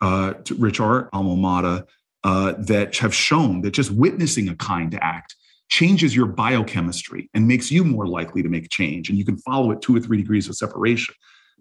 [0.00, 1.86] uh, Rich, our alma mater,
[2.24, 5.36] uh, that have shown that just witnessing a kind act
[5.68, 9.08] changes your biochemistry and makes you more likely to make change.
[9.08, 11.14] And you can follow it two or three degrees of separation.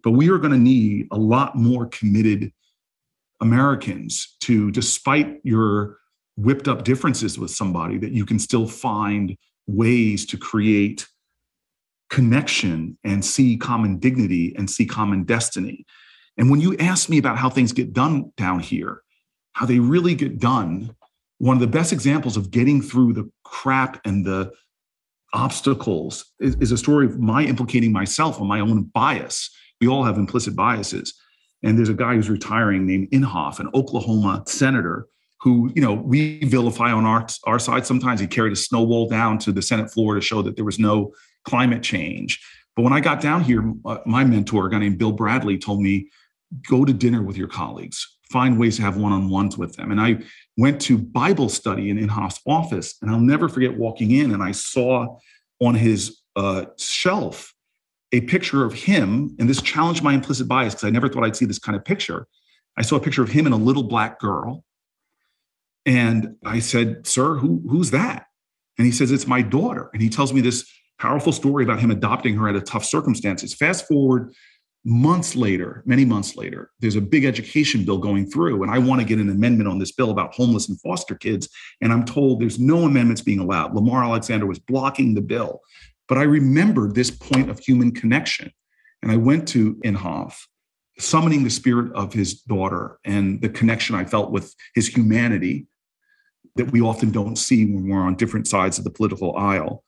[0.04, 2.52] But we are going to need a lot more committed
[3.42, 5.98] Americans to, despite your
[6.38, 9.36] whipped up differences with somebody, that you can still find
[9.68, 11.07] ways to create
[12.10, 15.85] connection and see common dignity and see common destiny.
[16.38, 19.02] And when you ask me about how things get done down here,
[19.53, 20.95] how they really get done,
[21.39, 24.52] one of the best examples of getting through the crap and the
[25.34, 29.49] obstacles is, is a story of my implicating myself on my own bias.
[29.81, 31.14] We all have implicit biases.
[31.64, 35.07] And there's a guy who's retiring named Inhofe, an Oklahoma senator
[35.48, 37.86] who, you know, we vilify on our, our side.
[37.86, 40.78] Sometimes he carried a snowball down to the Senate floor to show that there was
[40.78, 41.14] no
[41.45, 42.44] climate change.
[42.76, 45.82] But when I got down here, uh, my mentor, a guy named Bill Bradley, told
[45.82, 46.10] me,
[46.69, 49.90] go to dinner with your colleagues, find ways to have one on ones with them.
[49.90, 50.19] And I
[50.57, 54.52] went to Bible study in Inhofe's office, and I'll never forget walking in and I
[54.52, 55.18] saw
[55.61, 57.53] on his uh, shelf
[58.11, 61.36] a picture of him, and this challenged my implicit bias because I never thought I'd
[61.38, 62.28] see this kind of picture.
[62.78, 64.64] I saw a picture of him and a little black girl.
[65.88, 68.26] And I said, Sir, who, who's that?
[68.77, 69.89] And he says, It's my daughter.
[69.93, 70.69] And he tells me this
[70.99, 73.53] powerful story about him adopting her at a tough circumstances.
[73.55, 74.34] Fast forward
[74.84, 78.99] months later, many months later, there's a big education bill going through, and I want
[79.01, 81.49] to get an amendment on this bill about homeless and foster kids.
[81.81, 83.73] And I'm told there's no amendments being allowed.
[83.73, 85.61] Lamar Alexander was blocking the bill.
[86.09, 88.51] But I remembered this point of human connection.
[89.01, 90.38] And I went to Inhofe,
[90.99, 95.68] summoning the spirit of his daughter and the connection I felt with his humanity
[96.58, 99.84] that we often don't see when we're on different sides of the political aisle.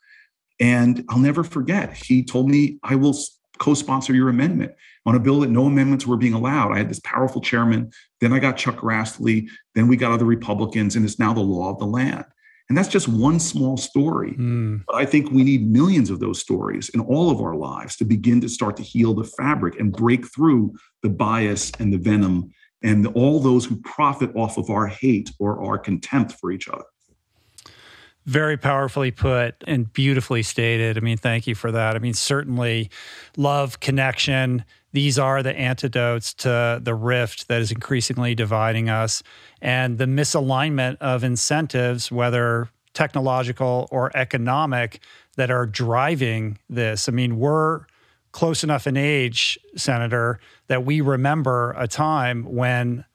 [0.60, 3.16] And I'll never forget, he told me, I will
[3.60, 4.74] co sponsor your amendment
[5.06, 6.74] on a bill that no amendments were being allowed.
[6.74, 7.91] I had this powerful chairman.
[8.22, 9.48] Then I got Chuck Grassley.
[9.76, 12.26] Then we got other Republicans, and it's now the law of the land.
[12.70, 14.34] And that's just one small story.
[14.34, 14.84] Mm.
[14.86, 18.06] But I think we need millions of those stories in all of our lives to
[18.06, 22.52] begin to start to heal the fabric and break through the bias and the venom
[22.81, 26.85] and all those who profit off of our hate or our contempt for each other.
[28.26, 30.97] Very powerfully put and beautifully stated.
[30.97, 31.95] I mean, thank you for that.
[31.95, 32.89] I mean, certainly
[33.38, 39.22] love, connection, these are the antidotes to the rift that is increasingly dividing us
[39.61, 44.99] and the misalignment of incentives, whether technological or economic,
[45.35, 47.07] that are driving this.
[47.07, 47.81] I mean, we're
[48.31, 53.06] close enough in age, Senator, that we remember a time when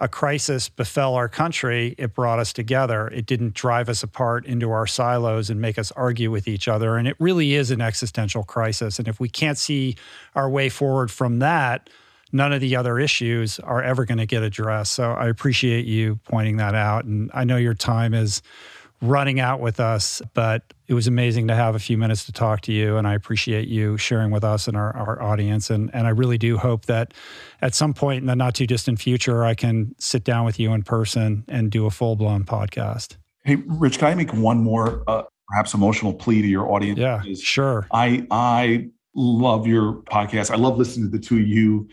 [0.00, 3.08] a crisis befell our country, it brought us together.
[3.08, 6.96] It didn't drive us apart into our silos and make us argue with each other.
[6.96, 9.00] And it really is an existential crisis.
[9.00, 9.96] And if we can't see
[10.36, 11.90] our way forward from that,
[12.30, 14.92] none of the other issues are ever going to get addressed.
[14.92, 17.04] So I appreciate you pointing that out.
[17.04, 18.40] And I know your time is
[19.00, 22.62] running out with us, but it was amazing to have a few minutes to talk
[22.62, 22.96] to you.
[22.96, 25.68] And I appreciate you sharing with us and our, our audience.
[25.68, 27.12] And, and I really do hope that
[27.60, 30.72] at some point in the not too distant future, I can sit down with you
[30.72, 33.16] in person and do a full blown podcast.
[33.44, 36.98] Hey, Rich, can I make one more uh, perhaps emotional plea to your audience?
[36.98, 37.86] Yeah, sure.
[37.92, 40.50] I, I love your podcast.
[40.50, 41.88] I love listening to the two of you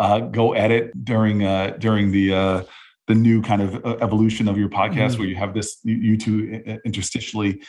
[0.00, 2.62] uh, go at it during, uh, during the, uh,
[3.06, 5.18] the new kind of uh, evolution of your podcast mm-hmm.
[5.18, 7.60] where you have this you two interstitially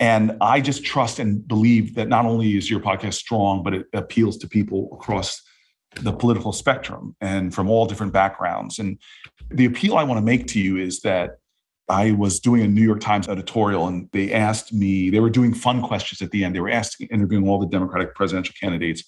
[0.00, 3.86] and i just trust and believe that not only is your podcast strong but it
[3.94, 5.42] appeals to people across
[6.02, 8.98] the political spectrum and from all different backgrounds and
[9.50, 11.38] the appeal i want to make to you is that
[11.88, 15.54] I was doing a New York Times editorial and they asked me, they were doing
[15.54, 16.54] fun questions at the end.
[16.54, 19.04] They were asking, interviewing all the Democratic presidential candidates.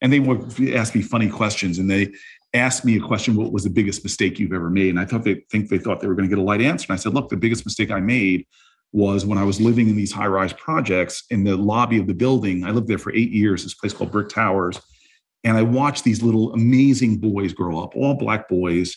[0.00, 1.78] And they would ask me funny questions.
[1.78, 2.12] And they
[2.54, 4.90] asked me a question, what was the biggest mistake you've ever made?
[4.90, 6.86] And I thought they think they thought they were going to get a light answer.
[6.88, 8.46] And I said, look, the biggest mistake I made
[8.92, 12.64] was when I was living in these high-rise projects in the lobby of the building.
[12.64, 14.80] I lived there for eight years, this place called Brick Towers.
[15.44, 18.96] And I watched these little amazing boys grow up, all black boys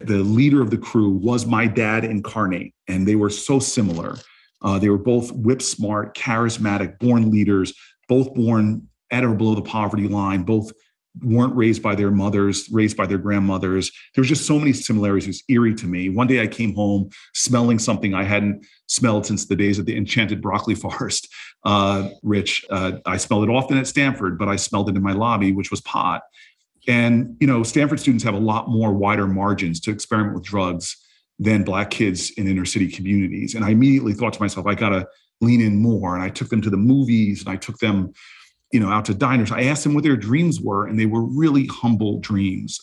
[0.00, 4.16] the leader of the crew was my dad incarnate, and they were so similar.
[4.62, 7.72] Uh, they were both whip smart, charismatic, born leaders,
[8.08, 10.70] both born at or below the poverty line, both
[11.22, 13.90] weren't raised by their mothers, raised by their grandmothers.
[14.14, 15.26] There was just so many similarities.
[15.26, 16.08] It was eerie to me.
[16.08, 19.96] One day I came home smelling something I hadn't smelled since the days of the
[19.96, 21.28] enchanted broccoli forest.
[21.64, 25.12] Uh, Rich, uh, I smelled it often at Stanford, but I smelled it in my
[25.12, 26.22] lobby, which was pot.
[26.88, 30.96] And you know, Stanford students have a lot more wider margins to experiment with drugs
[31.38, 33.54] than black kids in inner city communities.
[33.54, 35.06] And I immediately thought to myself, I gotta
[35.40, 36.14] lean in more.
[36.14, 38.12] And I took them to the movies and I took them,
[38.72, 39.52] you know, out to diners.
[39.52, 42.80] I asked them what their dreams were, and they were really humble dreams.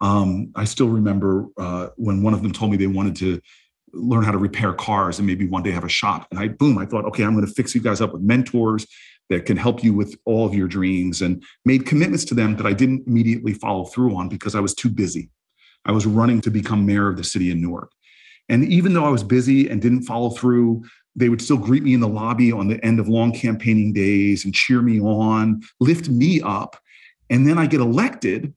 [0.00, 3.40] Um, I still remember uh, when one of them told me they wanted to
[3.92, 6.26] learn how to repair cars and maybe one day have a shop.
[6.30, 8.86] And I, boom, I thought, okay, I'm going to fix you guys up with mentors
[9.30, 12.66] that can help you with all of your dreams and made commitments to them that
[12.66, 15.30] I didn't immediately follow through on because I was too busy.
[15.86, 17.90] I was running to become mayor of the city of Newark.
[18.48, 20.84] And even though I was busy and didn't follow through,
[21.16, 24.44] they would still greet me in the lobby on the end of long campaigning days
[24.44, 26.76] and cheer me on, lift me up.
[27.30, 28.52] And then I get elected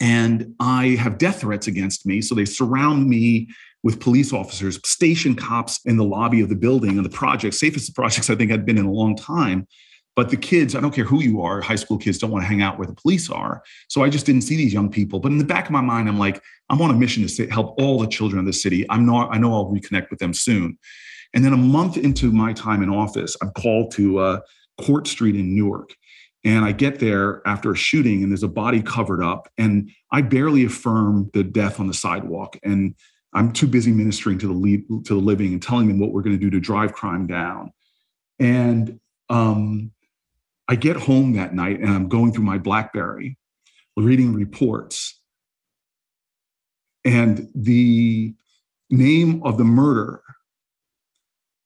[0.00, 2.20] and I have death threats against me.
[2.20, 3.48] So they surround me
[3.82, 7.94] with police officers, station cops in the lobby of the building and the project, safest
[7.94, 9.66] projects I think I'd been in a long time.
[10.16, 12.48] But the kids, I don't care who you are, high school kids don't want to
[12.48, 13.62] hang out where the police are.
[13.88, 15.18] So I just didn't see these young people.
[15.18, 16.40] But in the back of my mind, I'm like,
[16.70, 18.86] I'm on a mission to help all the children of the city.
[18.90, 20.78] I'm not, I know I'll reconnect with them soon.
[21.34, 24.40] And then a month into my time in office, I'm called to uh,
[24.80, 25.90] Court Street in Newark.
[26.44, 29.48] And I get there after a shooting, and there's a body covered up.
[29.58, 32.56] And I barely affirm the death on the sidewalk.
[32.62, 32.94] And
[33.32, 36.38] I'm too busy ministering to the to the living and telling them what we're going
[36.38, 37.72] to do to drive crime down.
[38.38, 39.90] And um,
[40.68, 43.38] I get home that night and I'm going through my BlackBerry,
[43.96, 45.20] reading reports,
[47.04, 48.34] and the
[48.90, 50.22] name of the murder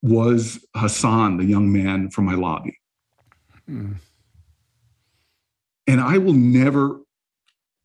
[0.03, 2.79] was Hassan, the young man from my lobby.
[3.69, 3.97] Mm.
[5.87, 7.01] And I will never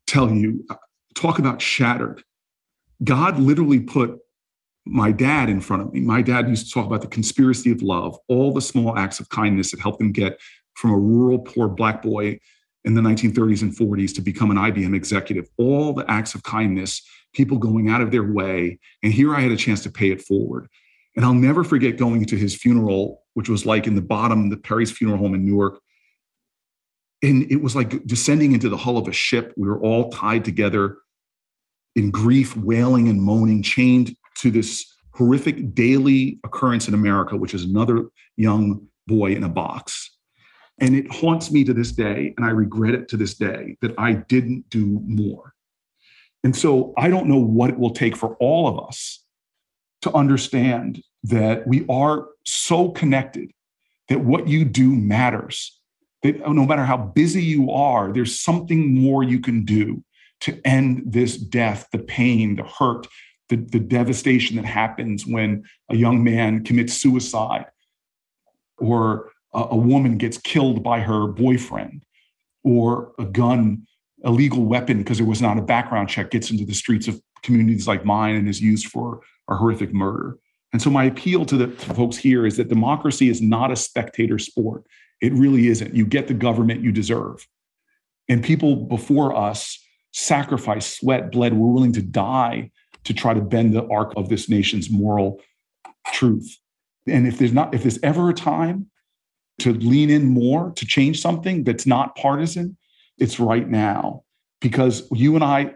[0.06, 0.64] tell you,
[1.14, 2.22] talk about shattered.
[3.02, 4.18] God literally put
[4.86, 6.00] my dad in front of me.
[6.00, 9.28] My dad used to talk about the conspiracy of love, all the small acts of
[9.30, 10.38] kindness that helped him get
[10.74, 12.38] from a rural, poor black boy
[12.84, 15.48] in the 1930s and 40s to become an IBM executive.
[15.56, 18.78] All the acts of kindness, people going out of their way.
[19.02, 20.68] And here I had a chance to pay it forward.
[21.16, 24.56] And I'll never forget going to his funeral, which was like in the bottom, the
[24.56, 25.80] Perry's funeral home in Newark.
[27.22, 29.52] And it was like descending into the hull of a ship.
[29.56, 30.98] We were all tied together
[31.94, 37.64] in grief, wailing and moaning, chained to this horrific daily occurrence in America, which is
[37.64, 40.10] another young boy in a box.
[40.80, 43.94] And it haunts me to this day, and I regret it to this day that
[43.96, 45.54] I didn't do more.
[46.42, 49.23] And so I don't know what it will take for all of us
[50.04, 53.50] to understand that we are so connected
[54.10, 55.80] that what you do matters.
[56.22, 60.04] That no matter how busy you are, there's something more you can do
[60.40, 63.06] to end this death, the pain, the hurt,
[63.48, 67.64] the, the devastation that happens when a young man commits suicide
[68.76, 72.04] or a, a woman gets killed by her boyfriend
[72.62, 73.86] or a gun,
[74.22, 77.18] a legal weapon, because there was not a background check, gets into the streets of
[77.42, 80.38] communities like mine and is used for a horrific murder.
[80.72, 84.38] And so my appeal to the folks here is that democracy is not a spectator
[84.38, 84.84] sport.
[85.20, 85.94] It really isn't.
[85.94, 87.46] You get the government you deserve.
[88.28, 89.78] And people before us
[90.12, 92.70] sacrifice, sweat, bled, we're willing to die
[93.04, 95.40] to try to bend the arc of this nation's moral
[96.12, 96.58] truth.
[97.06, 98.90] And if there's not, if there's ever a time
[99.60, 102.76] to lean in more to change something that's not partisan,
[103.18, 104.22] it's right now.
[104.60, 105.74] Because you and I,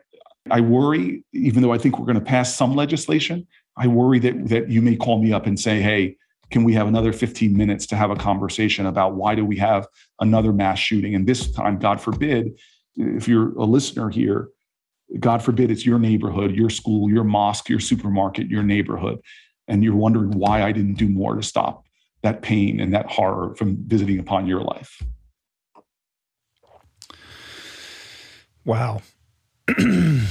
[0.50, 3.46] I worry, even though I think we're going to pass some legislation,
[3.76, 6.16] I worry that that you may call me up and say, hey,
[6.50, 9.86] can we have another 15 minutes to have a conversation about why do we have
[10.20, 11.14] another mass shooting?
[11.14, 12.58] And this time, God forbid,
[12.96, 14.48] if you're a listener here,
[15.20, 19.20] God forbid it's your neighborhood, your school, your mosque, your supermarket, your neighborhood,
[19.66, 21.84] and you're wondering why I didn't do more to stop
[22.22, 25.02] that pain and that horror from visiting upon your life.
[28.64, 29.02] Wow.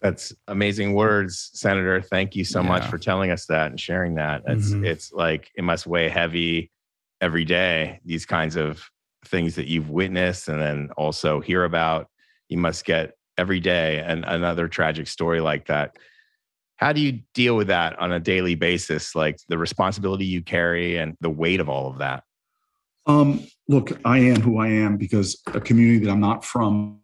[0.00, 2.00] That's amazing words, Senator.
[2.00, 2.68] Thank you so yeah.
[2.68, 4.42] much for telling us that and sharing that.
[4.46, 4.84] It's mm-hmm.
[4.84, 6.70] it's like it must weigh heavy
[7.20, 8.00] every day.
[8.04, 8.88] These kinds of
[9.24, 12.08] things that you've witnessed and then also hear about.
[12.48, 15.96] You must get every day and another tragic story like that.
[16.76, 20.98] How do you deal with that on a daily basis, like the responsibility you carry
[20.98, 22.22] and the weight of all of that?
[23.06, 27.00] Um, look, I am who I am because a community that I'm not from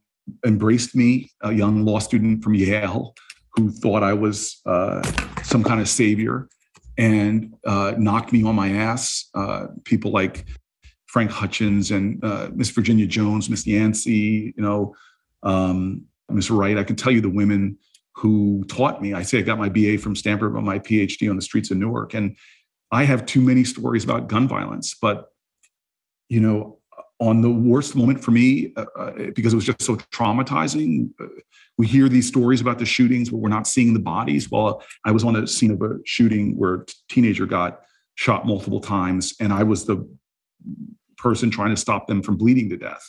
[0.47, 3.15] embraced me, a young law student from Yale
[3.55, 5.03] who thought I was uh,
[5.43, 6.49] some kind of savior
[6.99, 9.29] and uh, knocked me on my ass.
[9.35, 10.47] Uh, people like
[11.07, 14.95] Frank Hutchins and uh, Miss Virginia Jones, Miss Yancey, you know,
[15.43, 16.79] um, Miss Wright.
[16.79, 17.79] I can tell you the women
[18.15, 19.13] who taught me.
[19.13, 21.77] I say I got my BA from Stanford, but my PhD on the streets of
[21.77, 22.15] Newark.
[22.15, 22.37] And
[22.91, 25.29] I have too many stories about gun violence, but
[26.29, 26.79] you know,
[27.23, 31.09] on the worst moment for me uh, uh, because it was just so traumatizing.
[31.21, 31.27] Uh,
[31.79, 34.51] we hear these stories about the shootings, but we're not seeing the bodies.
[34.51, 37.83] Well, I was on a scene of a shooting where a teenager got
[38.17, 40.05] shot multiple times, and I was the
[41.17, 43.09] person trying to stop them from bleeding to death.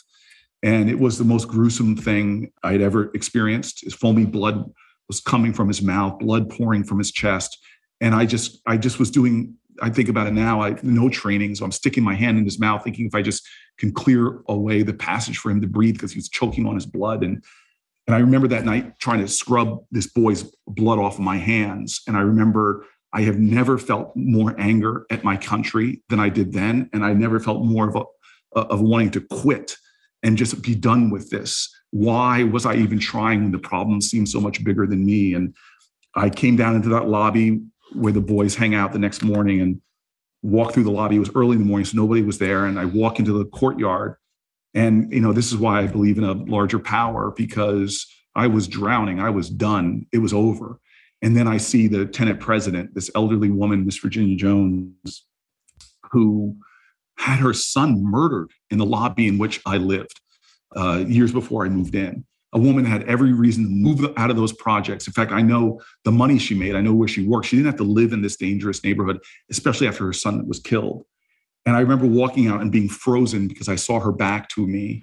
[0.62, 3.82] And it was the most gruesome thing I had ever experienced.
[3.82, 4.72] His foamy blood
[5.08, 7.58] was coming from his mouth, blood pouring from his chest,
[8.00, 10.62] and I just, I just was doing I think about it now.
[10.62, 13.46] I no training, so I'm sticking my hand in his mouth, thinking if I just
[13.78, 16.86] can clear away the passage for him to breathe because he was choking on his
[16.86, 17.22] blood.
[17.22, 17.44] And
[18.06, 22.02] and I remember that night trying to scrub this boy's blood off of my hands.
[22.06, 22.84] And I remember
[23.14, 27.14] I have never felt more anger at my country than I did then, and I
[27.14, 28.04] never felt more of a
[28.56, 29.76] uh, of wanting to quit
[30.22, 31.72] and just be done with this.
[31.90, 35.34] Why was I even trying when the problem seemed so much bigger than me?
[35.34, 35.54] And
[36.14, 37.60] I came down into that lobby
[37.92, 39.80] where the boys hang out the next morning and
[40.44, 41.16] walk through the lobby.
[41.16, 42.66] It was early in the morning, so nobody was there.
[42.66, 44.16] And I walk into the courtyard.
[44.74, 48.06] And, you know, this is why I believe in a larger power because
[48.36, 49.20] I was drowning.
[49.20, 50.06] I was done.
[50.12, 50.78] It was over.
[51.22, 55.26] And then I see the tenant president, this elderly woman, Miss Virginia Jones,
[56.12, 56.56] who
[57.16, 60.20] had her son murdered in the lobby in which I lived
[60.76, 64.36] uh, years before I moved in a woman had every reason to move out of
[64.36, 65.06] those projects.
[65.06, 67.46] In fact, I know the money she made, I know where she worked.
[67.46, 69.18] She didn't have to live in this dangerous neighborhood,
[69.50, 71.04] especially after her son was killed.
[71.66, 75.02] And I remember walking out and being frozen because I saw her back to me.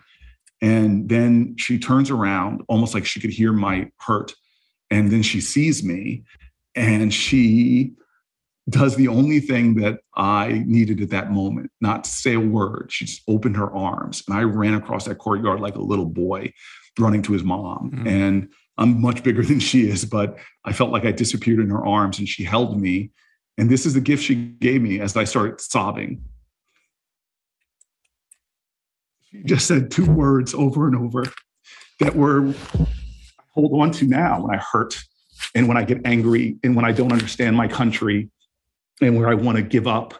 [0.62, 4.34] And then she turns around, almost like she could hear my hurt.
[4.90, 6.24] And then she sees me
[6.76, 7.94] and she
[8.70, 12.90] does the only thing that I needed at that moment, not to say a word.
[12.90, 14.24] She just opened her arms.
[14.28, 16.54] And I ran across that courtyard like a little boy
[17.00, 17.92] running to his mom.
[17.92, 18.08] Mm-hmm.
[18.08, 21.86] And I'm much bigger than she is, but I felt like I disappeared in her
[21.86, 23.12] arms and she held me.
[23.58, 26.24] And this is the gift she gave me as I started sobbing.
[29.30, 31.26] She just said two words over and over
[32.00, 32.54] that were
[33.54, 35.02] hold on to now when I hurt
[35.54, 38.30] and when I get angry and when I don't understand my country
[39.02, 40.14] and where I want to give up.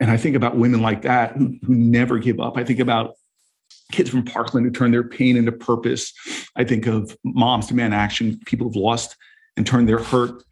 [0.00, 2.56] And I think about women like that who, who never give up.
[2.56, 3.14] I think about
[3.92, 6.12] kids from Parkland who turn their pain into purpose.
[6.56, 8.38] I think of moms demand action.
[8.46, 9.16] People who've lost
[9.56, 10.42] and turned their hurt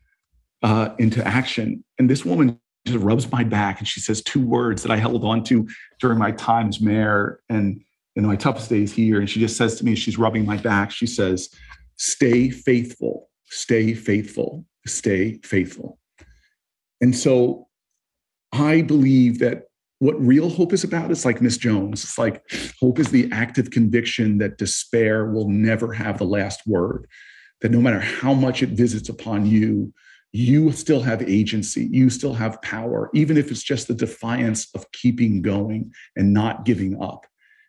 [0.63, 1.85] uh, into action.
[1.99, 5.25] And this woman just rubs my back and she says two words that I held
[5.25, 5.67] on to
[6.01, 7.83] during my time as mayor and
[8.17, 9.21] in my toughest days here.
[9.21, 11.49] And she just says to me, she's rubbing my back, she says,
[11.97, 15.99] Stay faithful, stay faithful, stay faithful.
[17.01, 17.69] And so
[18.53, 19.65] I believe that
[20.05, 22.05] what real hope is about is like Miss Jones.
[22.05, 22.45] It's like
[22.79, 27.07] hope is the active conviction that despair will never have the last word,
[27.63, 29.95] that no matter how much it visits upon you,
[30.31, 34.93] you still have agency, you still have power, even if it's just the defiance of
[34.93, 37.25] keeping going and not giving up.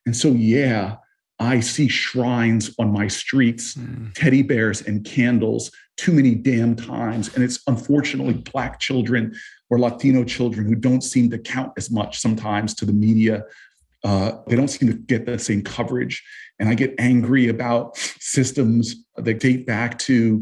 [0.06, 0.98] And so, yeah,
[1.40, 4.14] I see shrines on my streets, mm.
[4.14, 7.34] teddy bears and candles too many damn times.
[7.34, 9.34] And it's unfortunately Black children
[9.70, 13.44] or Latino children who don't seem to count as much sometimes to the media.
[14.04, 16.24] Uh, they don't seem to get the same coverage.
[16.60, 20.40] And I get angry about systems that date back to,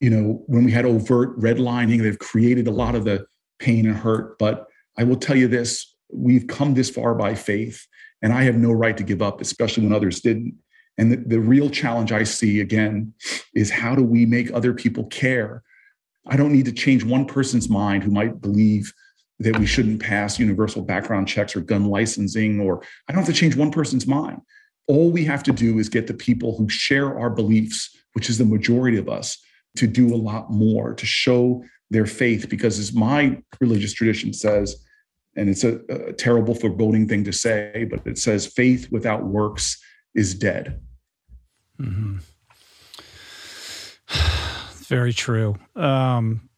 [0.00, 3.26] you know, when we had overt redlining, they've created a lot of the
[3.60, 4.38] pain and hurt.
[4.38, 4.66] But
[4.98, 7.86] I will tell you this we've come this far by faith,
[8.22, 10.54] and I have no right to give up, especially when others didn't.
[10.98, 13.14] And the, the real challenge I see again
[13.54, 15.62] is how do we make other people care
[16.26, 18.92] I don't need to change one person's mind who might believe
[19.40, 23.38] that we shouldn't pass universal background checks or gun licensing, or I don't have to
[23.38, 24.40] change one person's mind.
[24.86, 28.38] All we have to do is get the people who share our beliefs, which is
[28.38, 29.36] the majority of us,
[29.76, 32.48] to do a lot more, to show their faith.
[32.48, 34.76] Because as my religious tradition says,
[35.36, 39.82] and it's a, a terrible, foreboding thing to say, but it says faith without works
[40.14, 40.80] is dead.
[41.80, 42.18] Mm-hmm.
[44.86, 45.56] Very true.
[45.76, 46.48] Um,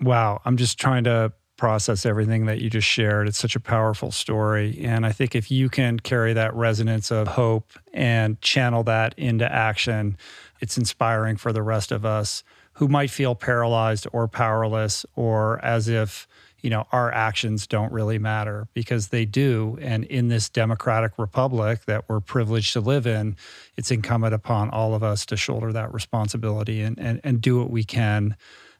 [0.00, 3.28] wow, I'm just trying to process everything that you just shared.
[3.28, 4.78] It's such a powerful story.
[4.84, 9.50] And I think if you can carry that resonance of hope and channel that into
[9.50, 10.18] action,
[10.60, 15.88] it's inspiring for the rest of us who might feel paralyzed or powerless or as
[15.88, 16.28] if
[16.66, 21.84] you know our actions don't really matter because they do and in this democratic republic
[21.84, 23.36] that we're privileged to live in
[23.76, 27.70] it's incumbent upon all of us to shoulder that responsibility and and, and do what
[27.70, 28.34] we can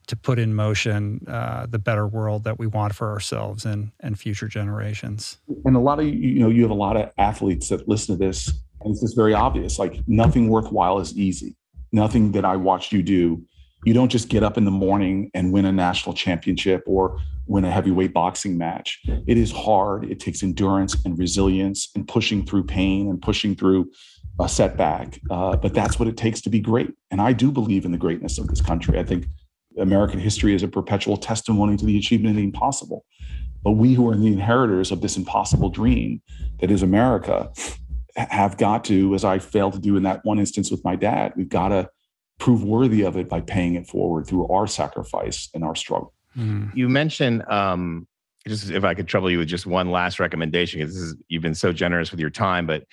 [0.07, 4.19] to put in motion uh, the better world that we want for ourselves and and
[4.19, 5.37] future generations.
[5.63, 8.25] And a lot of you know you have a lot of athletes that listen to
[8.25, 8.47] this,
[8.81, 9.79] and it's just very obvious.
[9.79, 11.55] Like nothing worthwhile is easy.
[11.91, 13.45] Nothing that I watched you do.
[13.85, 17.63] You don't just get up in the morning and win a national championship or win
[17.63, 18.99] a heavyweight boxing match.
[19.27, 20.05] It is hard.
[20.11, 23.91] It takes endurance and resilience and pushing through pain and pushing through
[24.39, 25.19] a setback.
[25.29, 26.91] Uh, but that's what it takes to be great.
[27.11, 28.99] And I do believe in the greatness of this country.
[28.99, 29.25] I think
[29.77, 33.05] American history is a perpetual testimony to the achievement of the impossible.
[33.63, 36.21] But we who are the inheritors of this impossible dream
[36.59, 37.51] that is America
[38.15, 41.33] have got to, as I failed to do in that one instance with my dad,
[41.35, 41.89] we've got to
[42.39, 46.13] prove worthy of it by paying it forward through our sacrifice and our struggle.
[46.37, 46.75] Mm.
[46.75, 48.07] You mentioned, um,
[48.47, 51.41] just if I could trouble you with just one last recommendation, because this is you've
[51.41, 52.83] been so generous with your time, but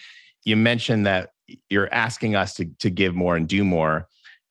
[0.44, 1.30] you mentioned that
[1.68, 4.08] you're asking us to to give more and do more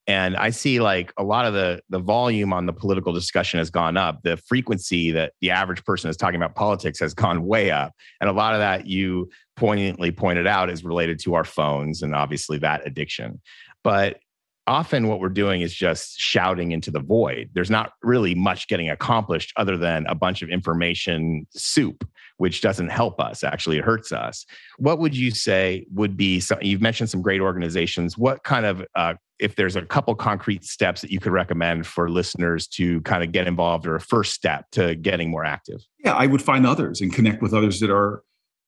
[0.08, 3.70] and i see like a lot of the the volume on the political discussion has
[3.70, 7.72] gone up the frequency that the average person is talking about politics has gone way
[7.72, 12.02] up and a lot of that you poignantly pointed out is related to our phones
[12.02, 13.42] and obviously that addiction
[13.84, 14.20] but
[14.68, 17.50] often what we're doing is just shouting into the void.
[17.54, 22.08] There's not really much getting accomplished other than a bunch of information soup,
[22.38, 23.44] which doesn't help us.
[23.44, 24.46] Actually, it hurts us.
[24.78, 28.18] What would you say would be some, you've mentioned some great organizations.
[28.18, 32.10] What kind of, uh, if there's a couple concrete steps that you could recommend for
[32.10, 35.82] listeners to kind of get involved or a first step to getting more active?
[36.04, 38.24] Yeah, I would find others and connect with others that are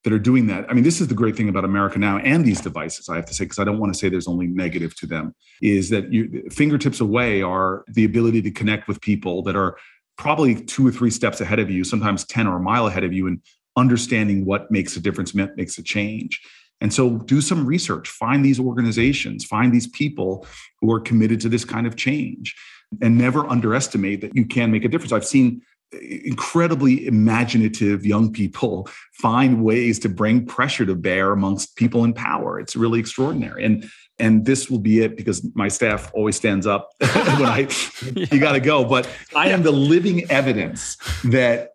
[0.06, 0.70] that are doing that.
[0.70, 3.26] I mean, this is the great thing about America now and these devices, I have
[3.26, 5.34] to say, because I don't want to say there's only negative to them,
[5.64, 9.78] is that you, fingertips away are the ability to connect with people that are
[10.18, 13.14] probably two or three steps ahead of you, sometimes 10 or a mile ahead of
[13.14, 13.42] you, and
[13.76, 16.40] understanding what makes a difference, makes a change.
[16.82, 20.46] And so do some research, find these organizations, find these people
[20.82, 22.56] who are committed to this kind of change,
[23.02, 25.12] and never underestimate that you can make a difference.
[25.12, 32.04] I've seen incredibly imaginative young people find ways to bring pressure to bear amongst people
[32.04, 32.60] in power.
[32.60, 33.66] It's really extraordinary.
[33.66, 37.68] And and this will be it because my staff always stands up when I
[38.16, 38.26] yeah.
[38.32, 38.86] you got to go.
[38.86, 40.96] But I am the living evidence
[41.26, 41.72] that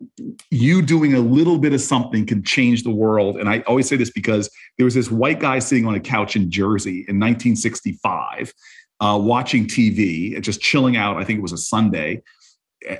[0.50, 3.36] you doing a little bit of something can change the world.
[3.36, 6.34] And I always say this because there was this white guy sitting on a couch
[6.34, 8.54] in Jersey in 1965,
[9.00, 11.18] uh, watching TV, just chilling out.
[11.18, 12.22] I think it was a Sunday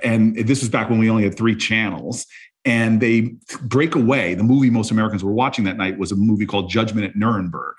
[0.03, 2.27] and this was back when we only had three channels
[2.65, 4.35] and they break away.
[4.35, 7.77] The movie most americans were watching that night was a movie called judgment at nuremberg.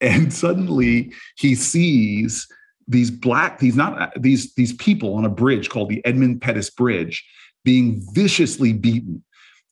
[0.00, 2.46] And suddenly he sees
[2.88, 7.24] these black these not these these people on a bridge called the edmund pettus bridge
[7.64, 9.22] being viciously beaten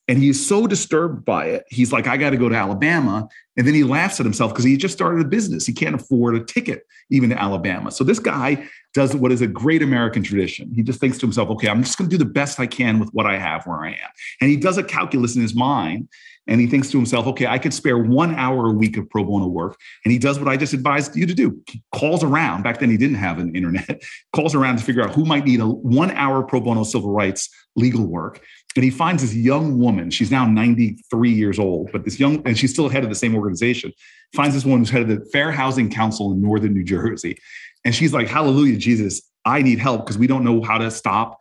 [0.09, 3.28] and he is so disturbed by it he's like i got to go to alabama
[3.56, 6.35] and then he laughs at himself because he just started a business he can't afford
[6.35, 10.72] a ticket even to alabama so this guy does what is a great American tradition.
[10.74, 12.98] He just thinks to himself, okay, I'm just going to do the best I can
[12.98, 14.10] with what I have where I am.
[14.40, 16.09] And he does a calculus in his mind
[16.47, 19.22] and he thinks to himself, okay, I could spare one hour a week of pro
[19.22, 19.78] bono work.
[20.05, 21.62] And he does what I just advised you to do.
[21.68, 22.62] He calls around.
[22.62, 24.02] Back then, he didn't have an internet.
[24.32, 27.51] calls around to figure out who might need a one hour pro bono civil rights
[27.76, 28.40] legal work.
[28.78, 30.09] And he finds this young woman.
[30.09, 33.34] She's now 93 years old, but this young, and she's still head of the same
[33.34, 33.92] organization.
[34.36, 37.38] Finds this woman who's head of the Fair Housing Council in Northern New Jersey.
[37.84, 41.40] And she's like, Hallelujah, Jesus, I need help because we don't know how to stop.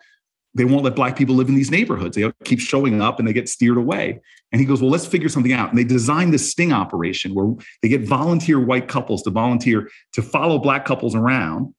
[0.55, 2.17] They won't let black people live in these neighborhoods.
[2.17, 4.19] They keep showing up and they get steered away.
[4.51, 5.69] And he goes, Well, let's figure something out.
[5.69, 7.53] And they design this sting operation where
[7.83, 11.75] they get volunteer white couples to volunteer to follow black couples around.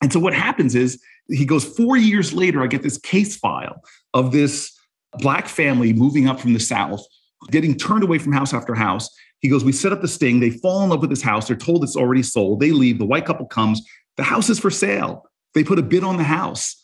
[0.00, 0.98] And so what happens is
[1.28, 3.82] he goes, Four years later, I get this case file
[4.14, 4.77] of this
[5.14, 7.04] black family moving up from the South,
[7.50, 9.08] getting turned away from house after house.
[9.40, 10.40] He goes, We set up the sting.
[10.40, 11.46] They fall in love with this house.
[11.46, 12.60] They're told it's already sold.
[12.60, 12.98] They leave.
[12.98, 13.86] The white couple comes.
[14.16, 15.24] The house is for sale.
[15.54, 16.74] They put a bid on the house.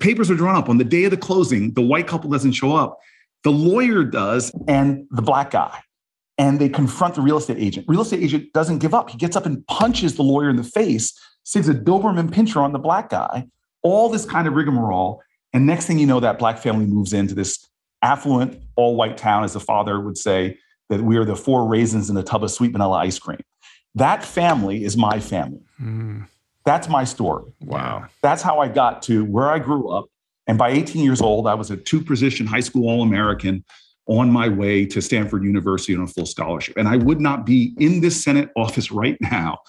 [0.00, 0.68] Papers are drawn up.
[0.68, 2.98] On the day of the closing, the white couple doesn't show up.
[3.44, 5.80] The lawyer does, and the black guy.
[6.38, 7.86] And they confront the real estate agent.
[7.88, 9.10] Real estate agent doesn't give up.
[9.10, 12.72] He gets up and punches the lawyer in the face, sings a Doberman pinscher on
[12.72, 13.46] the black guy,
[13.82, 15.22] all this kind of rigmarole.
[15.56, 17.66] And next thing you know, that black family moves into this
[18.02, 20.58] affluent, all white town, as the father would say,
[20.90, 23.40] that we are the four raisins in a tub of sweet vanilla ice cream.
[23.94, 25.62] That family is my family.
[25.80, 26.28] Mm.
[26.66, 27.54] That's my story.
[27.62, 28.04] Wow.
[28.20, 30.10] That's how I got to where I grew up.
[30.46, 33.64] And by 18 years old, I was a two position high school All American
[34.08, 36.76] on my way to Stanford University on a full scholarship.
[36.76, 39.60] And I would not be in this Senate office right now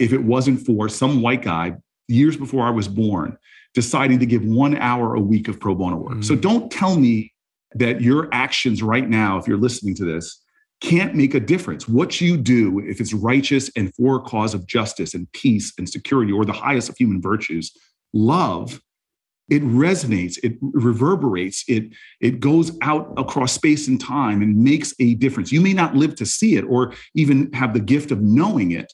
[0.00, 1.74] if it wasn't for some white guy
[2.08, 3.36] years before I was born
[3.76, 6.14] deciding to give one hour a week of pro bono work.
[6.14, 6.24] Mm.
[6.24, 7.34] So don't tell me
[7.74, 10.42] that your actions right now, if you're listening to this,
[10.80, 11.86] can't make a difference.
[11.86, 15.86] What you do, if it's righteous and for a cause of justice and peace and
[15.86, 17.70] security or the highest of human virtues,
[18.14, 18.80] love,
[19.50, 21.92] it resonates, it reverberates, it,
[22.22, 25.52] it goes out across space and time and makes a difference.
[25.52, 28.90] You may not live to see it or even have the gift of knowing it,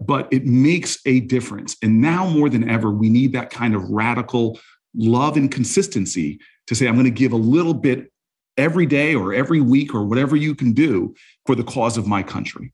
[0.00, 1.76] but it makes a difference.
[1.82, 4.58] And now more than ever, we need that kind of radical
[4.94, 8.10] love and consistency to say, I'm going to give a little bit
[8.56, 11.14] every day or every week or whatever you can do
[11.46, 12.72] for the cause of my country.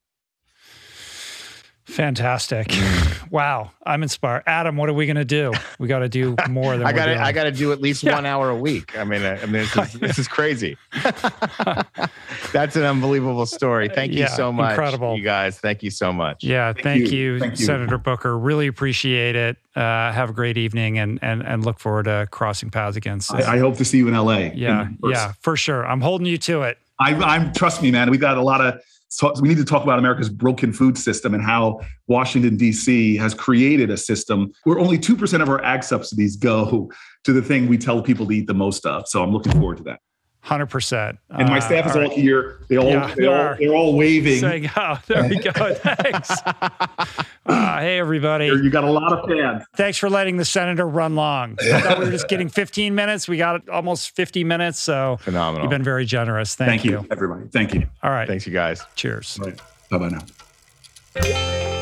[1.90, 2.68] Fantastic.
[2.68, 3.16] Mm.
[3.30, 3.70] Wow.
[3.86, 4.42] I'm inspired.
[4.46, 5.52] Adam, what are we going to do?
[5.78, 8.02] We got to do more than I got to I got to do at least
[8.02, 8.16] yeah.
[8.16, 8.98] 1 hour a week.
[8.98, 10.76] I mean, I, mean this is, this is crazy.
[12.52, 13.88] That's an unbelievable story.
[13.88, 14.70] Thank you yeah, so much.
[14.70, 15.16] Incredible.
[15.16, 16.42] You guys, thank you so much.
[16.42, 17.34] Yeah, thank, thank, you.
[17.34, 18.36] You, thank you, Senator Booker.
[18.36, 19.56] Really appreciate it.
[19.76, 23.20] Uh, have a great evening and and and look forward to crossing paths again.
[23.30, 24.50] I, I hope to see you in LA.
[24.54, 24.88] Yeah.
[24.88, 25.86] In yeah, for sure.
[25.86, 26.78] I'm holding you to it.
[26.98, 28.10] I, I'm trust me, man.
[28.10, 31.34] We got a lot of so we need to talk about America's broken food system
[31.34, 33.16] and how Washington, D.C.
[33.16, 36.88] has created a system where only 2% of our ag subsidies go
[37.24, 39.08] to the thing we tell people to eat the most of.
[39.08, 40.00] So I'm looking forward to that.
[40.42, 41.18] Hundred percent.
[41.28, 42.60] And my staff is uh, all, all here.
[42.68, 44.40] They all, yeah, they all they're all waving.
[44.40, 46.30] Saying, "Oh, there we go." Thanks.
[46.30, 48.46] uh, hey, everybody.
[48.46, 49.64] You got a lot of fans.
[49.76, 51.58] Thanks for letting the senator run long.
[51.62, 53.28] I thought we were just getting 15 minutes.
[53.28, 54.78] We got almost 50 minutes.
[54.78, 55.64] So phenomenal.
[55.64, 56.54] You've been very generous.
[56.54, 56.90] Thank, Thank you.
[56.92, 57.46] you, everybody.
[57.48, 57.86] Thank you.
[58.02, 58.26] All right.
[58.26, 58.82] Thanks, you guys.
[58.96, 59.38] Cheers.
[59.42, 59.60] Right.
[59.90, 61.76] Bye bye now.